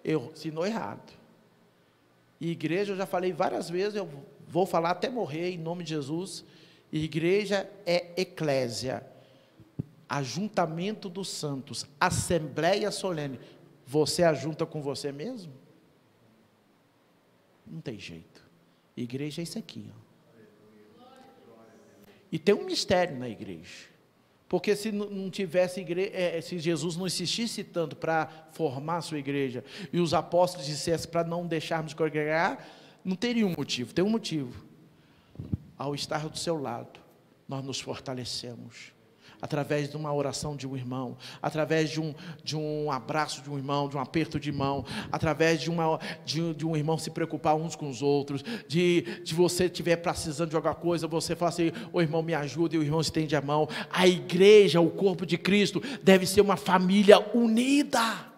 eu 0.06 0.32
ensinou 0.32 0.66
errado. 0.66 1.12
Igreja, 2.40 2.94
eu 2.94 2.98
já 2.98 3.06
falei 3.06 3.34
várias 3.34 3.70
vezes, 3.70 3.96
eu 3.96 4.10
vou 4.48 4.66
falar 4.66 4.92
até 4.92 5.10
morrer 5.10 5.50
em 5.50 5.58
nome 5.58 5.84
de 5.84 5.90
Jesus. 5.90 6.46
Igreja 6.92 7.70
é 7.86 8.14
eclésia 8.16 9.06
ajuntamento 10.14 11.10
dos 11.10 11.28
santos, 11.28 11.88
assembleia 12.00 12.92
solene, 12.92 13.40
você 13.84 14.22
ajunta 14.22 14.64
com 14.64 14.80
você 14.80 15.12
mesmo? 15.12 15.52
Não 17.66 17.82
tem 17.82 17.98
jeito. 17.98 18.44
Igreja 18.96 19.42
é 19.42 19.44
isso 19.44 19.58
aqui. 19.58 19.90
Ó. 19.90 20.04
E 22.32 22.38
tem 22.38 22.54
um 22.54 22.64
mistério 22.64 23.18
na 23.18 23.28
igreja. 23.28 23.88
Porque 24.54 24.76
se 24.76 24.92
não 24.92 25.32
tivesse 25.32 25.82
igreja, 25.82 26.12
é, 26.14 26.40
se 26.40 26.60
Jesus 26.60 26.96
não 26.96 27.08
insistisse 27.08 27.64
tanto 27.64 27.96
para 27.96 28.30
formar 28.52 29.02
sua 29.02 29.18
igreja, 29.18 29.66
e 29.92 30.00
os 30.00 30.14
apóstolos 30.14 30.68
dissessem 30.68 31.10
para 31.10 31.24
não 31.24 31.48
deixarmos 31.48 31.96
congregar, 31.96 32.64
não 33.04 33.16
teria 33.16 33.48
um 33.48 33.56
motivo. 33.58 33.96
Tem 33.96 34.06
um 34.06 34.12
motivo. 34.12 34.64
Ao 35.76 35.96
estar 35.96 36.30
do 36.30 36.38
seu 36.38 36.62
lado, 36.62 37.00
nós 37.50 37.66
nos 37.66 37.82
fortalecemos 37.82 38.94
através 39.44 39.90
de 39.90 39.98
uma 39.98 40.14
oração 40.14 40.56
de 40.56 40.66
um 40.66 40.74
irmão, 40.74 41.18
através 41.42 41.90
de 41.90 42.00
um, 42.00 42.16
de 42.42 42.56
um 42.56 42.90
abraço 42.90 43.42
de 43.42 43.52
um 43.52 43.58
irmão, 43.58 43.90
de 43.90 43.98
um 43.98 44.00
aperto 44.00 44.40
de 44.40 44.54
mão, 44.54 44.86
através 45.12 45.60
de, 45.60 45.70
uma, 45.70 46.00
de, 46.24 46.54
de 46.54 46.66
um 46.66 46.78
irmão 46.78 46.98
se 46.98 47.12
preocupar 47.12 47.54
uns 47.54 47.76
com 47.76 47.90
os 47.90 48.02
outros, 48.02 48.42
de, 48.70 49.02
de 49.22 49.36
você 49.36 49.66
estiver 49.66 49.98
precisando 49.98 50.50
de 50.50 50.56
alguma 50.56 50.74
coisa, 50.74 51.10
você 51.10 51.36
fala 51.36 51.50
assim, 51.50 51.74
o 51.92 52.02
irmão 52.02 52.24
me 52.24 52.34
ajuda 52.34 52.78
e 52.78 52.80
o 52.80 52.84
irmão 52.84 53.02
estende 53.02 53.36
a 53.36 53.42
mão. 53.42 53.68
A 53.92 54.08
igreja, 54.08 54.80
o 54.80 54.90
corpo 54.90 55.26
de 55.26 55.38
Cristo, 55.38 55.84
deve 56.02 56.26
ser 56.26 56.40
uma 56.40 56.56
família 56.56 57.20
unida. 57.36 58.32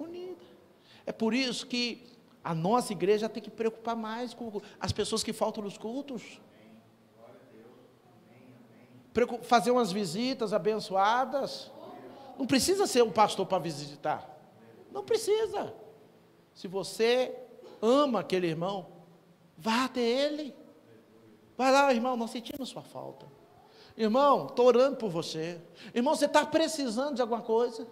Unida. 0.00 0.46
É 1.04 1.12
por 1.12 1.34
isso 1.34 1.66
que 1.66 2.06
a 2.42 2.54
nossa 2.54 2.94
igreja 2.94 3.28
tem 3.28 3.42
que 3.42 3.50
preocupar 3.50 3.94
mais 3.94 4.32
com 4.32 4.62
as 4.80 4.92
pessoas 4.92 5.22
que 5.22 5.34
faltam 5.34 5.62
nos 5.62 5.76
cultos 5.76 6.40
fazer 9.42 9.70
umas 9.70 9.90
visitas 9.90 10.52
abençoadas. 10.52 11.70
Não 12.38 12.46
precisa 12.46 12.86
ser 12.86 13.02
um 13.02 13.10
pastor 13.10 13.46
para 13.46 13.58
visitar. 13.58 14.28
Não 14.92 15.02
precisa. 15.04 15.74
Se 16.54 16.68
você 16.68 17.34
ama 17.80 18.20
aquele 18.20 18.46
irmão, 18.46 18.86
vá 19.56 19.84
até 19.84 20.00
ele. 20.00 20.54
Vai 21.56 21.72
lá, 21.72 21.92
irmão, 21.92 22.16
nós 22.16 22.30
sentimos 22.30 22.68
sua 22.68 22.82
falta. 22.82 23.26
Irmão, 23.96 24.46
estou 24.46 24.66
orando 24.66 24.96
por 24.96 25.10
você. 25.10 25.60
Irmão, 25.92 26.14
você 26.14 26.26
está 26.26 26.46
precisando 26.46 27.16
de 27.16 27.22
alguma 27.22 27.42
coisa? 27.42 27.86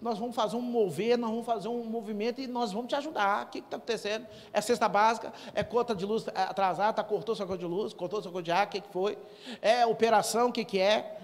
Nós 0.00 0.18
vamos 0.18 0.34
fazer 0.34 0.56
um 0.56 0.62
mover, 0.62 1.18
nós 1.18 1.30
vamos 1.30 1.46
fazer 1.46 1.68
um 1.68 1.84
movimento 1.84 2.40
e 2.40 2.46
nós 2.46 2.72
vamos 2.72 2.88
te 2.88 2.94
ajudar. 2.94 3.46
O 3.46 3.48
que 3.50 3.58
está 3.58 3.76
acontecendo? 3.76 4.26
É 4.52 4.60
cesta 4.60 4.88
básica, 4.88 5.32
é 5.54 5.62
conta 5.62 5.94
de 5.94 6.06
luz 6.06 6.26
atrasada, 6.28 6.94
tá, 6.94 7.04
cortou 7.04 7.34
sua 7.34 7.46
conta 7.46 7.58
de 7.58 7.66
luz, 7.66 7.92
cortou 7.92 8.22
sua 8.22 8.32
conta 8.32 8.44
de 8.44 8.52
água, 8.52 8.66
o 8.66 8.70
que, 8.70 8.80
que 8.80 8.92
foi? 8.92 9.18
É 9.60 9.84
operação, 9.86 10.48
o 10.48 10.52
que, 10.52 10.64
que 10.64 10.78
é? 10.78 11.20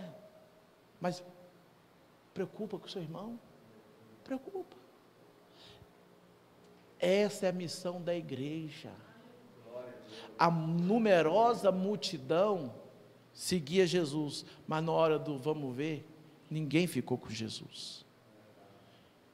Mas 1.00 1.24
preocupa 2.34 2.78
com 2.78 2.86
o 2.86 2.88
seu 2.88 3.02
irmão? 3.02 3.38
Preocupa. 4.22 4.76
Essa 6.98 7.46
é 7.46 7.48
a 7.48 7.52
missão 7.52 8.00
da 8.00 8.14
igreja. 8.14 8.90
A 10.38 10.50
numerosa 10.50 11.72
multidão 11.72 12.74
seguia 13.32 13.86
Jesus, 13.86 14.44
mas 14.66 14.82
na 14.82 14.92
hora 14.92 15.18
do 15.18 15.38
vamos 15.38 15.74
ver, 15.74 16.06
ninguém 16.50 16.86
ficou 16.86 17.18
com 17.18 17.28
Jesus. 17.28 18.05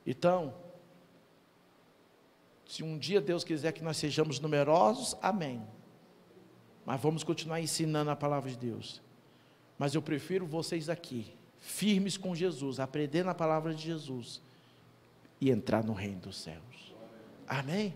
Então, 0.07 0.55
se 2.67 2.83
um 2.83 2.99
dia 2.99 3.21
Deus 3.21 3.45
quiser 3.45 3.73
que 3.73 3.85
nós 3.85 3.97
sejamos 3.97 4.41
numerosos, 4.41 5.17
amém. 5.21 5.63
Mas 6.85 7.01
vamos 7.01 7.23
continuar 7.23 7.61
ensinando 7.61 8.11
a 8.11 8.17
palavra 8.17 8.51
de 8.51 8.57
Deus. 8.57 9.03
Mas 9.79 9.95
eu 9.95 10.03
prefiro 10.03 10.47
vocês 10.47 10.89
aqui, 10.89 11.35
firmes 11.59 12.17
com 12.17 12.35
Jesus, 12.35 12.81
aprendendo 12.81 13.31
a 13.31 13.35
palavra 13.35 13.75
de 13.75 13.83
Jesus 13.83 14.41
e 15.41 15.51
entrar 15.51 15.85
no 15.85 15.93
reino 15.93 16.21
dos 16.21 16.41
céus. 16.41 16.95
Amém? 17.47 17.95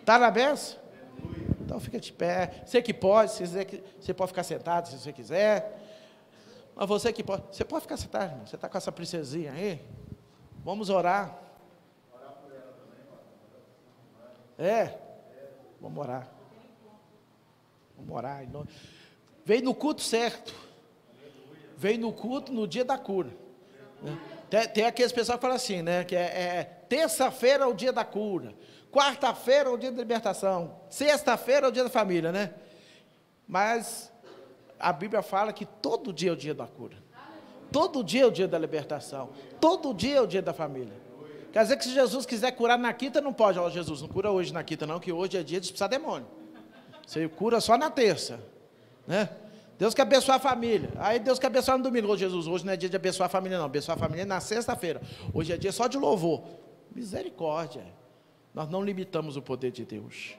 Está 0.00 0.18
na 0.18 0.30
benção? 0.30 0.78
Então 1.60 1.78
fica 1.80 1.98
de 1.98 2.12
pé. 2.12 2.62
Você 2.64 2.80
que 2.80 2.92
pode, 2.92 3.32
se 3.32 3.38
quiser, 3.38 3.66
você 4.00 4.14
pode 4.14 4.28
ficar 4.30 4.42
sentado 4.42 4.88
se 4.88 4.98
você 4.98 5.12
quiser. 5.12 5.82
Mas 6.74 6.88
você 6.88 7.12
que 7.12 7.22
pode, 7.22 7.42
você 7.50 7.64
pode 7.64 7.82
ficar 7.82 7.96
sentado, 7.96 8.30
irmão. 8.30 8.46
Você 8.46 8.56
está 8.56 8.68
com 8.68 8.76
essa 8.76 8.92
princesinha 8.92 9.52
aí? 9.52 9.80
Vamos 10.64 10.90
orar. 10.90 11.45
É. 14.58 14.94
Vamos 15.80 15.98
orar. 15.98 16.28
Vamos 17.96 18.16
orar. 18.16 18.46
Vem 19.44 19.62
no 19.62 19.74
culto 19.74 20.02
certo. 20.02 20.54
Vem 21.76 21.98
no 21.98 22.12
culto 22.12 22.52
no 22.52 22.66
dia 22.66 22.84
da 22.84 22.96
cura. 22.96 23.30
Né? 24.02 24.18
Tem, 24.48 24.68
tem 24.68 24.84
aqueles 24.84 25.12
pessoal 25.12 25.38
que 25.38 25.42
falam 25.42 25.56
assim, 25.56 25.82
né? 25.82 26.04
Que 26.04 26.16
é, 26.16 26.20
é 26.20 26.64
terça-feira 26.88 27.64
é 27.64 27.66
o 27.66 27.74
dia 27.74 27.92
da 27.92 28.04
cura. 28.04 28.54
Quarta-feira 28.90 29.68
é 29.68 29.72
o 29.72 29.76
dia 29.76 29.92
da 29.92 29.98
libertação. 29.98 30.80
Sexta-feira 30.88 31.66
é 31.66 31.68
o 31.68 31.72
dia 31.72 31.84
da 31.84 31.90
família, 31.90 32.32
né? 32.32 32.54
Mas 33.46 34.10
a 34.78 34.92
Bíblia 34.92 35.22
fala 35.22 35.52
que 35.52 35.66
todo 35.66 36.12
dia 36.12 36.30
é 36.30 36.32
o 36.32 36.36
dia 36.36 36.54
da 36.54 36.66
cura. 36.66 36.96
Todo 37.70 38.02
dia 38.02 38.22
é 38.22 38.26
o 38.26 38.30
dia 38.30 38.48
da 38.48 38.58
libertação. 38.58 39.30
Todo 39.60 39.92
dia 39.92 40.16
é 40.16 40.20
o 40.20 40.26
dia 40.26 40.40
da 40.40 40.54
família. 40.54 41.05
Quer 41.56 41.62
dizer 41.62 41.76
que 41.78 41.84
se 41.84 41.94
Jesus 41.94 42.26
quiser 42.26 42.52
curar 42.52 42.78
na 42.78 42.92
quinta, 42.92 43.18
não 43.18 43.32
pode. 43.32 43.58
Ó, 43.58 43.70
Jesus, 43.70 44.02
não 44.02 44.08
cura 44.08 44.30
hoje 44.30 44.52
na 44.52 44.62
quinta, 44.62 44.86
não, 44.86 45.00
que 45.00 45.10
hoje 45.10 45.38
é 45.38 45.42
dia 45.42 45.58
de 45.58 45.64
expulsar 45.64 45.88
demônio. 45.88 46.26
Você 47.06 47.26
cura 47.30 47.62
só 47.62 47.78
na 47.78 47.90
terça. 47.90 48.38
Né? 49.06 49.30
Deus 49.78 49.94
quer 49.94 50.02
abençoar 50.02 50.36
a 50.36 50.38
família. 50.38 50.92
Aí 50.98 51.18
Deus 51.18 51.38
quer 51.38 51.46
abençoar 51.46 51.78
no 51.78 51.84
domingo. 51.84 52.12
Ô, 52.12 52.14
Jesus, 52.14 52.46
hoje 52.46 52.66
não 52.66 52.74
é 52.74 52.76
dia 52.76 52.90
de 52.90 52.96
abençoar 52.96 53.28
a 53.28 53.30
família, 53.30 53.56
não. 53.56 53.64
Abençoar 53.64 53.96
a 53.96 53.98
família 53.98 54.20
é 54.20 54.26
na 54.26 54.38
sexta-feira. 54.38 55.00
Hoje 55.32 55.50
é 55.50 55.56
dia 55.56 55.72
só 55.72 55.86
de 55.86 55.96
louvor. 55.96 56.42
Misericórdia. 56.94 57.86
Nós 58.52 58.68
não 58.68 58.84
limitamos 58.84 59.38
o 59.38 59.40
poder 59.40 59.70
de 59.70 59.86
Deus. 59.86 60.34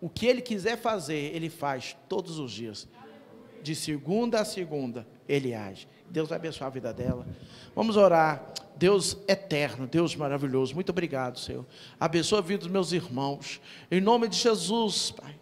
o 0.00 0.08
que 0.08 0.26
Ele 0.26 0.42
quiser 0.42 0.78
fazer, 0.78 1.34
Ele 1.34 1.50
faz 1.50 1.96
todos 2.08 2.38
os 2.38 2.52
dias. 2.52 2.86
De 3.62 3.74
segunda 3.74 4.40
a 4.40 4.44
segunda, 4.44 5.06
Ele 5.28 5.54
age. 5.54 5.86
Deus 6.08 6.28
vai 6.28 6.36
abençoar 6.38 6.68
a 6.68 6.70
vida 6.70 6.92
dela. 6.92 7.26
Vamos 7.74 7.96
orar. 7.96 8.52
Deus 8.76 9.18
eterno, 9.28 9.86
Deus 9.86 10.16
maravilhoso, 10.16 10.74
muito 10.74 10.88
obrigado, 10.88 11.38
Senhor. 11.38 11.66
Abençoa 11.98 12.38
a 12.38 12.42
vida 12.42 12.60
dos 12.60 12.72
meus 12.72 12.92
irmãos. 12.92 13.60
Em 13.90 14.00
nome 14.00 14.26
de 14.26 14.36
Jesus, 14.36 15.10
Pai. 15.10 15.38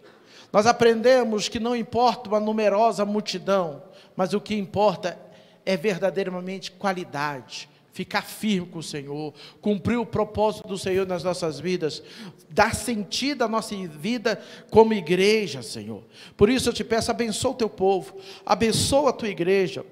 Nós 0.53 0.67
aprendemos 0.67 1.49
que 1.49 1.61
não 1.61 1.77
importa 1.77 2.29
uma 2.29 2.41
numerosa 2.41 3.05
multidão, 3.05 3.81
mas 4.17 4.35
o 4.35 4.41
que 4.41 4.57
importa 4.57 5.17
é 5.65 5.77
verdadeiramente 5.77 6.73
qualidade. 6.73 7.69
Ficar 7.99 8.23
firme 8.23 8.69
com 8.69 8.79
o 8.79 8.83
Senhor, 8.83 9.35
cumprir 9.61 9.97
o 9.97 10.07
propósito 10.07 10.69
do 10.69 10.79
Senhor 10.79 11.05
nas 11.05 11.25
nossas 11.25 11.59
vidas, 11.59 12.01
dar 12.49 12.73
sentido 12.73 13.43
à 13.43 13.49
nossa 13.49 13.75
vida 13.89 14.41
como 14.71 14.95
igreja, 14.95 15.65
Senhor. 15.65 16.05
Por 16.37 16.49
isso 16.49 16.69
eu 16.69 16.73
te 16.73 16.85
peço, 16.85 17.11
abençoa 17.11 17.51
o 17.51 17.57
teu 17.57 17.69
povo, 17.69 18.17
abençoa 18.47 19.11
a 19.11 19.13
tua 19.13 19.29
igreja, 19.29 19.85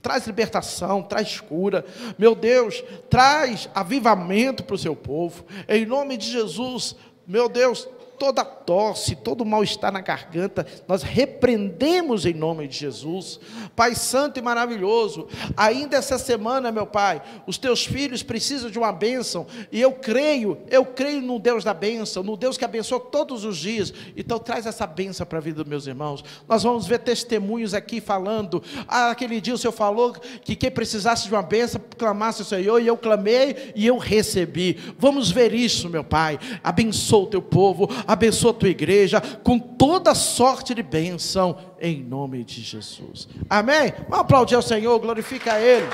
traz 0.00 0.26
libertação, 0.26 1.02
traz 1.02 1.40
cura. 1.40 1.84
Meu 2.16 2.34
Deus, 2.34 2.82
traz 3.10 3.68
avivamento 3.74 4.64
para 4.64 4.74
o 4.74 4.78
seu 4.78 4.96
povo. 4.96 5.44
Em 5.68 5.84
nome 5.84 6.16
de 6.16 6.30
Jesus, 6.30 6.96
meu 7.26 7.50
Deus, 7.50 7.86
toda 8.22 8.44
tosse, 8.44 9.16
todo 9.16 9.44
mal-estar 9.44 9.90
na 9.90 10.00
garganta, 10.00 10.64
nós 10.86 11.02
repreendemos 11.02 12.24
em 12.24 12.32
nome 12.32 12.68
de 12.68 12.78
Jesus. 12.78 13.40
Pai 13.74 13.96
Santo 13.96 14.38
e 14.38 14.42
maravilhoso, 14.42 15.26
ainda 15.56 15.96
essa 15.96 16.16
semana, 16.18 16.70
meu 16.70 16.86
Pai, 16.86 17.20
os 17.48 17.58
teus 17.58 17.84
filhos 17.84 18.22
precisam 18.22 18.70
de 18.70 18.78
uma 18.78 18.92
bênção, 18.92 19.44
e 19.72 19.80
eu 19.80 19.90
creio, 19.90 20.56
eu 20.70 20.84
creio 20.84 21.20
no 21.20 21.40
Deus 21.40 21.64
da 21.64 21.74
bênção, 21.74 22.22
no 22.22 22.36
Deus 22.36 22.56
que 22.56 22.64
abençoa 22.64 23.00
todos 23.00 23.44
os 23.44 23.58
dias. 23.58 23.92
Então 24.16 24.38
traz 24.38 24.66
essa 24.66 24.86
bênção 24.86 25.26
para 25.26 25.38
a 25.38 25.42
vida 25.42 25.56
dos 25.56 25.68
meus 25.68 25.88
irmãos. 25.88 26.24
Nós 26.48 26.62
vamos 26.62 26.86
ver 26.86 27.00
testemunhos 27.00 27.74
aqui 27.74 28.00
falando. 28.00 28.62
Ah, 28.86 29.10
aquele 29.10 29.40
dia 29.40 29.54
o 29.54 29.58
Senhor 29.58 29.72
falou 29.72 30.12
que 30.12 30.54
quem 30.54 30.70
precisasse 30.70 31.26
de 31.26 31.34
uma 31.34 31.42
bênção, 31.42 31.80
clamasse 31.98 32.42
o 32.42 32.44
Senhor, 32.44 32.80
e 32.80 32.86
eu 32.86 32.96
clamei 32.96 33.72
e 33.74 33.84
eu 33.84 33.98
recebi. 33.98 34.78
Vamos 34.96 35.28
ver 35.28 35.52
isso, 35.52 35.88
meu 35.88 36.04
Pai. 36.04 36.38
Abençoa 36.62 37.24
o 37.24 37.26
teu 37.26 37.42
povo, 37.42 37.88
abençoa 38.12 38.50
a 38.50 38.54
tua 38.54 38.68
igreja, 38.68 39.20
com 39.20 39.58
toda 39.58 40.14
sorte 40.14 40.74
de 40.74 40.82
bênção, 40.82 41.56
em 41.80 42.02
nome 42.02 42.44
de 42.44 42.60
Jesus. 42.60 43.28
Amém? 43.48 43.92
Vamos 44.08 44.20
aplaudir 44.20 44.54
ao 44.54 44.62
Senhor, 44.62 44.98
glorifica 44.98 45.54
a 45.54 45.60
Ele. 45.60 45.88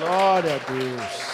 Glória 0.00 0.56
a 0.56 0.72
Deus. 0.72 1.33